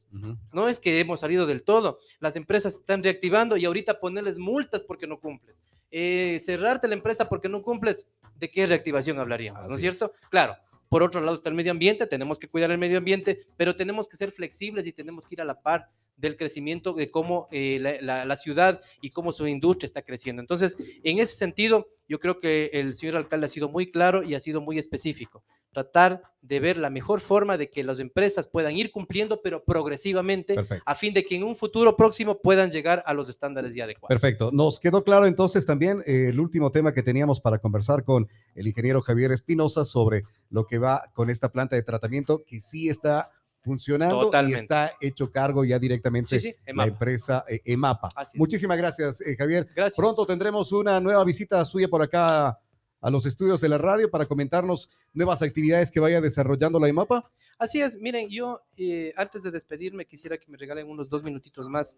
No 0.53 0.69
es 0.69 0.79
que 0.79 1.01
hemos 1.01 1.21
salido 1.21 1.47
del 1.47 1.63
todo. 1.63 1.99
Las 2.21 2.37
empresas 2.37 2.75
están 2.75 3.03
reactivando 3.03 3.57
y 3.57 3.65
ahorita 3.65 3.99
ponerles 3.99 4.39
multas 4.39 4.83
porque 4.83 5.07
no 5.07 5.19
cumples. 5.21 5.63
Eh, 5.91 6.41
cerrarte 6.45 6.89
la 6.89 6.95
empresa 6.95 7.29
porque 7.29 7.49
no 7.49 7.63
cumples, 7.63 8.07
¿de 8.37 8.49
qué 8.49 8.67
reactivación 8.67 9.19
hablaríamos? 9.19 9.69
¿No 9.69 9.75
es 9.75 9.81
cierto? 9.81 10.13
Claro. 10.31 10.57
Por 10.89 11.03
otro 11.03 11.21
lado 11.21 11.35
está 11.35 11.51
el 11.51 11.55
medio 11.55 11.71
ambiente, 11.71 12.07
tenemos 12.07 12.39
que 12.39 12.49
cuidar 12.49 12.71
el 12.71 12.79
medio 12.79 12.97
ambiente, 12.97 13.47
pero 13.59 13.77
tenemos 13.77 14.09
que 14.09 14.17
ser 14.17 14.33
flexibles 14.33 14.87
y 14.87 14.93
tenemos 14.93 15.27
que 15.27 15.35
ir 15.35 15.43
a 15.43 15.45
la 15.45 15.61
par 15.61 15.91
del 16.19 16.37
crecimiento 16.37 16.93
de 16.93 17.11
cómo 17.11 17.49
eh, 17.51 17.79
la, 17.81 18.01
la- 18.03 18.25
la 18.27 18.37
ciudad 18.37 18.81
y 19.01 19.11
cómo 19.11 19.33
su 19.33 19.47
industria 19.47 19.87
está 19.87 20.03
creciendo. 20.03 20.41
Entonces, 20.43 20.77
en 21.05 21.19
ese 21.21 21.37
sentido, 21.37 21.87
yo 22.09 22.19
creo 22.21 22.39
que 22.41 22.71
el 22.75 22.95
señor 22.97 23.17
alcalde 23.17 23.47
ha 23.47 23.49
sido 23.51 23.69
muy 23.69 23.91
claro 23.91 24.23
y 24.23 24.35
ha 24.35 24.41
sido 24.41 24.61
muy 24.61 24.79
específico. 24.79 25.43
Tratar 25.73 26.23
de 26.41 26.61
ver 26.61 26.77
la 26.79 26.89
mejor 26.91 27.21
forma 27.21 27.57
de 27.59 27.69
que 27.71 27.85
las 27.85 28.01
empresas 28.01 28.49
puedan 28.49 28.75
ir 28.77 28.91
cumpliendo, 28.91 29.41
pero 29.43 29.63
progresivamente, 29.63 30.55
Perfecto. 30.55 30.83
a 30.87 30.95
fin 30.95 31.13
de 31.15 31.25
que 31.25 31.37
en 31.37 31.43
un 31.45 31.55
futuro 31.57 31.95
próximo 31.97 32.41
puedan 32.41 32.71
llegar 32.71 33.03
a 33.07 33.13
los 33.15 33.29
estándares 33.29 33.75
ya 33.75 33.85
adecuados. 33.85 34.09
Perfecto. 34.09 34.51
Nos 34.53 34.81
quedó 34.81 35.05
claro 35.05 35.27
entonces 35.27 35.65
también 35.67 36.03
eh, 36.07 36.29
el 36.31 36.41
último 36.41 36.71
tema 36.73 36.93
que 36.93 37.03
teníamos 37.03 37.41
para 37.41 37.59
conversar 37.59 38.03
con 38.03 38.27
el 38.55 38.67
ingeniero 38.67 39.03
Javier 39.03 39.31
Espinosa 39.31 39.85
sobre 39.85 40.25
lo 40.51 40.67
que 40.67 40.79
va 40.79 41.05
con 41.15 41.31
esta 41.31 41.53
planta 41.53 41.77
de 41.77 41.83
tratamiento 41.83 42.43
que 42.47 42.61
sí 42.61 42.89
está 42.89 43.31
funcionando 43.69 44.23
Totalmente. 44.23 44.59
y 44.59 44.63
está 44.63 44.93
hecho 45.01 45.31
cargo 45.31 45.65
ya 45.65 45.79
directamente 45.79 46.41
Sí, 46.41 46.51
sí, 46.51 46.73
la 46.75 46.87
empresa 46.87 47.45
eh, 47.49 47.61
EMAPA. 47.65 48.09
Así 48.17 48.37
es. 48.37 48.39
Muchísimas 48.41 48.77
gracias, 48.77 49.21
eh, 49.21 49.37
Javier. 49.37 49.69
Gracias. 49.77 49.97
Pronto 49.97 50.27
tendremos 50.27 50.73
una 50.73 51.01
nueva 51.01 51.25
visita 51.25 51.65
suya 51.65 51.87
por 51.87 52.03
acá 52.03 52.59
a 53.01 53.11
los 53.11 53.27
estudios 53.27 53.61
de 53.61 53.69
la 53.69 53.79
radio 53.79 54.11
para 54.11 54.27
comentarnos 54.27 54.91
nuevas 55.13 55.43
actividades 55.43 55.91
que 55.91 56.01
vaya 56.01 56.21
desarrollando 56.21 56.81
la 56.81 56.89
EMAPA. 56.89 57.31
Así 57.59 57.81
es, 57.81 57.99
miren, 57.99 58.29
yo 58.29 58.63
eh, 58.77 59.13
antes 59.17 59.43
de 59.43 59.51
despedirme 59.51 60.07
quisiera 60.07 60.39
que 60.39 60.51
me 60.51 60.57
regalen 60.57 60.89
unos 60.89 61.09
dos 61.09 61.23
minutitos 61.23 61.69
más. 61.69 61.97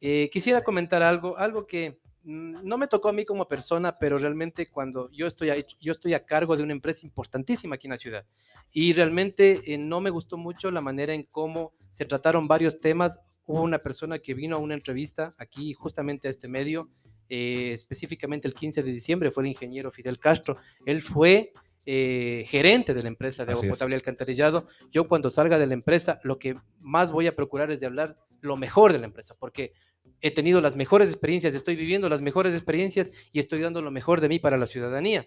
Eh, 0.00 0.30
quisiera 0.32 0.62
comentar 0.62 1.02
algo, 1.02 1.36
algo 1.36 1.66
que 1.66 2.00
no 2.22 2.76
me 2.76 2.86
tocó 2.86 3.08
a 3.08 3.12
mí 3.12 3.24
como 3.24 3.48
persona, 3.48 3.98
pero 3.98 4.18
realmente 4.18 4.68
cuando 4.68 5.10
yo 5.10 5.26
estoy, 5.26 5.50
a, 5.50 5.54
yo 5.80 5.92
estoy 5.92 6.14
a 6.14 6.24
cargo 6.24 6.56
de 6.56 6.62
una 6.62 6.72
empresa 6.72 7.06
importantísima 7.06 7.76
aquí 7.76 7.86
en 7.86 7.92
la 7.92 7.98
ciudad 7.98 8.26
y 8.72 8.92
realmente 8.92 9.60
eh, 9.64 9.78
no 9.78 10.00
me 10.00 10.10
gustó 10.10 10.36
mucho 10.36 10.70
la 10.70 10.80
manera 10.80 11.14
en 11.14 11.24
cómo 11.24 11.72
se 11.90 12.04
trataron 12.04 12.46
varios 12.46 12.78
temas. 12.78 13.20
Hubo 13.46 13.62
una 13.62 13.78
persona 13.78 14.18
que 14.18 14.34
vino 14.34 14.56
a 14.56 14.60
una 14.60 14.74
entrevista 14.74 15.30
aquí 15.38 15.72
justamente 15.72 16.28
a 16.28 16.30
este 16.30 16.48
medio, 16.48 16.88
eh, 17.30 17.72
específicamente 17.72 18.46
el 18.46 18.54
15 18.54 18.82
de 18.82 18.92
diciembre, 18.92 19.30
fue 19.30 19.44
el 19.44 19.48
ingeniero 19.50 19.90
Fidel 19.90 20.18
Castro. 20.18 20.56
Él 20.84 21.00
fue 21.00 21.52
eh, 21.86 22.44
gerente 22.46 22.92
de 22.92 23.02
la 23.02 23.08
empresa 23.08 23.44
de 23.46 23.52
agua 23.52 23.60
Así 23.62 23.68
potable 23.70 23.94
y 23.94 23.98
alcantarillado. 23.98 24.66
Yo 24.92 25.06
cuando 25.06 25.30
salga 25.30 25.58
de 25.58 25.66
la 25.66 25.72
empresa, 25.74 26.20
lo 26.24 26.38
que 26.38 26.54
más 26.80 27.10
voy 27.10 27.26
a 27.26 27.32
procurar 27.32 27.70
es 27.70 27.80
de 27.80 27.86
hablar 27.86 28.18
lo 28.42 28.56
mejor 28.58 28.92
de 28.92 28.98
la 28.98 29.06
empresa, 29.06 29.34
porque 29.40 29.72
he 30.20 30.30
tenido 30.30 30.60
las 30.60 30.76
mejores 30.76 31.08
experiencias, 31.08 31.54
estoy 31.54 31.76
viviendo 31.76 32.08
las 32.10 32.20
mejores 32.20 32.54
experiencias 32.54 33.10
y 33.32 33.38
estoy 33.38 33.60
dando 33.60 33.80
lo 33.80 33.90
mejor 33.90 34.20
de 34.20 34.28
mí 34.28 34.38
para 34.38 34.58
la 34.58 34.66
ciudadanía. 34.66 35.26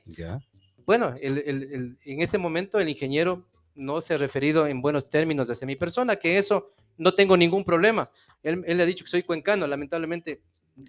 Bueno, 0.85 1.15
el- 1.21 1.39
el- 1.45 1.63
el- 1.73 1.97
en 2.05 2.21
ese 2.21 2.37
momento 2.37 2.77
el 2.79 2.89
ingeniero 2.89 3.47
no 3.73 4.01
se 4.01 4.13
ha 4.13 4.17
referido 4.17 4.67
en 4.67 4.81
buenos 4.81 5.09
términos 5.09 5.49
hacia 5.49 5.65
mi 5.65 5.75
persona, 5.75 6.17
que 6.17 6.37
eso 6.37 6.73
no 6.97 7.15
tengo 7.15 7.35
ningún 7.35 7.63
problema. 7.63 8.07
Él, 8.43 8.63
él 8.67 8.77
le 8.77 8.83
ha 8.83 8.85
dicho 8.85 9.03
que 9.03 9.09
soy 9.09 9.23
cuencano, 9.23 9.65
lamentablemente 9.65 10.41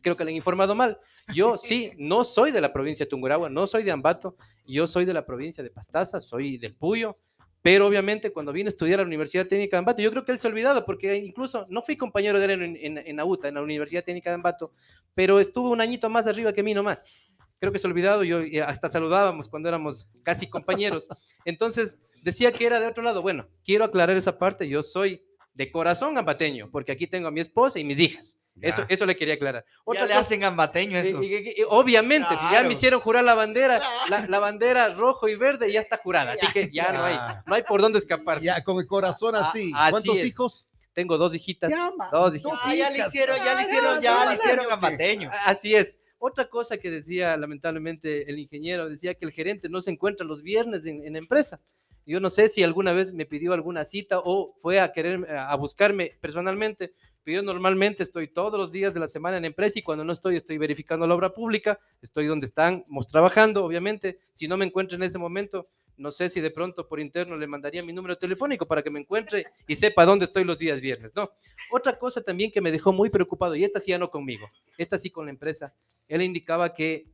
creo 0.02 0.16
que 0.16 0.24
le 0.24 0.30
han 0.30 0.36
informado 0.36 0.74
mal. 0.74 0.98
Yo 1.34 1.56
sí, 1.56 1.92
no 1.98 2.24
soy 2.24 2.50
de 2.50 2.60
la 2.60 2.72
provincia 2.72 3.06
de 3.06 3.10
Tungurahua, 3.10 3.48
no 3.48 3.66
soy 3.66 3.82
de 3.82 3.90
Ambato, 3.90 4.36
yo 4.66 4.86
soy 4.86 5.04
de 5.04 5.14
la 5.14 5.24
provincia 5.24 5.62
de 5.62 5.70
Pastaza, 5.70 6.20
soy 6.20 6.58
del 6.58 6.74
Puyo, 6.74 7.14
pero 7.62 7.86
obviamente 7.86 8.30
cuando 8.30 8.52
vine 8.52 8.68
a 8.68 8.70
estudiar 8.70 9.00
a 9.00 9.02
la 9.02 9.06
Universidad 9.06 9.46
Técnica 9.46 9.76
de 9.76 9.78
Ambato, 9.78 10.02
yo 10.02 10.10
creo 10.10 10.24
que 10.24 10.32
él 10.32 10.38
se 10.38 10.46
ha 10.46 10.50
olvidado, 10.50 10.84
porque 10.84 11.16
incluso 11.16 11.64
no 11.70 11.80
fui 11.82 11.96
compañero 11.96 12.38
de 12.38 12.44
él 12.44 12.62
en, 12.62 12.76
en, 12.76 12.98
en 12.98 13.20
AUTA, 13.20 13.48
en 13.48 13.54
la 13.54 13.62
Universidad 13.62 14.04
Técnica 14.04 14.30
de 14.30 14.34
Ambato, 14.34 14.72
pero 15.14 15.40
estuvo 15.40 15.70
un 15.70 15.80
añito 15.80 16.10
más 16.10 16.26
arriba 16.26 16.52
que 16.52 16.62
mí 16.62 16.74
nomás. 16.74 17.12
Creo 17.60 17.72
que 17.72 17.78
se 17.78 17.86
ha 17.86 17.90
olvidado, 17.90 18.24
yo 18.24 18.40
hasta 18.66 18.90
saludábamos 18.90 19.48
cuando 19.48 19.70
éramos 19.70 20.08
casi 20.22 20.50
compañeros. 20.50 21.08
Entonces, 21.46 21.98
decía 22.22 22.52
que 22.52 22.66
era 22.66 22.80
de 22.80 22.86
otro 22.86 23.02
lado. 23.02 23.22
Bueno, 23.22 23.48
quiero 23.64 23.86
aclarar 23.86 24.16
esa 24.16 24.36
parte, 24.38 24.68
yo 24.68 24.82
soy 24.82 25.22
de 25.54 25.70
corazón 25.70 26.18
ambateño, 26.18 26.66
porque 26.70 26.92
aquí 26.92 27.06
tengo 27.06 27.28
a 27.28 27.30
mi 27.30 27.40
esposa 27.40 27.78
y 27.78 27.84
mis 27.84 28.00
hijas. 28.00 28.38
Eso, 28.60 28.82
Ya. 28.82 28.86
eso 28.88 29.04
le 29.06 29.16
quería 29.16 29.34
aclarar. 29.34 29.64
Ya 29.86 29.92
le 29.94 30.00
cosa- 30.08 30.18
hacen 30.20 30.40
gambateño 30.40 30.96
eso. 30.98 31.22
y- 31.22 31.34
y- 31.34 31.54
y- 31.60 31.64
obviamente, 31.68 32.28
ya 32.30 32.48
Claro. 32.50 32.68
me 32.68 32.74
hicieron 32.74 33.00
jurar 33.00 33.24
la 33.24 33.34
bandera, 33.34 33.78
Claro. 33.78 33.92
la, 34.10 34.26
la 34.28 34.38
bandera 34.38 34.88
rojo 34.90 35.26
y 35.28 35.34
verde 35.34 35.70
ya 35.72 35.80
está 35.80 35.96
jurada, 35.96 36.32
así 36.32 36.46
que 36.52 36.70
ya 36.72 36.92
no 36.92 37.02
hay, 37.04 37.14
Ya. 37.14 37.42
no 37.46 37.54
hay 37.54 37.62
por 37.62 37.80
dónde 37.80 37.98
escaparse. 37.98 38.44
Ya, 38.44 38.62
con 38.62 38.78
el 38.78 38.86
corazón 38.86 39.34
Ah, 39.34 39.40
así. 39.40 39.72
así 39.74 39.90
¿Cuántos 39.90 40.16
es. 40.16 40.24
hijos? 40.24 40.68
Tengo 40.92 41.18
dos 41.18 41.34
hijitas, 41.34 41.70
Ya, 41.70 41.90
dos 42.12 42.36
hijitas. 42.36 42.60
Ah, 42.62 42.74
ya 42.74 42.90
le 42.90 42.98
hijas. 42.98 43.08
hicieron, 43.08 43.36
ya 43.38 43.44
le 43.44 43.50
Ah, 43.50 43.62
hicieron, 43.62 43.94
ya, 43.96 44.00
ya 44.00 44.18
ya, 44.24 44.30
le 44.30 44.34
hicieron 44.36 44.64
ya, 44.64 44.70
gambateño. 44.70 45.30
Así 45.44 45.74
es. 45.74 45.98
Otra 46.18 46.48
cosa 46.48 46.78
que 46.78 46.90
decía 46.90 47.36
lamentablemente 47.36 48.30
el 48.30 48.38
ingeniero, 48.38 48.88
decía 48.88 49.14
que 49.14 49.24
el 49.24 49.32
gerente 49.32 49.68
no 49.68 49.82
se 49.82 49.90
encuentra 49.90 50.24
los 50.24 50.42
viernes 50.42 50.86
en, 50.86 51.04
en 51.04 51.16
empresa. 51.16 51.60
Yo 52.06 52.20
no 52.20 52.30
sé 52.30 52.48
si 52.48 52.62
alguna 52.62 52.92
vez 52.92 53.12
me 53.12 53.26
pidió 53.26 53.52
alguna 53.54 53.84
cita 53.84 54.20
o 54.22 54.54
fue 54.60 54.78
a 54.78 54.92
querer 54.92 55.26
a 55.28 55.54
buscarme 55.56 56.12
personalmente, 56.20 56.92
pero 57.24 57.36
yo 57.36 57.42
normalmente 57.42 58.02
estoy 58.02 58.28
todos 58.28 58.58
los 58.60 58.70
días 58.70 58.92
de 58.92 59.00
la 59.00 59.08
semana 59.08 59.38
en 59.38 59.46
empresa 59.46 59.78
y 59.78 59.82
cuando 59.82 60.04
no 60.04 60.12
estoy 60.12 60.36
estoy 60.36 60.58
verificando 60.58 61.06
la 61.06 61.14
obra 61.14 61.32
pública, 61.32 61.80
estoy 62.02 62.26
donde 62.26 62.46
estamos 62.46 63.06
trabajando, 63.08 63.64
obviamente. 63.64 64.18
Si 64.32 64.46
no 64.46 64.56
me 64.56 64.66
encuentro 64.66 64.96
en 64.96 65.02
ese 65.02 65.18
momento, 65.18 65.68
no 65.96 66.12
sé 66.12 66.28
si 66.28 66.40
de 66.40 66.50
pronto 66.50 66.86
por 66.86 67.00
interno 67.00 67.36
le 67.36 67.46
mandaría 67.46 67.82
mi 67.82 67.92
número 67.92 68.16
telefónico 68.16 68.66
para 68.66 68.82
que 68.82 68.90
me 68.90 69.00
encuentre 69.00 69.44
y 69.66 69.76
sepa 69.76 70.04
dónde 70.04 70.26
estoy 70.26 70.44
los 70.44 70.58
días 70.58 70.80
viernes, 70.80 71.12
¿no? 71.16 71.24
Otra 71.70 71.98
cosa 71.98 72.20
también 72.20 72.50
que 72.50 72.60
me 72.60 72.70
dejó 72.70 72.92
muy 72.92 73.10
preocupado, 73.10 73.54
y 73.54 73.64
esta 73.64 73.80
sí 73.80 73.90
ya 73.90 73.98
no 73.98 74.10
conmigo, 74.10 74.48
esta 74.76 74.98
sí 74.98 75.10
con 75.10 75.26
la 75.26 75.30
empresa, 75.30 75.72
él 76.08 76.22
indicaba 76.22 76.74
que 76.74 77.06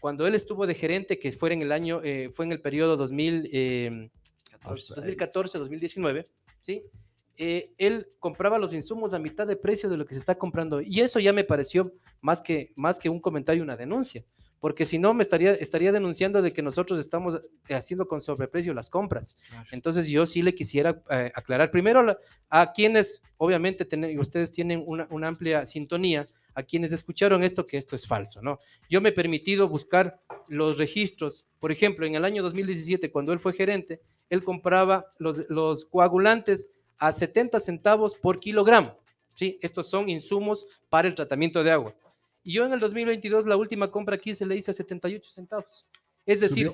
cuando 0.00 0.26
él 0.26 0.34
estuvo 0.34 0.66
de 0.66 0.74
gerente, 0.74 1.18
que 1.18 1.32
fue 1.32 1.52
en 1.52 1.62
el 1.62 1.72
año, 1.72 2.00
eh, 2.04 2.30
fue 2.32 2.44
en 2.44 2.52
el 2.52 2.60
periodo 2.60 2.96
2000, 2.96 3.50
eh, 3.52 4.10
Hasta 4.60 5.02
ahí. 5.02 5.16
2014-2019, 5.16 6.24
¿sí? 6.60 6.84
Eh, 7.38 7.64
él 7.78 8.08
compraba 8.18 8.58
los 8.58 8.72
insumos 8.74 9.14
a 9.14 9.18
mitad 9.20 9.46
de 9.46 9.56
precio 9.56 9.88
de 9.88 9.96
lo 9.96 10.04
que 10.04 10.14
se 10.14 10.20
está 10.20 10.36
comprando. 10.36 10.80
Y 10.80 11.00
eso 11.00 11.20
ya 11.20 11.32
me 11.32 11.44
pareció 11.44 11.90
más 12.20 12.42
que, 12.42 12.72
más 12.76 12.98
que 12.98 13.08
un 13.08 13.20
comentario, 13.20 13.62
una 13.62 13.76
denuncia. 13.76 14.24
Porque 14.60 14.84
si 14.86 14.98
no, 14.98 15.14
me 15.14 15.22
estaría, 15.22 15.52
estaría 15.52 15.92
denunciando 15.92 16.42
de 16.42 16.50
que 16.52 16.62
nosotros 16.62 16.98
estamos 16.98 17.40
haciendo 17.70 18.08
con 18.08 18.20
sobreprecio 18.20 18.74
las 18.74 18.90
compras. 18.90 19.36
Entonces 19.70 20.08
yo 20.08 20.26
sí 20.26 20.42
le 20.42 20.52
quisiera 20.52 21.00
eh, 21.10 21.30
aclarar 21.32 21.70
primero 21.70 22.02
la- 22.02 22.18
a 22.48 22.72
quienes, 22.72 23.22
obviamente, 23.36 23.86
ustedes 24.18 24.50
tienen 24.50 24.82
una, 24.84 25.06
una 25.12 25.28
amplia 25.28 25.64
sintonía, 25.64 26.26
a 26.54 26.64
quienes 26.64 26.90
escucharon 26.90 27.44
esto, 27.44 27.64
que 27.64 27.76
esto 27.76 27.94
es 27.94 28.04
falso, 28.04 28.42
¿no? 28.42 28.58
Yo 28.90 29.00
me 29.00 29.10
he 29.10 29.12
permitido 29.12 29.68
buscar 29.68 30.18
los 30.48 30.76
registros, 30.76 31.46
por 31.60 31.70
ejemplo, 31.70 32.04
en 32.04 32.16
el 32.16 32.24
año 32.24 32.42
2017, 32.42 33.12
cuando 33.12 33.32
él 33.32 33.38
fue 33.38 33.52
gerente, 33.52 34.00
él 34.28 34.42
compraba 34.42 35.06
los, 35.20 35.44
los 35.48 35.84
coagulantes 35.84 36.70
a 36.98 37.12
70 37.12 37.60
centavos 37.60 38.14
por 38.14 38.38
kilogramo, 38.40 38.96
¿sí? 39.34 39.58
Estos 39.62 39.88
son 39.88 40.08
insumos 40.08 40.66
para 40.88 41.08
el 41.08 41.14
tratamiento 41.14 41.62
de 41.62 41.70
agua. 41.70 41.94
Y 42.42 42.54
yo 42.54 42.64
en 42.64 42.72
el 42.72 42.80
2022, 42.80 43.46
la 43.46 43.56
última 43.56 43.90
compra 43.90 44.16
aquí 44.16 44.34
se 44.34 44.46
le 44.46 44.56
hice 44.56 44.70
a 44.70 44.74
78 44.74 45.30
centavos. 45.30 45.88
Es 46.26 46.40
decir, 46.40 46.66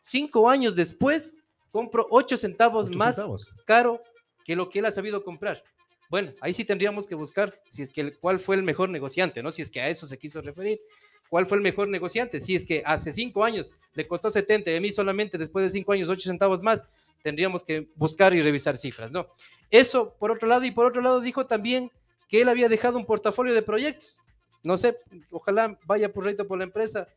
cinco 0.00 0.48
años 0.48 0.74
después, 0.76 1.34
compro 1.70 2.06
8 2.10 2.36
centavos 2.36 2.90
más 2.90 3.16
centavos. 3.16 3.48
caro 3.64 4.00
que 4.44 4.56
lo 4.56 4.68
que 4.68 4.80
él 4.80 4.86
ha 4.86 4.90
sabido 4.90 5.22
comprar. 5.22 5.62
Bueno, 6.08 6.32
ahí 6.40 6.52
sí 6.54 6.64
tendríamos 6.64 7.06
que 7.06 7.14
buscar 7.14 7.60
si 7.68 7.82
es 7.82 7.90
que 7.90 8.00
el- 8.00 8.18
cuál 8.18 8.40
fue 8.40 8.56
el 8.56 8.64
mejor 8.64 8.88
negociante, 8.88 9.42
¿no? 9.42 9.52
Si 9.52 9.62
es 9.62 9.70
que 9.70 9.80
a 9.80 9.88
eso 9.88 10.06
se 10.08 10.18
quiso 10.18 10.40
referir. 10.42 10.80
¿Cuál 11.28 11.46
fue 11.46 11.56
el 11.58 11.62
mejor 11.62 11.86
negociante? 11.86 12.40
Si 12.40 12.56
es 12.56 12.64
que 12.64 12.82
hace 12.84 13.12
cinco 13.12 13.44
años 13.44 13.76
le 13.94 14.08
costó 14.08 14.28
70 14.28 14.72
y 14.72 14.76
a 14.76 14.80
mí 14.80 14.90
solamente 14.90 15.38
después 15.38 15.62
de 15.64 15.70
cinco 15.70 15.92
años 15.92 16.08
8 16.08 16.22
centavos 16.28 16.60
más, 16.64 16.84
tendríamos 17.22 17.64
que 17.64 17.88
buscar 17.94 18.34
y 18.34 18.42
revisar 18.42 18.78
cifras, 18.78 19.12
¿no? 19.12 19.26
Eso 19.70 20.14
por 20.18 20.30
otro 20.30 20.48
lado, 20.48 20.64
y 20.64 20.70
por 20.70 20.86
otro 20.86 21.02
lado 21.02 21.20
dijo 21.20 21.46
también 21.46 21.90
que 22.28 22.40
él 22.40 22.48
había 22.48 22.68
dejado 22.68 22.98
un 22.98 23.06
portafolio 23.06 23.54
de 23.54 23.62
proyectos. 23.62 24.18
No 24.62 24.76
sé, 24.78 24.96
ojalá 25.30 25.78
vaya 25.86 26.12
por 26.12 26.24
reto 26.24 26.46
por 26.46 26.58
la 26.58 26.64
empresa. 26.64 27.08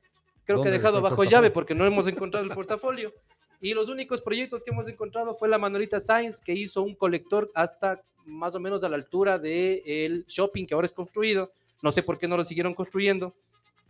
Creo 0.45 0.57
que 0.57 0.65
¿Dónde 0.65 0.69
ha 0.69 0.73
dejado 0.73 1.01
bajo 1.01 1.23
llave 1.23 1.51
porque 1.51 1.75
no 1.75 1.85
hemos 1.85 2.07
encontrado 2.07 2.45
el 2.45 2.51
portafolio. 2.51 3.13
Y 3.61 3.73
los 3.73 3.89
únicos 3.89 4.21
proyectos 4.21 4.63
que 4.63 4.71
hemos 4.71 4.87
encontrado 4.87 5.35
fue 5.35 5.47
la 5.47 5.57
Manolita 5.57 5.99
Sainz, 5.99 6.41
que 6.41 6.51
hizo 6.51 6.83
un 6.83 6.95
colector 6.95 7.49
hasta 7.55 8.01
más 8.25 8.55
o 8.55 8.59
menos 8.59 8.83
a 8.83 8.89
la 8.89 8.97
altura 8.97 9.39
del 9.39 10.25
shopping 10.27 10.65
que 10.65 10.73
ahora 10.73 10.87
es 10.87 10.91
construido. 10.91 11.53
No 11.81 11.91
sé 11.91 12.03
por 12.03 12.19
qué 12.19 12.27
no 12.27 12.35
lo 12.35 12.43
siguieron 12.43 12.73
construyendo. 12.73 13.33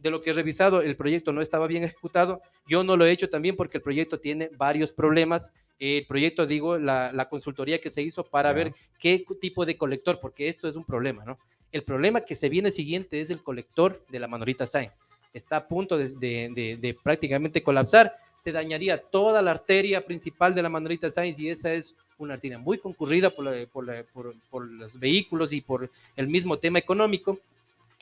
De 0.03 0.11
lo 0.11 0.21
que 0.21 0.31
he 0.31 0.33
revisado, 0.33 0.81
el 0.81 0.95
proyecto 0.97 1.31
no 1.31 1.41
estaba 1.41 1.65
bien 1.65 1.83
ejecutado. 1.85 2.41
Yo 2.67 2.83
no 2.83 2.97
lo 2.97 3.05
he 3.05 3.11
hecho 3.11 3.29
también 3.29 3.55
porque 3.55 3.77
el 3.77 3.81
proyecto 3.83 4.19
tiene 4.19 4.49
varios 4.57 4.91
problemas. 4.91 5.53
El 5.79 6.05
proyecto, 6.05 6.45
digo, 6.45 6.77
la, 6.77 7.11
la 7.13 7.29
consultoría 7.29 7.79
que 7.79 7.89
se 7.89 8.01
hizo 8.01 8.23
para 8.25 8.51
ver 8.53 8.73
qué 8.99 9.25
tipo 9.39 9.65
de 9.65 9.77
colector, 9.77 10.19
porque 10.19 10.49
esto 10.49 10.67
es 10.67 10.75
un 10.75 10.83
problema, 10.83 11.23
¿no? 11.25 11.37
El 11.71 11.83
problema 11.83 12.21
que 12.21 12.35
se 12.35 12.49
viene 12.49 12.69
siguiente 12.69 13.21
es 13.21 13.29
el 13.31 13.41
colector 13.41 14.03
de 14.09 14.19
la 14.19 14.27
Manolita 14.27 14.65
Sainz. 14.65 14.99
Está 15.33 15.55
a 15.57 15.67
punto 15.67 15.97
de, 15.97 16.09
de- 16.09 16.49
de- 16.53 16.77
de 16.79 16.93
prácticamente 17.01 17.63
colapsar. 17.63 18.13
Se 18.37 18.51
dañaría 18.51 18.97
toda 18.99 19.41
la 19.41 19.51
arteria 19.51 20.05
principal 20.05 20.53
de 20.53 20.61
la 20.61 20.69
Manolita 20.69 21.09
Sainz 21.09 21.39
y 21.39 21.49
esa 21.49 21.73
es 21.73 21.95
una 22.17 22.35
arteria 22.35 22.59
muy 22.59 22.77
concurrida 22.77 23.29
por, 23.29 23.45
la- 23.45 23.65
por 23.67 23.85
la- 23.87 24.03
por- 24.13 24.35
por 24.51 24.69
los 24.69 24.99
vehículos 24.99 25.51
y 25.53 25.61
por 25.61 25.89
el 26.17 26.27
mismo 26.27 26.59
tema 26.59 26.77
económico 26.77 27.39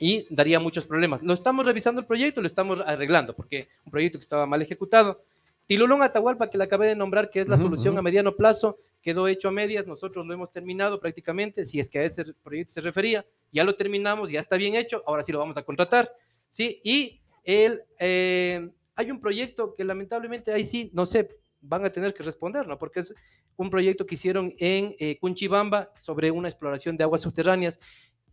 y 0.01 0.25
daría 0.31 0.59
muchos 0.59 0.87
problemas. 0.87 1.21
Lo 1.21 1.31
estamos 1.35 1.63
revisando 1.63 2.01
el 2.01 2.07
proyecto, 2.07 2.41
lo 2.41 2.47
estamos 2.47 2.81
arreglando 2.81 3.35
porque 3.35 3.69
un 3.85 3.91
proyecto 3.91 4.17
que 4.17 4.23
estaba 4.23 4.47
mal 4.47 4.59
ejecutado. 4.59 5.23
Tilulón 5.67 6.01
Atahualpa, 6.01 6.49
que 6.49 6.57
le 6.57 6.63
acabé 6.63 6.87
de 6.87 6.95
nombrar, 6.95 7.29
que 7.29 7.41
es 7.41 7.47
la 7.47 7.53
Ujú, 7.53 7.65
solución 7.65 7.93
ujú. 7.93 7.99
a 7.99 8.01
mediano 8.01 8.35
plazo, 8.35 8.79
quedó 9.03 9.27
hecho 9.27 9.49
a 9.49 9.51
medias, 9.51 9.85
nosotros 9.85 10.25
lo 10.25 10.33
hemos 10.33 10.51
terminado 10.51 10.99
prácticamente, 10.99 11.67
si 11.67 11.79
es 11.79 11.87
que 11.87 11.99
a 11.99 12.03
ese 12.03 12.25
proyecto 12.43 12.73
se 12.73 12.81
refería, 12.81 13.23
ya 13.51 13.63
lo 13.63 13.75
terminamos, 13.75 14.31
ya 14.31 14.39
está 14.39 14.57
bien 14.57 14.73
hecho, 14.75 15.03
ahora 15.05 15.21
sí 15.21 15.31
lo 15.31 15.37
vamos 15.37 15.57
a 15.57 15.63
contratar, 15.63 16.11
¿sí? 16.49 16.81
Y 16.83 17.21
el, 17.43 17.83
eh, 17.99 18.69
hay 18.95 19.11
un 19.11 19.21
proyecto 19.21 19.75
que 19.75 19.83
lamentablemente 19.83 20.51
ahí 20.51 20.65
sí, 20.65 20.89
no 20.93 21.05
sé, 21.05 21.29
van 21.61 21.85
a 21.85 21.91
tener 21.91 22.15
que 22.15 22.23
responder, 22.23 22.67
¿no? 22.67 22.79
Porque 22.79 23.01
es 23.01 23.13
un 23.55 23.69
proyecto 23.69 24.07
que 24.07 24.15
hicieron 24.15 24.53
en 24.57 24.95
eh, 24.97 25.19
Cunchibamba 25.19 25.91
sobre 25.99 26.31
una 26.31 26.49
exploración 26.49 26.97
de 26.97 27.03
aguas 27.03 27.21
subterráneas. 27.21 27.79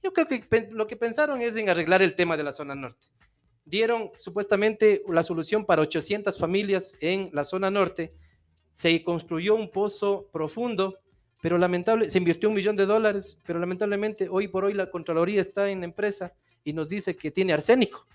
Yo 0.03 0.13
creo 0.13 0.27
que 0.29 0.69
lo 0.71 0.87
que 0.87 0.97
pensaron 0.97 1.43
es 1.43 1.57
en 1.57 1.69
arreglar 1.69 2.03
el 2.03 2.15
tema 2.15 2.37
de 2.37 2.45
la 2.45 2.53
zona 2.53 2.75
norte. 2.75 3.09
Dieron 3.65 4.11
supuestamente 4.19 5.03
la 5.09 5.23
solución 5.23 5.67
para 5.67 5.83
800 5.83 6.39
familias 6.39 6.95
en 7.01 7.31
la 7.33 7.45
zona 7.45 7.71
norte. 7.71 8.11
Se 8.73 9.03
construyó 9.03 9.55
un 9.55 9.71
pozo 9.71 10.29
profundo, 10.33 10.99
pero 11.43 11.59
lamentable, 11.59 12.11
se 12.11 12.19
invirtió 12.19 12.49
un 12.49 12.55
millón 12.55 12.77
de 12.77 12.87
dólares, 12.87 13.39
pero 13.45 13.59
lamentablemente 13.59 14.29
hoy 14.31 14.49
por 14.49 14.65
hoy 14.65 14.75
la 14.75 14.91
Contraloría 14.91 15.41
está 15.41 15.69
en 15.69 15.81
la 15.81 15.87
empresa 15.87 16.33
y 16.65 16.73
nos 16.73 16.89
dice 16.89 17.17
que 17.17 17.31
tiene 17.31 17.53
arsénico. 17.53 18.07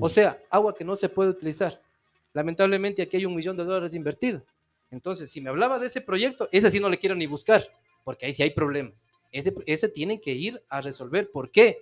O 0.00 0.08
sea, 0.08 0.38
agua 0.50 0.74
que 0.74 0.84
no 0.84 0.96
se 0.96 1.08
puede 1.08 1.30
utilizar. 1.30 1.80
Lamentablemente 2.32 3.02
aquí 3.02 3.18
hay 3.18 3.24
un 3.24 3.36
millón 3.36 3.56
de 3.56 3.64
dólares 3.64 3.94
invertido. 3.94 4.44
Entonces, 4.90 5.30
si 5.30 5.40
me 5.40 5.50
hablaba 5.50 5.78
de 5.78 5.86
ese 5.86 6.00
proyecto, 6.00 6.48
ese 6.52 6.70
sí 6.70 6.80
no 6.80 6.88
le 6.88 6.98
quiero 6.98 7.14
ni 7.14 7.26
buscar, 7.26 7.62
porque 8.04 8.26
ahí 8.26 8.32
sí 8.32 8.42
hay 8.42 8.50
problemas. 8.50 9.06
Ese, 9.32 9.54
ese 9.66 9.88
tienen 9.88 10.20
que 10.20 10.32
ir 10.32 10.62
a 10.68 10.80
resolver. 10.80 11.30
¿Por 11.30 11.50
qué? 11.50 11.78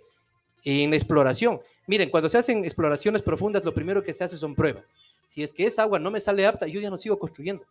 En 0.65 0.91
la 0.91 0.97
exploración. 0.97 1.61
Miren, 1.87 2.11
cuando 2.11 2.29
se 2.29 2.39
hacen 2.39 2.65
exploraciones 2.65 3.23
profundas, 3.23 3.65
lo 3.65 3.75
primero 3.75 4.03
que 4.03 4.15
se 4.15 4.25
hace 4.25 4.39
son 4.39 4.55
pruebas. 4.55 4.95
Si 5.27 5.43
es 5.43 5.53
que 5.53 5.65
esa 5.67 5.83
agua 5.83 5.99
no 5.99 6.11
me 6.11 6.21
sale 6.21 6.47
apta, 6.47 6.67
yo 6.67 6.81
ya 6.81 6.91
no 6.91 6.97
sigo 6.97 7.19
construyendo. 7.19 7.65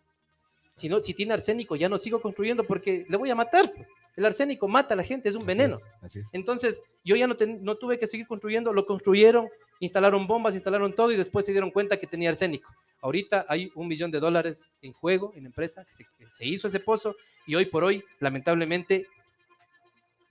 Si, 0.76 0.90
no, 0.90 1.02
si 1.02 1.14
tiene 1.14 1.34
arsénico, 1.34 1.76
ya 1.76 1.88
no 1.90 1.98
sigo 1.98 2.22
construyendo 2.22 2.64
porque 2.64 3.06
le 3.08 3.18
voy 3.18 3.30
a 3.30 3.36
matar. 3.36 3.72
El 4.16 4.26
arsénico 4.26 4.68
mata 4.68 4.94
a 4.94 4.98
la 4.98 5.04
gente, 5.04 5.30
es 5.30 5.36
un 5.36 5.42
Así 5.42 5.48
veneno. 5.48 5.78
es, 5.78 5.84
así 6.04 6.20
es. 6.20 6.26
Entonces, 6.34 6.82
yo 7.04 7.16
ya 7.16 7.28
no, 7.28 7.36
tuve 7.76 7.98
que 7.98 8.08
seguir 8.08 8.28
construyendo, 8.28 8.74
lo 8.74 8.86
construyeron, 8.86 9.50
instalaron 9.80 10.28
bombas, 10.28 10.54
instalaron 10.54 10.94
todo 10.94 11.12
y 11.12 11.16
después 11.16 11.46
se 11.46 11.52
dieron 11.52 11.72
cuenta 11.72 11.98
que 11.98 12.08
tenía 12.08 12.30
arsénico. 12.30 12.72
Ahorita 13.02 13.46
hay 13.50 13.72
un 13.76 13.88
millón 13.88 14.12
de 14.12 14.20
dólares 14.20 14.72
en 14.82 14.94
juego 14.94 15.34
en 15.36 15.46
empresa, 15.46 15.84
que 15.84 15.92
se, 15.92 16.06
que 16.18 16.30
se 16.30 16.46
hizo 16.46 16.68
ese 16.68 16.80
pozo 16.80 17.16
y 17.46 17.56
hoy 17.56 17.66
por 17.66 17.84
hoy, 17.84 18.04
lamentablemente, 18.20 19.08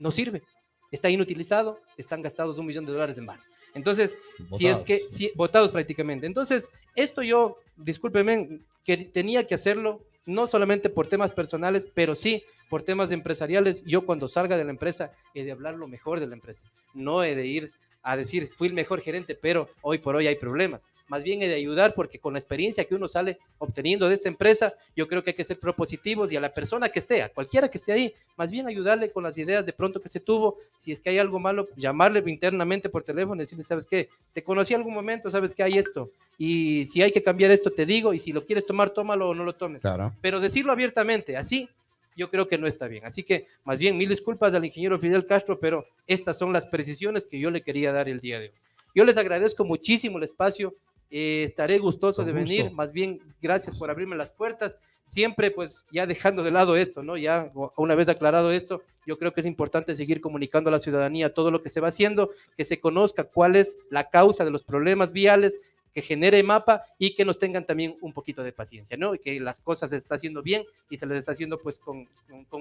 no 0.02 0.10
sirve. 0.10 0.42
Está 0.90 1.08
inutilizado, 1.08 1.80
están 1.96 2.20
gastados 2.20 2.58
un 2.58 2.66
millón 2.66 2.84
de 2.84 2.92
dólares 2.92 3.16
en 3.16 3.26
vano. 3.26 3.42
Entonces, 3.74 4.14
si 4.58 4.66
es 4.66 4.82
que, 4.82 5.06
si, 5.10 5.30
votados 5.34 5.72
prácticamente. 5.72 6.26
Entonces, 6.26 6.68
esto 6.94 7.22
yo, 7.22 7.56
discúlpeme, 7.76 8.60
que 8.84 8.98
tenía 8.98 9.46
que 9.46 9.54
hacerlo, 9.54 10.04
no 10.26 10.46
solamente 10.46 10.90
por 10.90 11.06
temas 11.06 11.32
personales, 11.32 11.86
pero 11.94 12.14
sí 12.14 12.44
por 12.68 12.82
temas 12.82 13.10
empresariales. 13.12 13.82
Yo 13.84 14.04
cuando 14.04 14.28
salga 14.28 14.58
de 14.58 14.64
la 14.64 14.70
empresa 14.70 15.12
he 15.34 15.44
de 15.44 15.52
hablar 15.52 15.74
lo 15.74 15.88
mejor 15.88 16.20
de 16.20 16.26
la 16.26 16.34
empresa. 16.34 16.68
No 16.92 17.22
he 17.22 17.34
de 17.34 17.46
ir 17.46 17.72
a 18.02 18.16
decir, 18.16 18.50
fui 18.56 18.68
el 18.68 18.74
mejor 18.74 19.00
gerente, 19.00 19.34
pero 19.34 19.68
hoy 19.80 19.98
por 19.98 20.16
hoy 20.16 20.26
hay 20.26 20.36
problemas. 20.36 20.88
Más 21.08 21.22
bien 21.22 21.42
es 21.42 21.48
de 21.48 21.54
ayudar 21.54 21.94
porque 21.94 22.18
con 22.18 22.32
la 22.32 22.38
experiencia 22.38 22.84
que 22.84 22.94
uno 22.94 23.06
sale 23.06 23.38
obteniendo 23.58 24.08
de 24.08 24.14
esta 24.14 24.28
empresa, 24.28 24.74
yo 24.96 25.06
creo 25.06 25.22
que 25.22 25.30
hay 25.30 25.36
que 25.36 25.44
ser 25.44 25.58
propositivos 25.58 26.32
y 26.32 26.36
a 26.36 26.40
la 26.40 26.52
persona 26.52 26.88
que 26.88 26.98
esté, 26.98 27.22
a 27.22 27.28
cualquiera 27.28 27.68
que 27.68 27.78
esté 27.78 27.92
ahí, 27.92 28.14
más 28.36 28.50
bien 28.50 28.66
ayudarle 28.66 29.10
con 29.10 29.22
las 29.22 29.36
ideas 29.38 29.64
de 29.66 29.72
pronto 29.72 30.00
que 30.00 30.08
se 30.08 30.20
tuvo. 30.20 30.56
Si 30.76 30.90
es 30.90 31.00
que 31.00 31.10
hay 31.10 31.18
algo 31.18 31.38
malo, 31.38 31.68
llamarle 31.76 32.22
internamente 32.26 32.88
por 32.88 33.02
teléfono 33.02 33.40
y 33.40 33.44
decirle, 33.44 33.64
¿sabes 33.64 33.86
qué? 33.86 34.08
Te 34.32 34.42
conocí 34.42 34.74
algún 34.74 34.94
momento, 34.94 35.30
¿sabes 35.30 35.54
que 35.54 35.62
hay 35.62 35.78
esto? 35.78 36.10
Y 36.38 36.86
si 36.86 37.02
hay 37.02 37.12
que 37.12 37.22
cambiar 37.22 37.50
esto, 37.50 37.70
te 37.70 37.86
digo, 37.86 38.14
y 38.14 38.18
si 38.18 38.32
lo 38.32 38.44
quieres 38.44 38.66
tomar, 38.66 38.90
tómalo 38.90 39.28
o 39.28 39.34
no 39.34 39.44
lo 39.44 39.54
tomes. 39.54 39.82
Claro. 39.82 40.12
Pero 40.20 40.40
decirlo 40.40 40.72
abiertamente, 40.72 41.36
así 41.36 41.68
yo 42.16 42.30
creo 42.30 42.48
que 42.48 42.58
no 42.58 42.66
está 42.66 42.88
bien. 42.88 43.04
Así 43.04 43.22
que, 43.22 43.46
más 43.64 43.78
bien, 43.78 43.96
mil 43.96 44.08
disculpas 44.08 44.54
al 44.54 44.64
ingeniero 44.64 44.98
Fidel 44.98 45.26
Castro, 45.26 45.58
pero 45.58 45.86
estas 46.06 46.38
son 46.38 46.52
las 46.52 46.66
precisiones 46.66 47.26
que 47.26 47.38
yo 47.38 47.50
le 47.50 47.62
quería 47.62 47.92
dar 47.92 48.08
el 48.08 48.20
día 48.20 48.38
de 48.38 48.46
hoy. 48.46 48.54
Yo 48.94 49.04
les 49.04 49.16
agradezco 49.16 49.64
muchísimo 49.64 50.18
el 50.18 50.24
espacio. 50.24 50.74
eh, 51.14 51.44
estaré 51.44 51.78
gustoso 51.78 52.24
de 52.24 52.32
venir. 52.32 52.70
Más 52.72 52.92
bien, 52.92 53.20
gracias 53.42 53.78
por 53.78 53.90
abrirme 53.90 54.16
las 54.16 54.30
puertas. 54.30 54.78
Siempre, 55.04 55.50
pues, 55.50 55.84
ya 55.92 56.06
dejando 56.06 56.42
de 56.42 56.50
lado 56.50 56.74
esto, 56.74 57.02
¿no? 57.02 57.18
Ya 57.18 57.52
una 57.76 57.94
vez 57.94 58.08
aclarado 58.08 58.50
esto, 58.50 58.82
yo 59.06 59.18
creo 59.18 59.34
que 59.34 59.42
es 59.42 59.46
importante 59.46 59.94
seguir 59.94 60.22
comunicando 60.22 60.70
a 60.70 60.72
la 60.72 60.78
ciudadanía 60.78 61.34
todo 61.34 61.50
lo 61.50 61.62
que 61.62 61.68
se 61.68 61.80
va 61.80 61.88
haciendo, 61.88 62.30
que 62.56 62.64
se 62.64 62.80
conozca 62.80 63.24
cuál 63.24 63.56
es 63.56 63.76
la 63.90 64.08
causa 64.08 64.44
de 64.44 64.50
los 64.50 64.62
problemas 64.62 65.12
viales, 65.12 65.60
que 65.92 66.02
genere 66.02 66.42
mapa 66.42 66.84
y 66.98 67.14
que 67.14 67.24
nos 67.24 67.38
tengan 67.38 67.66
también 67.66 67.96
un 68.00 68.12
poquito 68.12 68.42
de 68.42 68.52
paciencia, 68.52 68.96
¿no? 68.96 69.14
Y 69.14 69.18
que 69.18 69.38
las 69.40 69.60
cosas 69.60 69.90
se 69.90 69.96
está 69.96 70.14
haciendo 70.14 70.42
bien 70.42 70.64
y 70.90 70.96
se 70.96 71.06
les 71.06 71.18
está 71.18 71.32
haciendo 71.32 71.58
pues 71.58 71.78
con, 71.78 72.08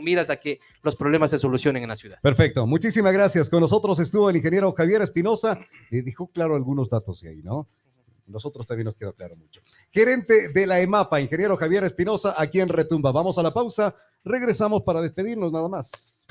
miras 0.04 0.30
a 0.30 0.38
que 0.38 0.60
los 0.84 0.96
problemas 0.96 1.32
se 1.32 1.40
solucionen 1.40 1.84
en 1.84 1.90
la 1.90 1.96
ciudad. 1.96 2.20
Perfecto, 2.22 2.66
muchísimas 2.68 3.14
gracias. 3.14 3.50
Con 3.50 3.62
nosotros 3.62 4.00
estuvo 4.00 4.30
el 4.30 4.36
ingeniero 4.36 4.72
Javier 4.74 5.02
Espinosa 5.02 5.60
y 5.90 6.02
dijo 6.02 6.28
claro 6.28 6.56
algunos 6.56 6.90
datos 6.90 7.22
de 7.22 7.30
ahí, 7.30 7.42
¿no? 7.44 7.68
Nosotros 8.28 8.66
también 8.66 8.86
nos 8.86 8.96
quedó 8.96 9.14
claro 9.14 9.36
mucho. 9.36 9.62
Gerente 9.92 10.50
de 10.50 10.68
la 10.68 10.80
EMAPA, 10.80 11.20
ingeniero 11.20 11.58
Javier 11.58 11.84
Espinosa, 11.84 12.36
aquí 12.38 12.60
en 12.60 12.70
Retumba. 12.70 13.12
Vamos 13.12 13.38
a 13.38 13.44
la 13.44 13.52
pausa, 13.52 13.96
regresamos 14.24 14.84
para 14.84 15.02
despedirnos 15.02 15.52
nada 15.52 15.68
más. 15.68 16.22